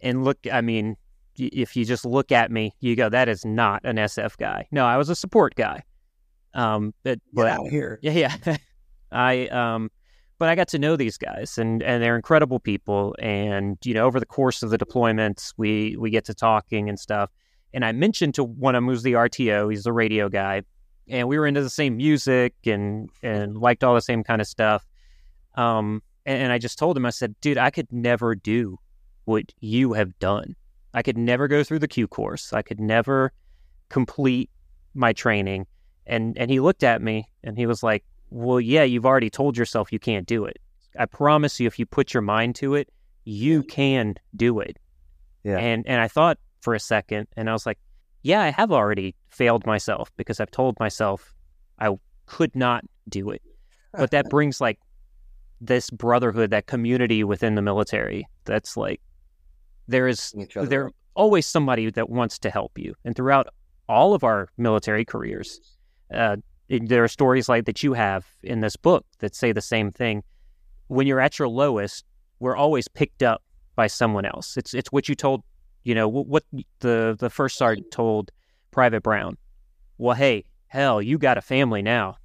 and 0.00 0.22
look, 0.24 0.38
I 0.52 0.60
mean, 0.60 0.96
if 1.36 1.74
you 1.76 1.84
just 1.84 2.04
look 2.04 2.30
at 2.30 2.50
me, 2.52 2.72
you 2.80 2.94
go, 2.94 3.08
that 3.08 3.28
is 3.28 3.44
not 3.44 3.80
an 3.84 3.96
SF 3.98 4.36
guy. 4.36 4.68
No, 4.70 4.84
I 4.86 4.96
was 4.96 5.08
a 5.08 5.16
support 5.16 5.54
guy. 5.56 5.82
Um, 6.54 6.94
but 7.02 7.18
Get 7.18 7.20
but 7.34 7.46
out 7.48 7.68
here. 7.68 7.98
yeah, 8.02 8.12
yeah. 8.12 8.56
I 9.12 9.46
um 9.48 9.90
but 10.38 10.48
I 10.48 10.54
got 10.54 10.68
to 10.68 10.78
know 10.78 10.96
these 10.96 11.18
guys 11.18 11.58
and 11.58 11.82
and 11.82 12.02
they're 12.02 12.16
incredible 12.16 12.60
people 12.60 13.14
and 13.18 13.76
you 13.84 13.94
know 13.94 14.06
over 14.06 14.20
the 14.20 14.26
course 14.26 14.62
of 14.62 14.70
the 14.70 14.78
deployments 14.78 15.52
we 15.56 15.96
we 15.98 16.10
get 16.10 16.24
to 16.26 16.34
talking 16.34 16.88
and 16.88 16.98
stuff. 16.98 17.30
And 17.74 17.84
I 17.84 17.92
mentioned 17.92 18.34
to 18.36 18.44
one 18.44 18.74
of 18.74 18.78
them 18.82 18.88
who's 18.88 19.02
the 19.02 19.12
RTO, 19.12 19.70
he's 19.70 19.84
the 19.84 19.92
radio 19.92 20.28
guy, 20.28 20.62
and 21.08 21.28
we 21.28 21.38
were 21.38 21.46
into 21.46 21.62
the 21.62 21.70
same 21.70 21.96
music 21.96 22.54
and 22.66 23.10
and 23.22 23.56
liked 23.58 23.84
all 23.84 23.94
the 23.94 24.00
same 24.00 24.22
kind 24.24 24.40
of 24.40 24.46
stuff. 24.46 24.86
Um 25.56 26.02
and, 26.26 26.42
and 26.44 26.52
I 26.52 26.58
just 26.58 26.78
told 26.78 26.96
him 26.96 27.06
I 27.06 27.10
said, 27.10 27.34
"Dude, 27.40 27.58
I 27.58 27.70
could 27.70 27.90
never 27.92 28.34
do 28.34 28.78
what 29.24 29.52
you 29.60 29.92
have 29.94 30.18
done. 30.18 30.54
I 30.94 31.02
could 31.02 31.18
never 31.18 31.48
go 31.48 31.62
through 31.64 31.80
the 31.80 31.88
Q 31.88 32.08
course. 32.08 32.52
I 32.52 32.62
could 32.62 32.80
never 32.80 33.32
complete 33.88 34.50
my 34.94 35.12
training." 35.12 35.66
And 36.08 36.36
and 36.38 36.50
he 36.50 36.60
looked 36.60 36.82
at 36.82 37.02
me 37.02 37.28
and 37.44 37.56
he 37.56 37.66
was 37.66 37.82
like, 37.82 38.04
"Well, 38.30 38.60
yeah, 38.60 38.82
you've 38.82 39.06
already 39.06 39.30
told 39.30 39.56
yourself 39.56 39.92
you 39.92 39.98
can't 39.98 40.26
do 40.26 40.44
it. 40.44 40.58
I 40.98 41.06
promise 41.06 41.60
you, 41.60 41.66
if 41.66 41.78
you 41.78 41.86
put 41.86 42.14
your 42.14 42.22
mind 42.22 42.56
to 42.56 42.74
it, 42.74 42.88
you 43.24 43.62
can 43.62 44.14
do 44.34 44.58
it." 44.60 44.78
Yeah. 45.44 45.58
And 45.58 45.86
and 45.86 46.00
I 46.00 46.08
thought 46.08 46.38
for 46.60 46.74
a 46.74 46.80
second, 46.80 47.28
and 47.36 47.48
I 47.48 47.52
was 47.52 47.66
like, 47.66 47.78
"Yeah, 48.22 48.40
I 48.40 48.50
have 48.50 48.72
already 48.72 49.14
failed 49.28 49.66
myself 49.66 50.10
because 50.16 50.40
I've 50.40 50.50
told 50.50 50.78
myself 50.80 51.34
I 51.78 51.94
could 52.26 52.56
not 52.56 52.84
do 53.08 53.30
it." 53.30 53.42
But 53.92 54.10
that 54.10 54.28
brings 54.30 54.60
like 54.60 54.78
this 55.60 55.90
brotherhood, 55.90 56.50
that 56.50 56.66
community 56.66 57.22
within 57.24 57.54
the 57.54 57.62
military. 57.62 58.26
That's 58.44 58.76
like 58.76 59.00
there 59.88 60.08
is 60.08 60.34
there 60.54 60.90
always 61.14 61.46
somebody 61.46 61.90
that 61.90 62.08
wants 62.08 62.38
to 62.38 62.50
help 62.50 62.78
you. 62.78 62.94
And 63.04 63.16
throughout 63.16 63.48
all 63.88 64.14
of 64.14 64.22
our 64.22 64.48
military 64.56 65.04
careers, 65.04 65.60
uh, 66.12 66.36
there 66.68 67.02
are 67.02 67.08
stories 67.08 67.48
like 67.48 67.64
that 67.66 67.82
you 67.82 67.94
have 67.94 68.26
in 68.42 68.60
this 68.60 68.76
book 68.76 69.06
that 69.20 69.34
say 69.34 69.52
the 69.52 69.60
same 69.60 69.90
thing. 69.90 70.22
When 70.88 71.06
you're 71.06 71.20
at 71.20 71.38
your 71.38 71.48
lowest, 71.48 72.04
we're 72.40 72.56
always 72.56 72.88
picked 72.88 73.22
up 73.22 73.42
by 73.76 73.86
someone 73.86 74.24
else. 74.24 74.56
It's 74.56 74.74
it's 74.74 74.90
what 74.92 75.08
you 75.08 75.14
told, 75.14 75.42
you 75.84 75.94
know, 75.94 76.08
what, 76.08 76.44
the 76.80 77.16
the 77.18 77.30
first 77.30 77.56
sergeant 77.56 77.90
told 77.90 78.30
Private 78.70 79.02
Brown. 79.02 79.36
Well, 79.98 80.14
hey, 80.14 80.44
hell, 80.68 81.00
you 81.02 81.18
got 81.18 81.38
a 81.38 81.40
family 81.42 81.82
now. 81.82 82.16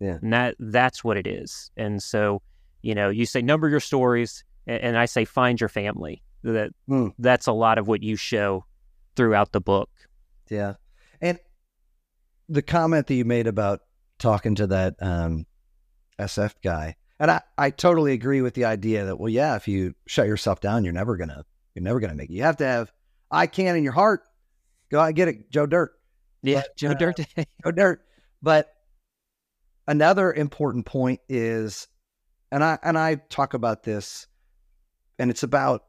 Yeah. 0.00 0.18
And 0.22 0.32
that 0.32 0.56
that's 0.58 1.04
what 1.04 1.16
it 1.16 1.26
is. 1.26 1.70
And 1.76 2.02
so, 2.02 2.42
you 2.82 2.94
know, 2.94 3.08
you 3.08 3.26
say 3.26 3.42
number 3.42 3.68
your 3.68 3.80
stories, 3.80 4.44
and, 4.66 4.96
I 4.96 5.06
say 5.06 5.24
find 5.24 5.60
your 5.60 5.68
family. 5.68 6.22
That 6.42 6.72
Hmm. 6.88 7.08
that's 7.18 7.46
a 7.46 7.52
lot 7.52 7.78
of 7.78 7.86
what 7.86 8.02
you 8.02 8.16
show 8.16 8.64
throughout 9.14 9.52
the 9.52 9.60
book. 9.60 9.90
Yeah. 10.48 10.74
And 11.20 11.38
the 12.48 12.62
comment 12.62 13.06
that 13.06 13.14
you 13.14 13.24
made 13.24 13.46
about 13.46 13.80
talking 14.18 14.54
to 14.56 14.66
that 14.68 14.94
um, 15.00 15.46
SF 16.18 16.54
guy, 16.62 16.96
and 17.18 17.30
I, 17.30 17.40
I 17.56 17.70
totally 17.70 18.12
agree 18.12 18.40
with 18.42 18.54
the 18.54 18.64
idea 18.64 19.04
that, 19.06 19.18
well, 19.18 19.28
yeah, 19.28 19.56
if 19.56 19.68
you 19.68 19.94
shut 20.06 20.26
yourself 20.26 20.60
down, 20.60 20.84
you're 20.84 20.92
never 20.92 21.16
gonna 21.16 21.44
you're 21.74 21.82
never 21.82 22.00
gonna 22.00 22.14
make 22.14 22.30
it. 22.30 22.34
You 22.34 22.42
have 22.42 22.56
to 22.58 22.64
have 22.64 22.92
I 23.30 23.46
can 23.46 23.76
in 23.76 23.84
your 23.84 23.92
heart. 23.92 24.22
Go 24.90 25.00
out 25.00 25.06
and 25.06 25.16
get 25.16 25.28
it, 25.28 25.50
Joe 25.50 25.66
Dirt. 25.66 25.92
Yeah, 26.42 26.60
But, 26.60 26.76
Joe 26.76 26.90
uh, 26.90 26.94
Dirt. 26.94 27.20
Joe 27.64 27.70
Dirt. 27.70 28.02
But 28.42 28.72
another 29.86 30.32
important 30.32 30.86
point 30.86 31.20
is, 31.28 31.88
and 32.50 32.62
I 32.62 32.78
and 32.82 32.98
I 32.98 33.16
talk 33.30 33.54
about 33.54 33.84
this, 33.84 34.26
and 35.18 35.30
it's 35.30 35.42
about 35.42 35.84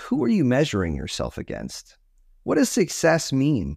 who 0.00 0.22
are 0.22 0.28
you 0.28 0.44
measuring 0.44 0.94
yourself 0.94 1.38
against? 1.38 1.96
What 2.44 2.56
does 2.56 2.68
success 2.68 3.32
mean? 3.32 3.76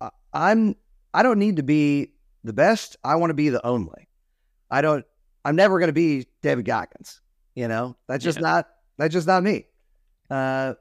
I- 0.00 0.10
I'm 0.32 0.76
I 1.14 1.22
don't 1.22 1.38
need 1.38 1.56
to 1.56 1.62
be 1.62 2.12
the 2.44 2.52
best. 2.52 2.96
I 3.04 3.16
want 3.16 3.30
to 3.30 3.34
be 3.34 3.48
the 3.48 3.64
only. 3.66 4.08
I 4.70 4.80
don't. 4.82 5.04
I'm 5.44 5.56
never 5.56 5.78
going 5.78 5.88
to 5.88 5.92
be 5.94 6.26
David 6.42 6.64
Goggins. 6.64 7.20
You 7.54 7.68
know, 7.68 7.96
that's 8.06 8.22
just 8.24 8.38
Yeah. 8.38 8.42
not 8.42 8.68
that's 8.98 9.12
just 9.12 9.26
not 9.26 9.42
me. 9.42 9.66
Uh, 10.30 10.74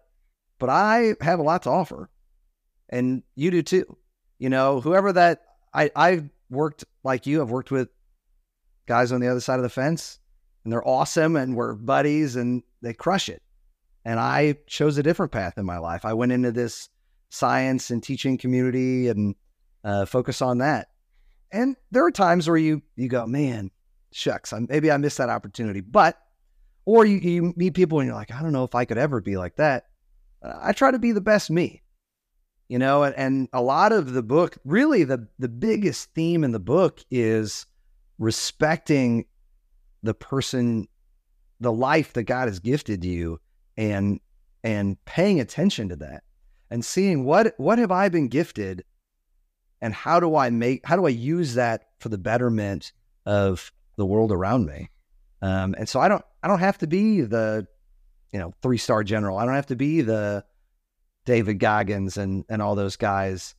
but 0.59 0.69
I 0.69 1.15
have 1.21 1.39
a 1.39 1.43
lot 1.43 1.63
to 1.63 1.69
offer, 1.69 2.09
and 2.89 3.23
you 3.35 3.51
do 3.51 3.61
too. 3.61 3.97
You 4.39 4.49
know, 4.49 4.81
whoever 4.81 5.13
that 5.13 5.41
I 5.73 5.91
I've 5.95 6.29
worked 6.49 6.85
like 7.03 7.25
you. 7.25 7.41
I've 7.41 7.49
worked 7.51 7.71
with 7.71 7.89
guys 8.87 9.11
on 9.11 9.21
the 9.21 9.27
other 9.27 9.39
side 9.39 9.57
of 9.59 9.63
the 9.63 9.69
fence, 9.69 10.19
and 10.63 10.71
they're 10.73 10.87
awesome, 10.87 11.35
and 11.35 11.55
we're 11.55 11.73
buddies, 11.73 12.35
and 12.35 12.63
they 12.81 12.93
crush 12.93 13.29
it. 13.29 13.41
And 14.05 14.19
I 14.19 14.57
chose 14.67 14.97
a 14.97 15.03
different 15.03 15.31
path 15.31 15.57
in 15.57 15.65
my 15.65 15.77
life. 15.77 16.05
I 16.05 16.13
went 16.13 16.31
into 16.31 16.51
this 16.51 16.89
science 17.29 17.89
and 17.91 18.01
teaching 18.01 18.37
community 18.37 19.09
and 19.09 19.35
uh, 19.87 20.05
focus 20.05 20.41
on 20.41 20.57
that. 20.57 20.89
And 21.51 21.77
there 21.91 22.05
are 22.05 22.11
times 22.11 22.47
where 22.47 22.57
you 22.57 22.81
you 22.97 23.07
go, 23.07 23.25
man, 23.25 23.71
shucks, 24.11 24.51
I, 24.51 24.59
maybe 24.67 24.91
I 24.91 24.97
missed 24.97 25.17
that 25.17 25.29
opportunity. 25.29 25.79
But 25.79 26.19
or 26.85 27.05
you, 27.05 27.17
you 27.17 27.53
meet 27.55 27.73
people 27.73 27.99
and 27.99 28.07
you're 28.07 28.15
like, 28.15 28.31
I 28.31 28.41
don't 28.41 28.51
know 28.51 28.65
if 28.65 28.75
I 28.75 28.85
could 28.85 28.97
ever 28.97 29.21
be 29.21 29.37
like 29.37 29.55
that. 29.55 29.85
Uh, 30.43 30.53
I 30.61 30.73
try 30.73 30.91
to 30.91 30.99
be 30.99 31.13
the 31.13 31.21
best 31.21 31.49
me, 31.49 31.81
you 32.67 32.77
know. 32.77 33.03
And, 33.03 33.15
and 33.15 33.49
a 33.53 33.61
lot 33.61 33.93
of 33.93 34.11
the 34.11 34.23
book, 34.23 34.57
really, 34.65 35.05
the 35.05 35.25
the 35.39 35.49
biggest 35.49 36.13
theme 36.13 36.43
in 36.43 36.51
the 36.51 36.59
book 36.59 36.99
is 37.09 37.65
respecting 38.19 39.25
the 40.03 40.13
person, 40.13 40.89
the 41.61 41.71
life 41.71 42.11
that 42.13 42.23
God 42.23 42.49
has 42.49 42.59
gifted 42.59 43.05
you, 43.05 43.39
and 43.77 44.19
and 44.65 45.03
paying 45.05 45.39
attention 45.39 45.87
to 45.89 45.95
that 45.95 46.23
and 46.69 46.83
seeing 46.83 47.23
what 47.23 47.53
what 47.55 47.79
have 47.79 47.91
I 47.91 48.09
been 48.09 48.27
gifted 48.27 48.83
and 49.81 49.93
how 49.93 50.19
do 50.19 50.35
I 50.35 50.49
make 50.49 50.85
how 50.85 50.95
do 50.95 51.05
I 51.05 51.09
use 51.09 51.55
that 51.55 51.89
for 51.99 52.09
the 52.09 52.17
betterment 52.17 52.91
of 53.25 53.71
the 53.95 54.05
world 54.05 54.31
around 54.31 54.65
me? 54.65 54.89
Um, 55.41 55.75
and 55.77 55.87
so 55.87 55.99
I 55.99 56.07
don't 56.07 56.23
I 56.41 56.47
don't 56.47 56.59
have 56.59 56.77
to 56.79 56.87
be 56.87 57.21
the 57.21 57.67
you 58.31 58.39
know 58.39 58.53
three 58.61 58.77
star 58.77 59.03
general. 59.03 59.37
I 59.37 59.45
don't 59.45 59.55
have 59.55 59.67
to 59.67 59.75
be 59.75 60.01
the 60.01 60.43
David 61.25 61.59
Goggins 61.59 62.17
and 62.17 62.45
and 62.49 62.61
all 62.61 62.75
those 62.75 62.95
guys. 62.95 63.55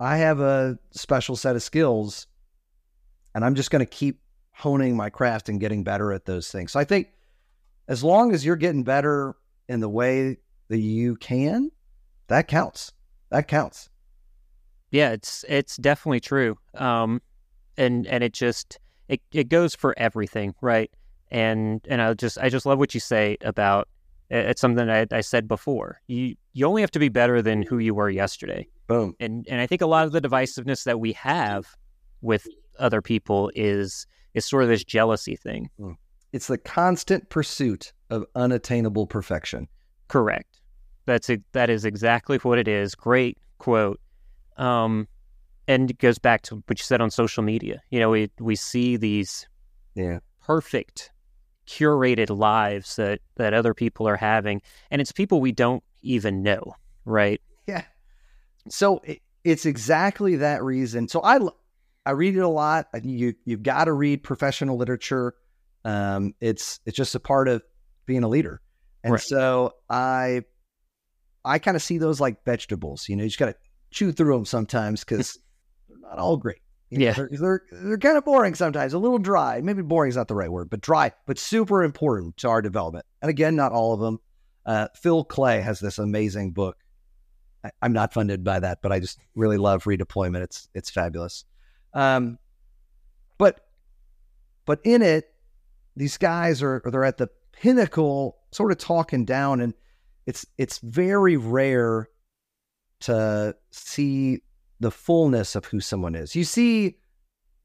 I 0.00 0.16
have 0.16 0.40
a 0.40 0.78
special 0.90 1.36
set 1.36 1.54
of 1.54 1.62
skills, 1.62 2.26
and 3.34 3.44
I'm 3.44 3.54
just 3.54 3.70
going 3.70 3.80
to 3.80 3.86
keep 3.86 4.20
honing 4.52 4.96
my 4.96 5.10
craft 5.10 5.48
and 5.48 5.60
getting 5.60 5.84
better 5.84 6.12
at 6.12 6.24
those 6.24 6.50
things. 6.50 6.72
So 6.72 6.80
I 6.80 6.84
think 6.84 7.08
as 7.88 8.02
long 8.02 8.32
as 8.32 8.44
you're 8.44 8.56
getting 8.56 8.82
better 8.82 9.36
in 9.68 9.80
the 9.80 9.88
way 9.88 10.38
that 10.68 10.78
you 10.78 11.16
can, 11.16 11.70
that 12.28 12.48
counts. 12.48 12.92
That 13.30 13.48
counts. 13.48 13.90
Yeah, 14.92 15.10
it's 15.10 15.44
it's 15.48 15.76
definitely 15.76 16.20
true. 16.20 16.56
Um, 16.74 17.20
and 17.76 18.06
and 18.06 18.22
it 18.22 18.32
just 18.32 18.78
it 19.08 19.20
it 19.32 19.48
goes 19.48 19.74
for 19.74 19.94
everything, 19.98 20.54
right? 20.60 20.90
and 21.32 21.80
and 21.88 22.00
I 22.00 22.14
just 22.14 22.38
I 22.38 22.48
just 22.48 22.66
love 22.66 22.78
what 22.78 22.94
you 22.94 23.00
say 23.00 23.36
about 23.40 23.88
it's 24.30 24.60
something 24.60 24.88
I, 24.88 25.06
I 25.10 25.20
said 25.20 25.48
before. 25.48 26.00
You 26.06 26.36
you 26.52 26.66
only 26.66 26.82
have 26.82 26.90
to 26.92 26.98
be 26.98 27.08
better 27.08 27.42
than 27.42 27.62
who 27.62 27.78
you 27.78 27.94
were 27.94 28.10
yesterday. 28.10 28.68
Boom. 28.86 29.14
And 29.18 29.46
and 29.50 29.60
I 29.60 29.66
think 29.66 29.80
a 29.80 29.86
lot 29.86 30.06
of 30.06 30.12
the 30.12 30.20
divisiveness 30.20 30.84
that 30.84 31.00
we 31.00 31.12
have 31.14 31.74
with 32.20 32.46
other 32.78 33.02
people 33.02 33.50
is 33.54 34.06
is 34.34 34.44
sort 34.44 34.62
of 34.62 34.68
this 34.68 34.84
jealousy 34.84 35.34
thing. 35.34 35.70
It's 36.32 36.46
the 36.46 36.58
constant 36.58 37.28
pursuit 37.30 37.92
of 38.10 38.24
unattainable 38.34 39.06
perfection. 39.06 39.68
Correct. 40.08 40.60
That's 41.06 41.28
a, 41.28 41.38
that 41.52 41.68
is 41.68 41.84
exactly 41.84 42.38
what 42.38 42.58
it 42.58 42.68
is. 42.68 42.94
Great 42.94 43.38
quote. 43.58 44.00
Um, 44.62 45.08
and 45.68 45.90
it 45.90 45.98
goes 45.98 46.18
back 46.18 46.42
to 46.42 46.56
what 46.66 46.78
you 46.78 46.84
said 46.84 47.00
on 47.00 47.10
social 47.10 47.42
media. 47.42 47.80
You 47.90 48.00
know, 48.00 48.10
we 48.10 48.30
we 48.38 48.56
see 48.56 48.96
these 48.96 49.48
Yeah. 49.94 50.18
perfect 50.40 51.10
curated 51.66 52.36
lives 52.36 52.96
that 52.96 53.20
that 53.36 53.54
other 53.54 53.72
people 53.72 54.06
are 54.08 54.16
having 54.16 54.60
and 54.90 55.00
it's 55.00 55.12
people 55.12 55.40
we 55.40 55.52
don't 55.52 55.82
even 56.02 56.42
know 56.42 56.74
right 57.04 57.40
Yeah. 57.68 57.84
So 58.68 59.00
it, 59.04 59.20
it's 59.44 59.64
exactly 59.64 60.36
that 60.36 60.62
reason. 60.64 61.08
So 61.08 61.22
I 61.22 61.38
I 62.04 62.10
read 62.10 62.36
it 62.36 62.40
a 62.40 62.48
lot. 62.48 62.88
You 63.02 63.34
you've 63.44 63.62
got 63.62 63.84
to 63.84 63.92
read 63.92 64.24
professional 64.24 64.76
literature. 64.76 65.34
Um, 65.84 66.34
it's 66.40 66.80
it's 66.84 66.96
just 66.96 67.14
a 67.14 67.20
part 67.20 67.46
of 67.48 67.62
being 68.06 68.24
a 68.24 68.28
leader. 68.28 68.60
And 69.04 69.12
Right. 69.12 69.22
so 69.22 69.74
I 69.88 70.42
I 71.44 71.58
kind 71.60 71.76
of 71.76 71.82
see 71.82 71.98
those 71.98 72.20
like 72.20 72.44
vegetables. 72.44 73.08
You 73.08 73.16
know, 73.16 73.22
you 73.22 73.28
just 73.28 73.38
got 73.38 73.46
to 73.46 73.56
chew 73.92 74.12
through 74.12 74.34
them 74.34 74.44
sometimes 74.44 75.04
because 75.04 75.38
they're 75.88 75.98
not 75.98 76.18
all 76.18 76.36
great. 76.36 76.58
You 76.90 76.98
know, 76.98 77.04
Yeah. 77.06 77.12
they're, 77.12 77.28
they're 77.32 77.62
they're 77.70 77.98
kind 77.98 78.18
of 78.18 78.24
boring 78.24 78.54
sometimes, 78.54 78.92
a 78.92 78.98
little 78.98 79.18
dry. 79.18 79.60
Maybe 79.62 79.82
boring 79.82 80.10
is 80.10 80.16
not 80.16 80.28
the 80.28 80.34
right 80.34 80.50
word, 80.50 80.68
but 80.70 80.80
dry, 80.80 81.12
but 81.26 81.38
super 81.38 81.82
important 81.84 82.36
to 82.38 82.48
our 82.48 82.60
development. 82.60 83.06
And 83.22 83.30
again, 83.30 83.56
not 83.56 83.72
all 83.72 83.94
of 83.94 84.00
them. 84.00 84.18
Uh, 84.66 84.88
Phil 84.94 85.24
Klay 85.24 85.62
has 85.62 85.80
this 85.80 85.98
amazing 85.98 86.52
book. 86.52 86.76
I, 87.64 87.70
I'm 87.80 87.92
not 87.92 88.12
funded 88.12 88.44
by 88.44 88.60
that, 88.60 88.78
but 88.82 88.92
I 88.92 89.00
just 89.00 89.18
really 89.34 89.56
love 89.56 89.84
redeployment. 89.84 90.42
It's 90.42 90.68
it's 90.74 90.90
fabulous. 90.90 91.44
Um, 91.94 92.38
but 93.38 93.60
but 94.66 94.80
in 94.84 95.02
it, 95.02 95.32
these 95.96 96.16
guys 96.18 96.62
are 96.62 96.82
they're 96.84 97.04
at 97.04 97.18
the 97.18 97.28
pinnacle, 97.52 98.36
sort 98.50 98.70
of 98.72 98.78
talking 98.78 99.24
down, 99.24 99.60
and 99.60 99.74
it's 100.26 100.44
it's 100.58 100.78
very 100.78 101.36
rare 101.36 102.08
to 103.02 103.54
see 103.70 104.42
the 104.80 104.90
fullness 104.90 105.54
of 105.54 105.64
who 105.66 105.80
someone 105.80 106.14
is. 106.14 106.34
You 106.34 106.44
see 106.44 106.96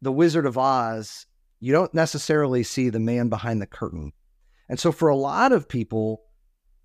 the 0.01 0.11
Wizard 0.11 0.45
of 0.45 0.57
Oz, 0.57 1.25
you 1.59 1.71
don't 1.71 1.93
necessarily 1.93 2.63
see 2.63 2.89
the 2.89 2.99
man 2.99 3.29
behind 3.29 3.61
the 3.61 3.67
curtain. 3.67 4.13
And 4.69 4.79
so 4.79 4.91
for 4.91 5.09
a 5.09 5.15
lot 5.15 5.51
of 5.51 5.67
people, 5.67 6.23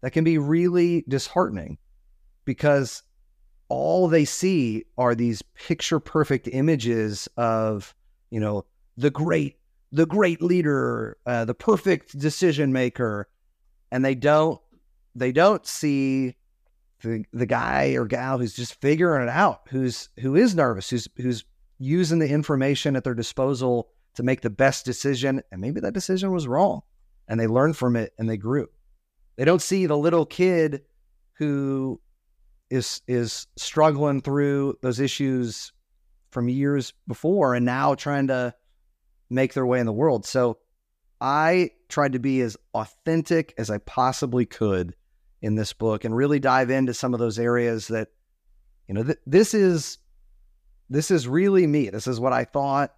that 0.00 0.12
can 0.12 0.24
be 0.24 0.38
really 0.38 1.04
disheartening 1.08 1.78
because 2.44 3.02
all 3.68 4.08
they 4.08 4.24
see 4.24 4.84
are 4.98 5.14
these 5.14 5.42
picture 5.42 6.00
perfect 6.00 6.48
images 6.52 7.28
of, 7.36 7.94
you 8.30 8.40
know, 8.40 8.64
the 8.96 9.10
great 9.10 9.58
the 9.94 10.06
great 10.06 10.40
leader, 10.40 11.18
uh, 11.26 11.44
the 11.44 11.54
perfect 11.54 12.18
decision 12.18 12.72
maker, 12.72 13.28
and 13.90 14.04
they 14.04 14.14
don't 14.14 14.60
they 15.14 15.32
don't 15.32 15.66
see 15.66 16.34
the 17.02 17.24
the 17.32 17.46
guy 17.46 17.94
or 17.94 18.06
gal 18.06 18.38
who's 18.38 18.54
just 18.54 18.80
figuring 18.80 19.22
it 19.22 19.28
out, 19.28 19.62
who's 19.68 20.08
who 20.20 20.36
is 20.36 20.54
nervous, 20.54 20.90
who's 20.90 21.08
who's 21.16 21.44
using 21.78 22.18
the 22.18 22.28
information 22.28 22.96
at 22.96 23.04
their 23.04 23.14
disposal 23.14 23.90
to 24.14 24.22
make 24.22 24.40
the 24.40 24.50
best 24.50 24.84
decision, 24.84 25.42
and 25.50 25.60
maybe 25.60 25.80
that 25.80 25.94
decision 25.94 26.32
was 26.32 26.46
wrong, 26.46 26.82
and 27.28 27.40
they 27.40 27.46
learned 27.46 27.76
from 27.76 27.96
it 27.96 28.12
and 28.18 28.28
they 28.28 28.36
grew. 28.36 28.68
They 29.36 29.44
don't 29.44 29.62
see 29.62 29.86
the 29.86 29.96
little 29.96 30.26
kid 30.26 30.82
who 31.34 32.00
is 32.70 33.02
is 33.06 33.46
struggling 33.56 34.20
through 34.20 34.78
those 34.82 35.00
issues 35.00 35.72
from 36.30 36.48
years 36.48 36.92
before 37.06 37.54
and 37.54 37.66
now 37.66 37.94
trying 37.94 38.28
to 38.28 38.54
make 39.28 39.54
their 39.54 39.66
way 39.66 39.80
in 39.80 39.86
the 39.86 39.92
world. 39.92 40.24
So 40.26 40.58
I 41.20 41.70
tried 41.88 42.12
to 42.12 42.18
be 42.18 42.40
as 42.40 42.56
authentic 42.74 43.54
as 43.58 43.70
I 43.70 43.78
possibly 43.78 44.46
could 44.46 44.94
in 45.42 45.56
this 45.56 45.72
book 45.72 46.04
and 46.04 46.16
really 46.16 46.38
dive 46.38 46.70
into 46.70 46.94
some 46.94 47.12
of 47.12 47.20
those 47.20 47.38
areas 47.38 47.88
that 47.88 48.08
you 48.86 48.94
know 48.94 49.02
th- 49.02 49.18
this 49.26 49.52
is 49.52 49.98
this 50.88 51.10
is 51.10 51.26
really 51.26 51.66
me. 51.66 51.90
This 51.90 52.06
is 52.06 52.20
what 52.20 52.32
I 52.32 52.44
thought. 52.44 52.94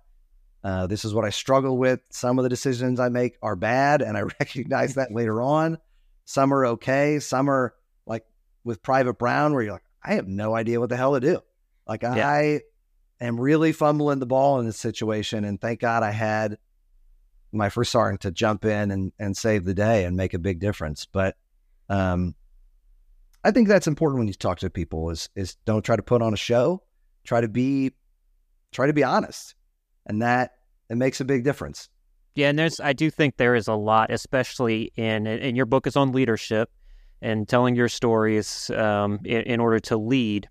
Uh, 0.62 0.86
this 0.86 1.04
is 1.04 1.14
what 1.14 1.24
I 1.24 1.30
struggle 1.30 1.76
with. 1.76 2.00
Some 2.10 2.38
of 2.38 2.42
the 2.42 2.48
decisions 2.48 2.98
I 2.98 3.08
make 3.08 3.36
are 3.42 3.56
bad, 3.56 4.02
and 4.02 4.16
I 4.16 4.22
recognize 4.40 4.94
that 4.94 5.12
later 5.12 5.40
on. 5.40 5.78
Some 6.24 6.52
are 6.52 6.66
okay. 6.66 7.18
Some 7.18 7.48
are 7.50 7.74
like 8.06 8.24
with 8.64 8.82
Private 8.82 9.18
Brown, 9.18 9.52
where 9.52 9.62
you're 9.62 9.72
like, 9.72 9.84
I 10.02 10.14
have 10.14 10.28
no 10.28 10.54
idea 10.54 10.80
what 10.80 10.88
the 10.88 10.96
hell 10.96 11.14
to 11.14 11.20
do. 11.20 11.40
Like 11.86 12.02
Yeah. 12.02 12.28
I 12.28 12.60
am 13.20 13.40
really 13.40 13.72
fumbling 13.72 14.18
the 14.18 14.26
ball 14.26 14.58
in 14.58 14.66
this 14.66 14.78
situation, 14.78 15.44
and 15.44 15.60
thank 15.60 15.80
God 15.80 16.02
I 16.02 16.10
had 16.10 16.58
my 17.52 17.68
first 17.68 17.92
sergeant 17.92 18.22
to 18.22 18.32
jump 18.32 18.64
in 18.64 18.90
and 18.90 19.12
and 19.18 19.36
save 19.36 19.64
the 19.64 19.74
day 19.74 20.04
and 20.04 20.16
make 20.16 20.34
a 20.34 20.38
big 20.38 20.60
difference. 20.60 21.06
But 21.06 21.36
um, 21.88 22.34
I 23.44 23.50
think 23.50 23.68
that's 23.68 23.86
important 23.86 24.18
when 24.18 24.28
you 24.28 24.34
talk 24.34 24.58
to 24.60 24.70
people 24.70 25.10
is 25.10 25.28
is 25.36 25.56
don't 25.64 25.84
try 25.84 25.96
to 25.96 26.02
put 26.02 26.22
on 26.22 26.32
a 26.32 26.36
show. 26.36 26.82
Try 27.24 27.40
to 27.40 27.48
be 27.48 27.92
try 28.72 28.86
to 28.86 28.92
be 28.92 29.04
honest, 29.04 29.54
and 30.06 30.22
that 30.22 30.52
it 30.88 30.96
makes 30.96 31.20
a 31.20 31.24
big 31.24 31.44
difference. 31.44 31.88
Yeah, 32.34 32.48
and 32.48 32.58
there's 32.58 32.80
I 32.80 32.94
do 32.94 33.10
think 33.10 33.36
there 33.36 33.54
is 33.54 33.68
a 33.68 33.74
lot, 33.74 34.10
especially 34.10 34.92
in 34.96 35.26
and 35.26 35.56
your 35.56 35.66
book 35.66 35.86
is 35.86 35.96
on 35.96 36.12
leadership 36.12 36.70
and 37.20 37.48
telling 37.48 37.76
your 37.76 37.88
stories 37.88 38.70
um, 38.70 39.20
in, 39.24 39.42
in 39.42 39.60
order 39.60 39.78
to 39.80 39.96
lead. 39.96 40.48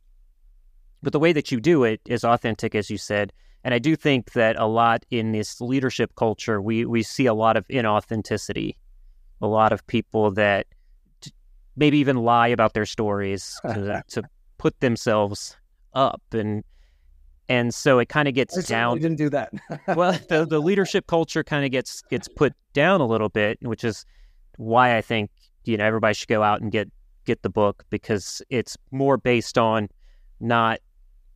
But 1.02 1.14
the 1.14 1.20
way 1.20 1.34
that 1.34 1.52
you 1.52 1.60
do 1.60 1.84
it 1.84 2.00
is 2.06 2.24
authentic, 2.24 2.76
as 2.76 2.90
you 2.90 2.98
said, 2.98 3.34
and 3.64 3.74
I 3.74 3.80
do 3.80 3.96
think 3.96 4.34
that 4.34 4.58
a 4.58 4.66
lot 4.66 5.06
in 5.10 5.32
this 5.32 5.60
leadership 5.60 6.16
culture, 6.16 6.62
we 6.62 6.86
we 6.86 7.02
see 7.02 7.26
a 7.26 7.34
lot 7.34 7.58
of 7.58 7.68
inauthenticity, 7.68 8.76
a 9.42 9.48
lot 9.48 9.74
of 9.74 9.86
people 9.88 10.32
that 10.32 10.68
maybe 11.76 11.98
even 11.98 12.18
lie 12.18 12.48
about 12.48 12.74
their 12.74 12.86
stories 12.86 13.60
to, 13.64 14.04
to 14.10 14.24
put 14.58 14.80
themselves 14.80 15.58
up 15.94 16.22
and. 16.32 16.64
And 17.50 17.74
so 17.74 18.00
it 18.00 18.08
kind 18.08 18.30
of 18.30 18.34
gets 18.34 18.58
I 18.58 18.62
down 18.62 19.00
didn't 19.00 19.18
do 19.18 19.30
that. 19.32 19.52
well, 19.98 20.18
the, 20.30 20.46
the 20.46 20.60
leadership 20.60 21.08
culture 21.08 21.44
kind 21.44 21.66
of 21.66 21.72
gets 21.72 22.02
gets 22.04 22.30
put 22.30 22.54
down 22.72 23.02
a 23.02 23.06
little 23.06 23.28
bit, 23.28 23.58
which 23.62 23.84
is 23.84 24.06
why 24.56 24.96
I 24.96 25.02
think 25.02 25.30
you 25.66 25.76
know 25.76 25.84
everybody 25.84 26.14
should 26.14 26.30
go 26.30 26.42
out 26.42 26.62
and 26.62 26.72
get 26.72 26.90
get 27.26 27.42
the 27.42 27.50
book 27.50 27.84
because 27.90 28.42
it's 28.50 28.78
more 28.92 29.18
based 29.18 29.58
on 29.58 29.90
not 30.40 30.80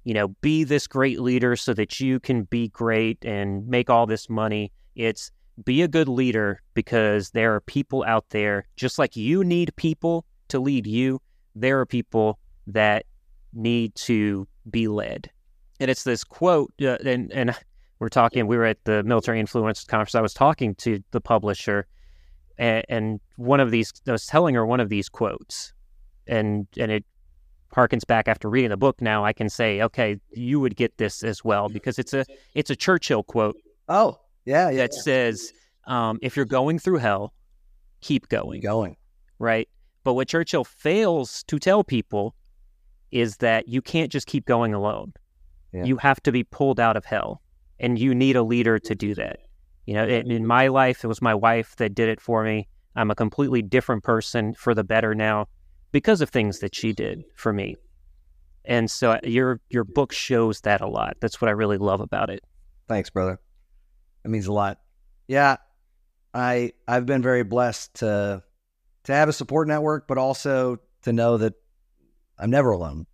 you 0.04 0.14
know 0.14 0.30
be 0.42 0.64
this 0.64 0.88
great 0.88 1.20
leader 1.20 1.56
so 1.56 1.74
that 1.74 2.00
you 2.00 2.20
can 2.20 2.44
be 2.44 2.70
great 2.70 3.24
and 3.26 3.68
make 3.68 3.90
all 3.90 4.06
this 4.06 4.30
money. 4.30 4.72
It's 4.96 5.30
be 5.64 5.82
a 5.82 5.88
good 5.88 6.08
leader 6.08 6.62
because 6.74 7.32
there 7.32 7.55
are 7.55 7.62
people 7.62 8.03
out 8.08 8.26
there 8.30 8.68
just 8.76 8.99
like 8.99 9.16
you 9.16 9.43
need 9.43 9.76
people 9.76 10.26
to 10.49 10.60
lead 10.60 10.88
you. 10.88 11.20
There 11.55 11.80
are 11.80 11.86
people 11.86 12.39
that 12.68 13.05
need 13.53 13.95
to 13.95 14.47
be 14.70 14.88
led 14.88 15.30
and 15.80 15.89
it's 15.89 16.03
this 16.03 16.24
quote 16.24 16.72
uh, 16.82 16.97
and 17.05 17.32
and 17.32 17.55
we're 17.99 18.10
talking 18.10 18.47
we 18.47 18.58
were 18.58 18.66
at 18.66 18.84
the 18.84 19.03
military 19.03 19.39
influence 19.39 19.84
conference 19.84 20.16
i 20.16 20.22
was 20.22 20.34
talking 20.34 20.76
to 20.76 21.01
the 21.12 21.22
publisher 21.22 21.88
and, 22.58 22.86
and 22.89 23.20
one 23.38 23.60
of 23.60 23.72
these 23.72 23.93
i 24.08 24.12
was 24.12 24.26
telling 24.26 24.55
her 24.55 24.66
one 24.66 24.80
of 24.80 24.89
these 24.89 25.10
quotes 25.10 25.74
and 26.28 26.68
and 26.78 26.91
it 26.91 27.05
harkens 27.76 28.05
back 28.05 28.28
after 28.28 28.49
reading 28.49 28.70
the 28.70 28.78
book 28.78 29.01
now 29.01 29.24
i 29.24 29.34
can 29.34 29.49
say 29.49 29.82
okay 29.82 30.20
you 30.32 30.60
would 30.60 30.76
get 30.76 30.97
this 30.97 31.24
as 31.24 31.43
well 31.43 31.70
because 31.70 31.99
it's 31.99 32.14
a 32.14 32.26
it's 32.53 32.70
a 32.70 32.76
churchill 32.76 33.24
quote 33.24 33.58
oh, 33.89 34.20
yeah, 34.48 34.70
yeah. 34.70 34.78
that 34.78 34.93
says 34.93 35.52
um, 35.86 36.18
if 36.22 36.36
you're 36.36 36.45
going 36.45 36.80
through 36.80 36.98
hell 36.98 37.34
keep 38.02 38.30
going 38.30 38.62
going. 38.62 38.95
right? 39.39 39.68
But 40.04 40.14
what 40.14 40.28
Churchill 40.28 40.64
fails 40.64 41.43
to 41.43 41.60
tell 41.60 41.84
people 41.84 42.34
is 43.12 43.38
that 43.38 43.68
you 43.68 43.82
can't 43.82 44.12
just 44.12 44.28
keep 44.28 44.45
going 44.45 44.74
alone. 44.74 45.14
Yeah. 45.74 45.84
You 45.84 45.98
have 45.98 46.22
to 46.24 46.32
be 46.32 46.43
pulled 46.43 46.80
out 46.80 46.95
of 46.95 47.06
hell, 47.06 47.41
and 47.80 48.00
you 48.00 48.16
need 48.16 48.36
a 48.36 48.43
leader 48.43 48.80
to 48.80 48.95
do 48.95 49.14
that. 49.16 49.39
You 49.86 49.95
know, 49.95 50.06
in, 50.06 50.32
in 50.32 50.45
my 50.45 50.68
life, 50.68 51.04
it 51.04 51.08
was 51.08 51.22
my 51.22 51.36
wife 51.36 51.76
that 51.78 51.95
did 51.95 52.10
it 52.10 52.22
for 52.22 52.43
me. 52.43 52.68
I'm 52.95 53.12
a 53.12 53.16
completely 53.16 53.62
different 53.62 54.04
person 54.04 54.54
for 54.54 54.74
the 54.74 54.84
better 54.84 55.14
now 55.14 55.48
because 55.91 56.22
of 56.22 56.30
things 56.30 56.60
that 56.60 56.76
she 56.76 56.93
did 56.93 57.24
for 57.36 57.54
me. 57.54 57.76
And 58.66 58.91
so 58.91 59.12
uh, 59.12 59.20
your 59.24 59.62
your 59.70 59.86
book 59.86 60.12
shows 60.12 60.62
that 60.62 60.82
a 60.82 60.88
lot. 60.88 61.16
That's 61.22 61.39
what 61.39 61.48
I 61.48 61.52
really 61.52 61.78
love 61.78 62.02
about 62.02 62.30
it. 62.30 62.43
Thanks, 62.88 63.10
brother. 63.10 63.39
That 64.28 64.32
means 64.32 64.47
a 64.47 64.51
lot. 64.51 64.82
Yeah, 65.30 65.55
I 66.34 66.73
I've 66.86 67.05
been 67.05 67.21
very 67.21 67.43
blessed 67.43 67.93
to 67.99 68.43
to 69.05 69.13
have 69.13 69.30
a 69.30 69.34
support 69.34 69.69
network, 69.69 70.05
but 70.05 70.17
also 70.17 70.80
to 71.03 71.13
know 71.13 71.38
that 71.38 71.53
I'm 72.38 72.49
never 72.49 72.71
alone. 72.71 73.07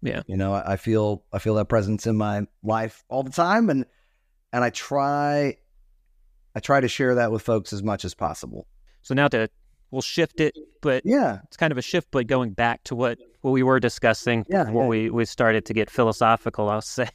Yeah. 0.00 0.22
you 0.26 0.38
know, 0.38 0.54
I, 0.54 0.72
I 0.72 0.76
feel 0.76 1.22
I 1.34 1.38
feel 1.38 1.56
that 1.56 1.66
presence 1.66 2.06
in 2.06 2.16
my 2.16 2.46
life 2.62 3.04
all 3.10 3.22
the 3.22 3.30
time, 3.30 3.68
and 3.68 3.84
and 4.54 4.64
I 4.64 4.70
try 4.70 5.58
I 6.54 6.60
try 6.60 6.80
to 6.80 6.88
share 6.88 7.16
that 7.16 7.30
with 7.30 7.42
folks 7.42 7.74
as 7.74 7.82
much 7.82 8.06
as 8.06 8.14
possible. 8.14 8.66
So 9.02 9.12
now 9.12 9.28
to 9.28 9.50
we'll 9.94 10.02
shift 10.02 10.40
it, 10.40 10.54
but 10.82 11.02
Yeah. 11.06 11.38
it's 11.44 11.56
kind 11.56 11.70
of 11.72 11.78
a 11.78 11.82
shift, 11.82 12.08
but 12.10 12.26
going 12.26 12.50
back 12.52 12.84
to 12.84 12.94
what 12.94 13.18
what 13.40 13.50
we 13.52 13.62
were 13.62 13.78
discussing 13.78 14.44
Yeah, 14.48 14.64
before 14.64 14.84
yeah. 14.84 14.88
we 14.88 15.10
we 15.10 15.24
started 15.26 15.64
to 15.66 15.74
get 15.74 15.90
philosophical. 15.90 16.68
I'll 16.68 16.80
say. 16.80 17.08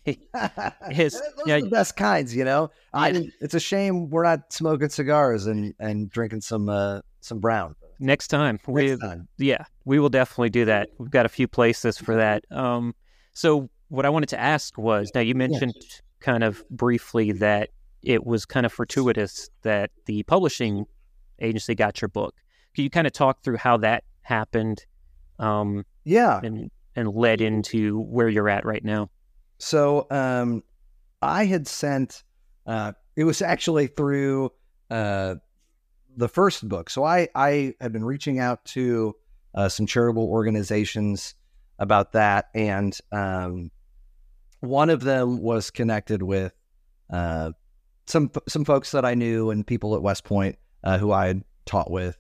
His- 0.90 1.14
Those 1.38 1.48
yeah, 1.48 1.56
are 1.56 1.62
the 1.62 1.70
best 1.70 1.96
kinds, 1.98 2.36
you 2.36 2.44
know. 2.46 2.72
I, 2.94 3.30
it's 3.42 3.54
a 3.56 3.60
shame 3.60 4.10
we're 4.10 4.24
not 4.24 4.52
smoking 4.54 4.90
cigars 4.90 5.46
and, 5.48 5.74
and 5.80 6.10
drinking 6.10 6.42
some 6.42 6.70
uh, 6.70 7.02
some 7.22 7.40
brown. 7.40 7.76
Next 8.00 8.28
time, 8.30 8.60
we 8.68 8.88
Next 8.90 9.02
time. 9.02 9.28
yeah, 9.38 9.64
we 9.86 10.00
will 10.00 10.10
definitely 10.10 10.50
do 10.52 10.66
that. 10.66 10.90
We've 11.00 11.10
got 11.12 11.26
a 11.26 11.30
few 11.30 11.48
places 11.48 11.98
for 11.98 12.16
that. 12.16 12.46
Um, 12.52 12.96
so 13.34 13.70
what 13.90 14.06
I 14.06 14.10
wanted 14.10 14.30
to 14.30 14.40
ask 14.40 14.78
was, 14.78 15.12
now 15.14 15.22
you 15.22 15.36
mentioned 15.36 15.76
kind 16.22 16.44
of 16.44 16.64
briefly 16.70 17.32
that 17.34 17.70
it 18.04 18.26
was 18.26 18.46
kind 18.46 18.66
of 18.66 18.72
fortuitous 18.72 19.50
that 19.64 19.90
the 20.06 20.24
publishing 20.24 20.86
agency 21.42 21.76
got 21.76 22.02
your 22.02 22.08
book. 22.10 22.36
Can 22.76 22.84
you 22.84 22.90
kind 22.90 23.08
of 23.08 23.14
talk 23.14 23.44
through 23.44 23.58
how 23.58 23.78
that 23.78 24.04
happened, 24.22 24.86
um, 25.40 25.86
Yeah. 26.04 26.40
and 26.44 26.70
and 26.96 27.14
led 27.14 27.42
into 27.42 28.00
where 28.02 28.28
you're 28.30 28.50
at 28.50 28.66
right 28.66 28.84
now? 28.84 29.10
So 29.58 30.08
um, 30.12 30.64
I 31.22 31.46
had 31.46 31.68
sent. 31.68 32.24
Uh, 32.66 32.94
it 33.16 33.24
was 33.24 33.42
actually 33.42 33.88
through 33.88 34.52
uh, 34.90 35.36
the 36.16 36.30
first 36.30 36.68
book. 36.68 36.90
So 36.90 37.04
I 37.04 37.28
I 37.36 37.74
had 37.82 37.92
been 37.92 38.06
reaching 38.06 38.40
out 38.40 38.64
to 38.66 39.16
uh, 39.56 39.70
some 39.70 39.86
charitable 39.86 40.28
organizations 40.30 41.34
about 41.80 42.12
that, 42.12 42.50
and 42.54 42.98
um, 43.12 43.72
one 44.60 44.90
of 44.90 45.02
them 45.02 45.42
was 45.42 45.72
connected 45.72 46.22
with 46.22 46.54
uh, 47.10 47.52
some 48.06 48.32
some 48.48 48.66
folks 48.66 48.92
that 48.92 49.06
I 49.06 49.16
knew 49.16 49.50
and 49.50 49.66
people 49.66 49.96
at 49.96 50.02
West 50.02 50.24
Point 50.24 50.58
uh, 50.84 50.98
who 50.98 51.12
I 51.12 51.28
had 51.28 51.44
taught 51.66 51.90
with, 51.90 52.18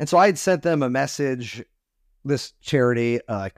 and 0.00 0.08
so 0.08 0.16
I 0.16 0.26
had 0.26 0.38
sent 0.38 0.62
them 0.62 0.82
a 0.82 0.88
message. 0.90 1.62
This 2.24 2.52
charity, 2.60 3.20
uh, 3.28 3.50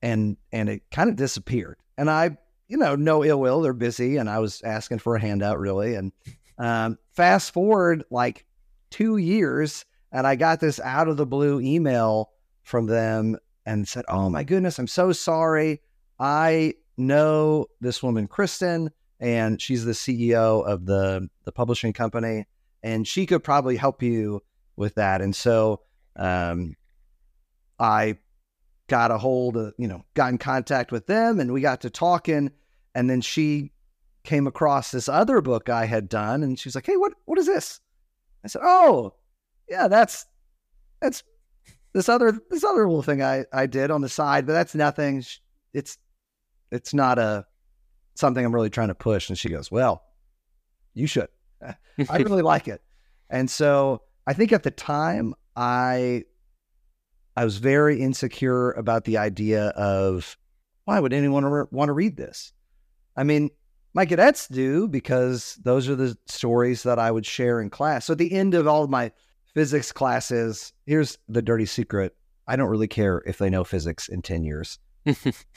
and 0.00 0.36
and 0.52 0.68
it 0.68 0.82
kind 0.90 1.10
of 1.10 1.16
disappeared. 1.16 1.76
And 1.98 2.08
I, 2.08 2.38
you 2.68 2.76
know, 2.76 2.94
no 2.94 3.24
ill 3.24 3.40
will, 3.40 3.60
they're 3.60 3.72
busy, 3.72 4.16
and 4.16 4.30
I 4.30 4.38
was 4.38 4.62
asking 4.62 5.00
for 5.00 5.16
a 5.16 5.20
handout 5.20 5.58
really. 5.58 5.94
And 5.94 6.12
um, 6.58 6.98
fast 7.12 7.52
forward 7.52 8.04
like 8.10 8.46
two 8.90 9.18
years, 9.18 9.84
and 10.12 10.26
I 10.26 10.36
got 10.36 10.60
this 10.60 10.80
out 10.80 11.08
of 11.08 11.16
the 11.16 11.26
blue 11.26 11.60
email 11.60 12.30
from 12.62 12.86
them 12.86 13.36
and 13.64 13.86
said, 13.88 14.04
"Oh 14.08 14.30
my 14.30 14.44
goodness, 14.44 14.78
I'm 14.78 14.86
so 14.86 15.12
sorry. 15.12 15.80
I 16.18 16.74
know 16.96 17.66
this 17.80 18.04
woman, 18.04 18.28
Kristen, 18.28 18.90
and 19.18 19.60
she's 19.60 19.84
the 19.84 19.92
CEO 19.92 20.64
of 20.64 20.86
the 20.86 21.28
the 21.44 21.52
publishing 21.52 21.92
company, 21.92 22.46
and 22.84 23.06
she 23.06 23.26
could 23.26 23.42
probably 23.42 23.76
help 23.76 24.00
you 24.00 24.42
with 24.76 24.94
that." 24.96 25.20
And 25.20 25.34
so 25.34 25.80
um, 26.16 26.76
I 27.78 28.18
got 28.88 29.10
a 29.10 29.18
hold 29.18 29.56
of, 29.56 29.74
you 29.78 29.88
know, 29.88 30.04
got 30.14 30.30
in 30.30 30.38
contact 30.38 30.92
with 30.92 31.06
them 31.06 31.40
and 31.40 31.52
we 31.52 31.60
got 31.60 31.80
to 31.82 31.90
talking. 31.90 32.50
And 32.94 33.10
then 33.10 33.20
she 33.20 33.72
came 34.24 34.46
across 34.46 34.90
this 34.90 35.08
other 35.08 35.40
book 35.40 35.68
I 35.68 35.86
had 35.86 36.08
done 36.08 36.42
and 36.42 36.58
she 36.58 36.68
was 36.68 36.74
like, 36.74 36.86
Hey, 36.86 36.96
what 36.96 37.12
what 37.24 37.38
is 37.38 37.46
this? 37.46 37.80
I 38.44 38.48
said, 38.48 38.62
Oh, 38.64 39.14
yeah, 39.68 39.88
that's 39.88 40.26
that's 41.00 41.22
this 41.92 42.08
other 42.08 42.38
this 42.50 42.64
other 42.64 42.86
little 42.86 43.02
thing 43.02 43.22
I, 43.22 43.44
I 43.52 43.66
did 43.66 43.90
on 43.90 44.00
the 44.00 44.08
side, 44.08 44.46
but 44.46 44.52
that's 44.52 44.74
nothing. 44.74 45.24
It's 45.72 45.98
it's 46.70 46.94
not 46.94 47.18
a 47.18 47.46
something 48.14 48.44
I'm 48.44 48.54
really 48.54 48.70
trying 48.70 48.88
to 48.88 48.94
push. 48.94 49.28
And 49.28 49.38
she 49.38 49.48
goes, 49.48 49.70
Well, 49.70 50.02
you 50.94 51.06
should. 51.06 51.28
I 51.62 52.18
really 52.18 52.42
like 52.42 52.68
it. 52.68 52.82
And 53.28 53.50
so 53.50 54.02
I 54.26 54.32
think 54.32 54.52
at 54.52 54.62
the 54.62 54.70
time 54.70 55.34
I 55.54 56.24
I 57.36 57.44
was 57.44 57.58
very 57.58 58.00
insecure 58.00 58.72
about 58.72 59.04
the 59.04 59.18
idea 59.18 59.68
of 59.68 60.36
why 60.84 60.98
would 60.98 61.12
anyone 61.12 61.44
re- 61.44 61.66
want 61.70 61.90
to 61.90 61.92
read 61.92 62.16
this? 62.16 62.52
I 63.16 63.24
mean, 63.24 63.50
my 63.92 64.06
cadets 64.06 64.46
do 64.48 64.88
because 64.88 65.58
those 65.62 65.88
are 65.88 65.96
the 65.96 66.16
stories 66.26 66.82
that 66.84 66.98
I 66.98 67.10
would 67.10 67.26
share 67.26 67.60
in 67.60 67.70
class. 67.70 68.06
So 68.06 68.12
at 68.12 68.18
the 68.18 68.32
end 68.32 68.54
of 68.54 68.66
all 68.66 68.84
of 68.84 68.90
my 68.90 69.12
physics 69.54 69.92
classes, 69.92 70.72
here's 70.86 71.18
the 71.28 71.42
dirty 71.42 71.66
secret. 71.66 72.14
I 72.46 72.56
don't 72.56 72.68
really 72.68 72.88
care 72.88 73.22
if 73.26 73.38
they 73.38 73.50
know 73.50 73.64
physics 73.64 74.08
in 74.08 74.22
10 74.22 74.44
years. 74.44 74.78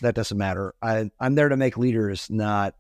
that 0.01 0.15
doesn't 0.15 0.37
matter. 0.37 0.73
I, 0.81 1.11
I'm 1.19 1.35
there 1.35 1.49
to 1.49 1.57
make 1.57 1.77
leaders, 1.77 2.29
not 2.29 2.75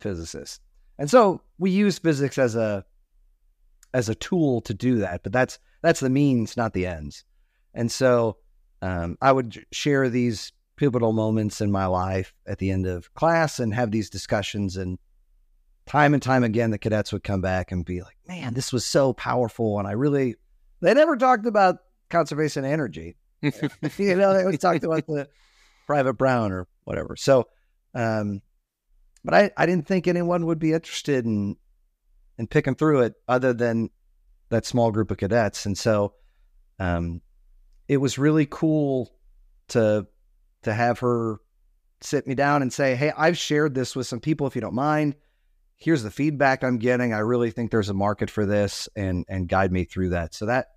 physicists. 0.00 0.60
And 0.98 1.10
so 1.10 1.42
we 1.58 1.70
use 1.70 1.98
physics 1.98 2.38
as 2.38 2.54
a 2.54 2.84
as 3.94 4.10
a 4.10 4.14
tool 4.14 4.60
to 4.62 4.74
do 4.74 4.96
that, 4.98 5.22
but 5.22 5.32
that's 5.32 5.58
that's 5.80 6.00
the 6.00 6.10
means, 6.10 6.56
not 6.56 6.74
the 6.74 6.86
ends. 6.86 7.24
And 7.72 7.90
so 7.90 8.38
um, 8.82 9.16
I 9.22 9.32
would 9.32 9.64
share 9.72 10.10
these 10.10 10.52
pivotal 10.76 11.12
moments 11.12 11.60
in 11.60 11.70
my 11.70 11.86
life 11.86 12.34
at 12.46 12.58
the 12.58 12.70
end 12.70 12.86
of 12.86 13.12
class 13.14 13.60
and 13.60 13.72
have 13.72 13.90
these 13.90 14.10
discussions. 14.10 14.76
And 14.76 14.98
time 15.86 16.12
and 16.12 16.22
time 16.22 16.44
again, 16.44 16.70
the 16.70 16.78
cadets 16.78 17.12
would 17.12 17.22
come 17.22 17.40
back 17.40 17.70
and 17.70 17.84
be 17.84 18.02
like, 18.02 18.16
man, 18.26 18.54
this 18.54 18.72
was 18.72 18.84
so 18.84 19.12
powerful. 19.12 19.78
And 19.78 19.86
I 19.86 19.92
really, 19.92 20.34
they 20.80 20.94
never 20.94 21.16
talked 21.16 21.46
about 21.46 21.78
conservation 22.10 22.64
energy. 22.64 23.16
you 23.42 23.52
know, 24.16 24.32
they 24.34 24.40
always 24.40 24.58
talked 24.58 24.84
about 24.84 25.06
the 25.06 25.28
private 25.86 26.14
brown 26.14 26.50
or 26.52 26.66
whatever. 26.84 27.14
So, 27.16 27.46
um, 27.94 28.42
but 29.24 29.34
I, 29.34 29.50
I 29.56 29.66
didn't 29.66 29.86
think 29.86 30.06
anyone 30.06 30.46
would 30.46 30.58
be 30.58 30.72
interested 30.72 31.24
in, 31.24 31.56
in 32.38 32.46
picking 32.46 32.74
through 32.74 33.00
it 33.00 33.14
other 33.28 33.52
than 33.52 33.90
that 34.50 34.66
small 34.66 34.90
group 34.90 35.10
of 35.10 35.18
cadets. 35.18 35.66
And 35.66 35.76
so, 35.76 36.14
um, 36.78 37.20
it 37.88 37.98
was 37.98 38.18
really 38.18 38.46
cool 38.46 39.14
to 39.68 40.06
to 40.62 40.72
have 40.72 40.98
her 41.00 41.38
sit 42.00 42.26
me 42.26 42.34
down 42.34 42.62
and 42.62 42.72
say, 42.72 42.94
"Hey, 42.94 43.12
I've 43.16 43.38
shared 43.38 43.74
this 43.74 43.94
with 43.94 44.06
some 44.06 44.20
people. 44.20 44.46
If 44.46 44.54
you 44.54 44.60
don't 44.60 44.74
mind, 44.74 45.14
here's 45.76 46.02
the 46.02 46.10
feedback 46.10 46.62
I'm 46.64 46.78
getting. 46.78 47.12
I 47.12 47.18
really 47.18 47.50
think 47.50 47.70
there's 47.70 47.88
a 47.88 47.94
market 47.94 48.30
for 48.30 48.46
this, 48.46 48.88
and 48.96 49.24
and 49.28 49.48
guide 49.48 49.72
me 49.72 49.84
through 49.84 50.10
that." 50.10 50.34
So 50.34 50.46
that 50.46 50.68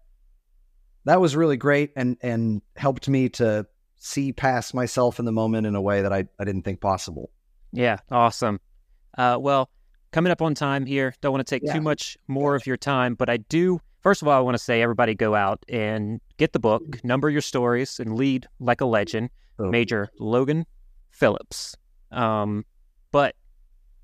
that 1.05 1.21
was 1.21 1.35
really 1.35 1.57
great, 1.57 1.91
and 1.95 2.17
and 2.21 2.61
helped 2.75 3.07
me 3.07 3.29
to 3.29 3.67
see 3.95 4.31
past 4.31 4.73
myself 4.73 5.19
in 5.19 5.25
the 5.25 5.31
moment 5.31 5.65
in 5.65 5.75
a 5.75 5.81
way 5.81 6.01
that 6.01 6.13
I 6.13 6.25
I 6.39 6.45
didn't 6.45 6.63
think 6.63 6.81
possible. 6.81 7.31
Yeah, 7.71 7.99
awesome. 8.11 8.59
Uh, 9.17 9.37
well, 9.39 9.69
coming 10.11 10.31
up 10.31 10.41
on 10.41 10.53
time 10.55 10.85
here. 10.85 11.13
Don't 11.21 11.31
want 11.31 11.45
to 11.45 11.49
take 11.55 11.63
Yeah. 11.65 11.73
too 11.73 11.81
much 11.81 12.17
more 12.27 12.55
of 12.55 12.65
your 12.65 12.77
time, 12.77 13.15
but 13.15 13.29
I 13.29 13.37
do. 13.37 13.79
First 14.01 14.21
of 14.21 14.27
all, 14.27 14.37
I 14.37 14.41
want 14.41 14.55
to 14.55 14.63
say 14.63 14.81
everybody 14.81 15.15
go 15.15 15.35
out 15.35 15.63
and 15.67 16.21
get 16.37 16.53
the 16.53 16.59
book, 16.59 17.03
number 17.03 17.29
your 17.29 17.41
stories, 17.41 17.99
and 17.99 18.15
lead 18.15 18.47
like 18.59 18.79
a 18.81 18.85
legend. 18.85 19.29
Oh. 19.59 19.69
Major 19.69 20.09
Logan 20.19 20.65
Phillips. 21.09 21.75
Um, 22.11 22.63
but 23.11 23.35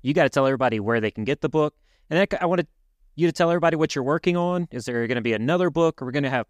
you 0.02 0.12
got 0.12 0.24
to 0.24 0.28
tell 0.28 0.46
everybody 0.46 0.80
where 0.80 1.00
they 1.00 1.10
can 1.12 1.24
get 1.24 1.40
the 1.42 1.48
book, 1.48 1.74
and 2.10 2.18
then 2.18 2.38
I 2.40 2.46
wanted 2.46 2.66
you 3.14 3.28
to 3.28 3.32
tell 3.32 3.50
everybody 3.50 3.76
what 3.76 3.94
you're 3.94 4.04
working 4.04 4.36
on. 4.36 4.66
Is 4.72 4.84
there 4.84 5.06
going 5.06 5.14
to 5.16 5.22
be 5.22 5.32
another 5.32 5.70
book? 5.70 6.02
Are 6.02 6.06
we 6.06 6.12
going 6.12 6.24
to 6.24 6.30
have 6.30 6.46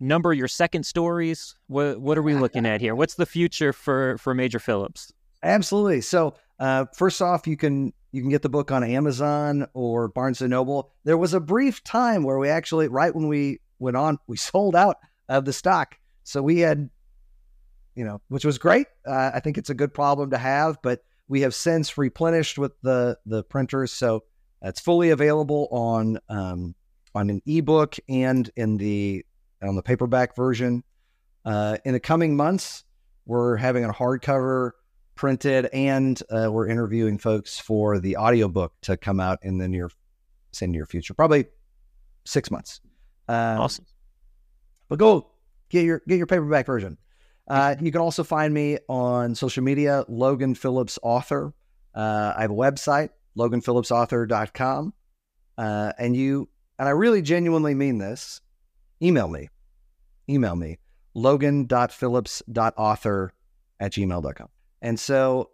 number 0.00 0.32
your 0.32 0.48
second 0.48 0.84
stories? 0.84 1.54
What 1.66 2.00
What 2.00 2.16
are 2.18 2.22
we 2.22 2.34
looking 2.34 2.64
at 2.66 2.80
here? 2.80 2.94
What's 2.94 3.14
the 3.14 3.26
future 3.26 3.72
for 3.72 4.16
for 4.18 4.34
Major 4.34 4.58
Phillips? 4.58 5.12
Absolutely. 5.42 6.00
So, 6.00 6.34
uh, 6.58 6.86
first 6.96 7.20
off, 7.20 7.46
you 7.46 7.56
can 7.56 7.92
you 8.12 8.20
can 8.20 8.30
get 8.30 8.42
the 8.42 8.48
book 8.48 8.70
on 8.70 8.84
Amazon 8.84 9.66
or 9.72 10.08
Barnes 10.08 10.42
and 10.42 10.50
Noble. 10.50 10.92
There 11.04 11.16
was 11.16 11.32
a 11.34 11.40
brief 11.40 11.82
time 11.82 12.22
where 12.22 12.38
we 12.38 12.48
actually, 12.48 12.88
right 12.88 13.14
when 13.14 13.26
we 13.26 13.60
went 13.78 13.96
on, 13.96 14.18
we 14.26 14.36
sold 14.38 14.76
out 14.76 14.98
of 15.28 15.44
the 15.44 15.52
stock. 15.52 15.96
So 16.22 16.42
we 16.42 16.60
had, 16.60 16.90
you 17.94 18.04
know, 18.04 18.20
which 18.28 18.44
was 18.44 18.58
great. 18.58 18.86
Uh, 19.06 19.32
I 19.34 19.40
think 19.40 19.58
it's 19.58 19.70
a 19.70 19.74
good 19.74 19.92
problem 19.92 20.30
to 20.30 20.38
have, 20.38 20.78
but 20.82 21.00
we 21.28 21.40
have 21.40 21.54
since 21.54 21.96
replenished 21.96 22.58
with 22.58 22.72
the 22.82 23.16
the 23.24 23.42
printers, 23.44 23.90
so 23.90 24.24
it's 24.60 24.80
fully 24.80 25.10
available 25.10 25.68
on 25.70 26.18
um, 26.28 26.74
on 27.14 27.30
an 27.30 27.40
ebook 27.46 27.96
and 28.08 28.50
in 28.56 28.76
the 28.76 29.24
on 29.62 29.74
the 29.74 29.82
paperback 29.82 30.36
version. 30.36 30.84
Uh, 31.44 31.78
in 31.84 31.94
the 31.94 32.00
coming 32.00 32.36
months, 32.36 32.84
we're 33.24 33.56
having 33.56 33.84
a 33.84 33.92
hardcover 33.92 34.72
printed 35.14 35.66
and 35.72 36.22
uh, 36.30 36.48
we're 36.50 36.66
interviewing 36.68 37.18
folks 37.18 37.58
for 37.58 37.98
the 37.98 38.16
audiobook 38.16 38.72
to 38.82 38.96
come 38.96 39.20
out 39.20 39.38
in 39.42 39.58
the 39.58 39.68
near 39.68 39.90
say 40.52 40.66
near 40.66 40.86
future 40.86 41.12
probably 41.14 41.46
six 42.24 42.50
months. 42.50 42.80
Uh, 43.28 43.56
Awesome. 43.58 43.84
but 44.88 44.98
go 44.98 45.30
get 45.70 45.84
your 45.84 46.02
get 46.08 46.16
your 46.18 46.26
paperback 46.26 46.66
version. 46.66 46.98
Uh, 47.48 47.74
you 47.80 47.90
can 47.92 48.00
also 48.00 48.22
find 48.24 48.54
me 48.54 48.78
on 48.88 49.34
social 49.34 49.62
media 49.64 50.04
logan 50.08 50.54
phillips 50.54 50.98
author. 51.02 51.52
Uh, 51.94 52.32
i 52.36 52.40
have 52.42 52.50
a 52.50 52.54
website 52.54 53.10
loganphillipsauthor.com 53.36 54.94
uh, 55.58 55.92
and 55.98 56.16
you 56.16 56.48
and 56.78 56.88
i 56.88 56.90
really 56.90 57.20
genuinely 57.20 57.74
mean 57.74 57.98
this 57.98 58.40
email 59.02 59.28
me 59.28 59.48
email 60.28 60.54
me 60.56 60.78
logan.phillips.author 61.14 63.32
at 63.80 63.92
gmail.com 63.92 64.48
and 64.82 65.00
so, 65.00 65.50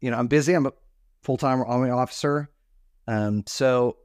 you 0.00 0.10
know, 0.10 0.16
I'm 0.16 0.28
busy. 0.28 0.54
I'm 0.54 0.66
a 0.66 0.72
full 1.22 1.36
time 1.36 1.62
army 1.66 1.90
officer. 1.90 2.50
Um, 3.06 3.44
so 3.46 3.96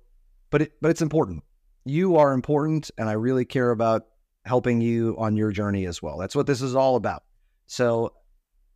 but 0.52 0.64
it, 0.64 0.74
but 0.82 0.92
it's 0.92 1.02
important. 1.02 1.44
You 1.86 2.18
are 2.18 2.34
important, 2.34 2.92
and 2.98 3.10
I 3.10 3.14
really 3.14 3.46
care 3.46 3.72
about 3.72 4.04
helping 4.46 4.82
you 4.82 5.16
on 5.18 5.36
your 5.36 5.52
journey 5.52 5.88
as 5.88 6.02
well. 6.02 6.18
That's 6.18 6.36
what 6.36 6.46
this 6.46 6.62
is 6.62 6.76
all 6.76 6.96
about. 6.96 7.24
So 7.66 8.14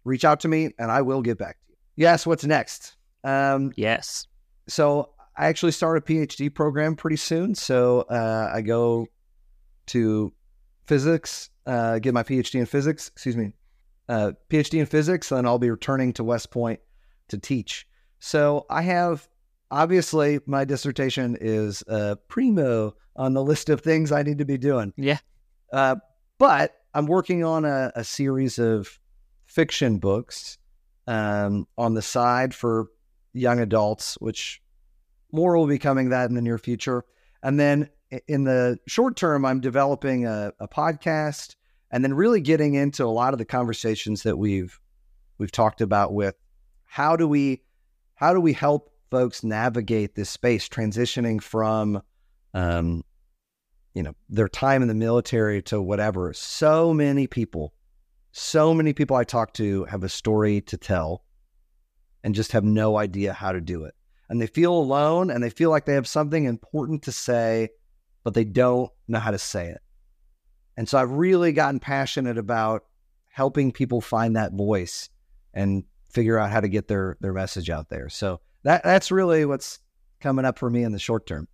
reach 0.04 0.26
out 0.26 0.40
to 0.40 0.48
me, 0.48 0.72
and 0.80 0.90
I 0.90 1.02
will 1.02 1.22
get 1.22 1.38
back 1.38 1.60
to 1.60 1.66
you. 1.70 1.76
Yes, 1.98 2.26
what's 2.26 2.46
next? 2.46 2.96
Um, 3.24 3.72
yes. 3.76 4.26
So 4.68 5.12
I 5.38 5.48
actually 5.48 5.74
start 5.74 5.98
a 5.98 6.02
PhD 6.02 6.54
program 6.54 6.96
pretty 6.96 7.18
soon. 7.18 7.54
So 7.54 8.02
uh, 8.02 8.52
I 8.54 8.62
go 8.62 9.08
to 9.88 10.34
physics, 10.88 11.50
uh, 11.68 12.00
get 12.00 12.14
my 12.14 12.24
PhD 12.24 12.60
in 12.60 12.66
physics. 12.66 13.10
Excuse 13.10 13.36
me, 13.36 13.54
uh, 14.10 14.32
PhD 14.50 14.80
in 14.80 14.86
physics, 14.86 15.32
and 15.32 15.48
I'll 15.48 15.60
be 15.60 15.70
returning 15.70 16.14
to 16.14 16.24
West 16.24 16.52
Point 16.52 16.80
to 17.30 17.38
teach. 17.38 17.88
So 18.20 18.66
I 18.70 18.82
have 18.84 19.28
obviously 19.72 20.40
my 20.46 20.66
dissertation 20.66 21.38
is 21.40 21.84
uh, 21.88 22.16
primo 22.28 22.96
on 23.16 23.34
the 23.34 23.44
list 23.44 23.70
of 23.70 23.82
things 23.82 24.12
I 24.12 24.24
need 24.24 24.40
to 24.40 24.46
be 24.46 24.58
doing. 24.58 24.94
Yeah. 24.98 25.20
Uh, 25.72 25.96
but 26.38 26.76
I'm 26.94 27.08
working 27.08 27.44
on 27.44 27.66
a, 27.66 27.92
a 27.96 28.04
series 28.04 28.60
of 28.60 29.00
fiction 29.46 30.00
books 30.00 30.58
um, 31.08 31.68
on 31.78 31.94
the 31.94 32.02
side 32.02 32.54
for 32.54 32.88
young 33.34 33.60
adults, 33.60 34.16
which 34.20 34.62
more 35.32 35.58
will 35.58 35.68
be 35.68 35.80
coming 35.80 36.10
that 36.10 36.30
in 36.30 36.36
the 36.36 36.42
near 36.42 36.58
future. 36.58 37.04
And 37.44 37.60
then 37.60 37.90
in 38.28 38.44
the 38.44 38.80
short 38.88 39.16
term, 39.16 39.46
I'm 39.46 39.60
developing 39.60 40.26
a, 40.26 40.54
a 40.60 40.68
podcast 40.68 41.56
and 41.96 42.04
then 42.04 42.14
really 42.14 42.42
getting 42.42 42.74
into 42.74 43.06
a 43.06 43.08
lot 43.08 43.34
of 43.34 43.38
the 43.38 43.46
conversations 43.46 44.24
that 44.24 44.38
we've 44.38 44.82
we've 45.38 45.54
talked 45.54 45.80
about 45.80 46.14
with 46.14 46.36
how 46.84 47.16
do 47.16 47.26
we 47.26 47.64
how 48.16 48.34
do 48.34 48.42
we 48.42 48.52
help 48.52 48.92
folks 49.10 49.46
navigate 49.46 50.14
this 50.14 50.30
space 50.30 50.68
transitioning 50.68 51.42
from 51.42 52.02
um, 52.54 53.02
you 53.94 54.04
know 54.04 54.14
their 54.28 54.50
time 54.50 54.82
in 54.82 54.90
the 54.90 54.94
military 54.94 55.62
to 55.62 55.82
whatever. 55.82 56.34
So 56.34 56.94
many 56.94 57.28
people 57.28 57.74
so 58.34 58.74
many 58.74 58.92
people 58.92 59.16
i 59.16 59.24
talk 59.24 59.54
to 59.54 59.86
have 59.86 60.04
a 60.04 60.10
story 60.10 60.60
to 60.60 60.76
tell 60.76 61.24
and 62.26 62.36
just 62.36 62.52
have 62.52 62.66
no 62.66 62.98
idea 62.98 63.32
how 63.32 63.54
to 63.54 63.62
do 63.62 63.86
it. 63.86 63.96
And 64.28 64.42
they 64.42 64.48
feel 64.48 64.74
alone 64.74 65.32
and 65.32 65.42
they 65.42 65.50
feel 65.50 65.70
like 65.70 65.86
they 65.86 65.94
have 65.94 66.08
something 66.08 66.44
important 66.44 67.04
to 67.04 67.14
say 67.14 67.70
but 68.26 68.34
they 68.34 68.44
don't 68.44 68.92
know 69.08 69.20
how 69.20 69.32
to 69.32 69.40
say 69.40 69.70
it 69.70 69.80
and 70.78 70.88
so 70.88 70.98
i've 70.98 71.12
really 71.12 71.52
gotten 71.52 71.80
passionate 71.80 72.38
about 72.38 72.86
helping 73.28 73.72
people 73.72 74.02
find 74.02 74.36
that 74.36 74.54
voice 74.54 75.10
and 75.54 75.84
figure 76.10 76.38
out 76.38 76.50
how 76.50 76.60
to 76.60 76.70
get 76.70 76.88
their 76.88 77.18
their 77.22 77.34
message 77.34 77.70
out 77.70 77.90
there 77.90 78.10
so 78.10 78.40
that 78.64 78.84
that's 78.84 79.12
really 79.12 79.46
what's 79.46 79.80
coming 80.20 80.46
up 80.46 80.58
for 80.58 80.70
me 80.70 80.84
in 80.84 80.92
the 80.92 81.00
short 81.00 81.26
term 81.26 81.48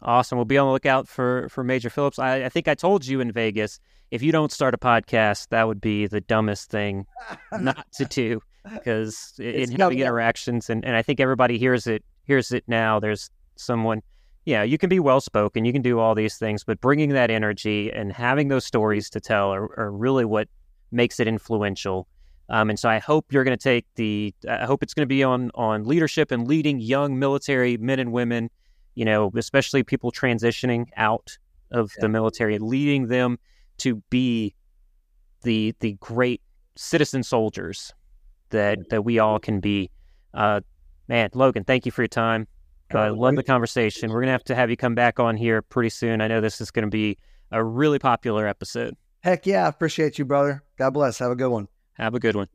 Awesome. 0.00 0.38
We'll 0.38 0.44
be 0.44 0.56
on 0.56 0.68
the 0.68 0.72
lookout 0.72 1.08
for 1.08 1.48
for 1.48 1.64
Major 1.64 1.90
Phillips. 1.90 2.20
I, 2.20 2.44
I 2.44 2.48
think 2.50 2.68
I 2.68 2.76
told 2.76 3.04
you 3.04 3.20
in 3.20 3.32
Vegas 3.32 3.80
if 4.10 4.22
you 4.22 4.32
don't 4.32 4.52
start 4.52 4.74
a 4.74 4.78
podcast, 4.78 5.48
that 5.48 5.66
would 5.66 5.80
be 5.80 6.06
the 6.06 6.20
dumbest 6.20 6.70
thing 6.70 7.06
not 7.60 7.90
to 7.92 8.04
do 8.04 8.40
because 8.72 9.34
in 9.38 9.70
having 9.72 9.98
interactions 10.00 10.68
and, 10.68 10.84
and 10.84 10.94
I 10.96 11.02
think 11.02 11.20
everybody 11.20 11.58
hears 11.58 11.86
it 11.86 12.04
hears 12.24 12.52
it 12.52 12.64
now. 12.66 13.00
There's 13.00 13.30
someone, 13.56 14.02
yeah, 14.48 14.62
you 14.62 14.78
can 14.78 14.88
be 14.88 14.98
well 15.00 15.20
spoken, 15.20 15.64
you 15.64 15.72
can 15.72 15.82
do 15.82 15.98
all 15.98 16.14
these 16.14 16.36
things, 16.38 16.64
but 16.64 16.80
bringing 16.80 17.10
that 17.10 17.30
energy 17.30 17.92
and 17.92 18.12
having 18.12 18.48
those 18.48 18.64
stories 18.64 19.10
to 19.10 19.20
tell 19.20 19.52
are, 19.52 19.68
are 19.78 19.92
really 19.92 20.24
what 20.24 20.48
makes 20.90 21.20
it 21.20 21.28
influential. 21.28 22.08
Um, 22.48 22.70
and 22.70 22.78
so 22.78 22.88
I 22.88 22.98
hope 22.98 23.30
you're 23.30 23.44
going 23.44 23.56
to 23.56 23.62
take 23.62 23.86
the. 23.96 24.34
I 24.48 24.64
hope 24.64 24.82
it's 24.82 24.94
going 24.94 25.02
to 25.02 25.14
be 25.14 25.22
on 25.22 25.50
on 25.54 25.84
leadership 25.84 26.30
and 26.30 26.48
leading 26.48 26.80
young 26.80 27.18
military 27.18 27.76
men 27.76 27.98
and 27.98 28.10
women 28.10 28.48
you 28.98 29.04
know, 29.04 29.30
especially 29.36 29.84
people 29.84 30.10
transitioning 30.10 30.88
out 30.96 31.38
of 31.70 31.92
yeah. 31.96 32.00
the 32.00 32.08
military, 32.08 32.58
leading 32.58 33.06
them 33.06 33.38
to 33.76 34.02
be 34.10 34.56
the 35.42 35.72
the 35.78 35.92
great 36.00 36.42
citizen 36.74 37.22
soldiers 37.22 37.92
that 38.50 38.90
that 38.90 39.04
we 39.04 39.20
all 39.20 39.38
can 39.38 39.60
be. 39.60 39.88
Uh, 40.34 40.62
man, 41.06 41.30
Logan, 41.32 41.62
thank 41.62 41.86
you 41.86 41.92
for 41.92 42.02
your 42.02 42.08
time. 42.08 42.48
I 42.90 43.08
uh, 43.08 43.14
love 43.14 43.36
the 43.36 43.42
conversation. 43.42 44.10
We're 44.10 44.20
gonna 44.20 44.32
have 44.32 44.44
to 44.44 44.54
have 44.54 44.70
you 44.70 44.76
come 44.76 44.94
back 44.94 45.20
on 45.20 45.36
here 45.36 45.62
pretty 45.62 45.90
soon. 45.90 46.20
I 46.20 46.28
know 46.28 46.40
this 46.40 46.60
is 46.60 46.70
gonna 46.70 46.88
be 46.88 47.18
a 47.50 47.62
really 47.62 47.98
popular 47.98 48.46
episode. 48.46 48.96
Heck 49.20 49.46
yeah, 49.46 49.68
appreciate 49.68 50.18
you, 50.18 50.24
brother. 50.24 50.62
God 50.78 50.90
bless. 50.90 51.18
Have 51.18 51.30
a 51.30 51.36
good 51.36 51.50
one. 51.50 51.68
Have 51.94 52.14
a 52.14 52.20
good 52.20 52.36
one. 52.36 52.48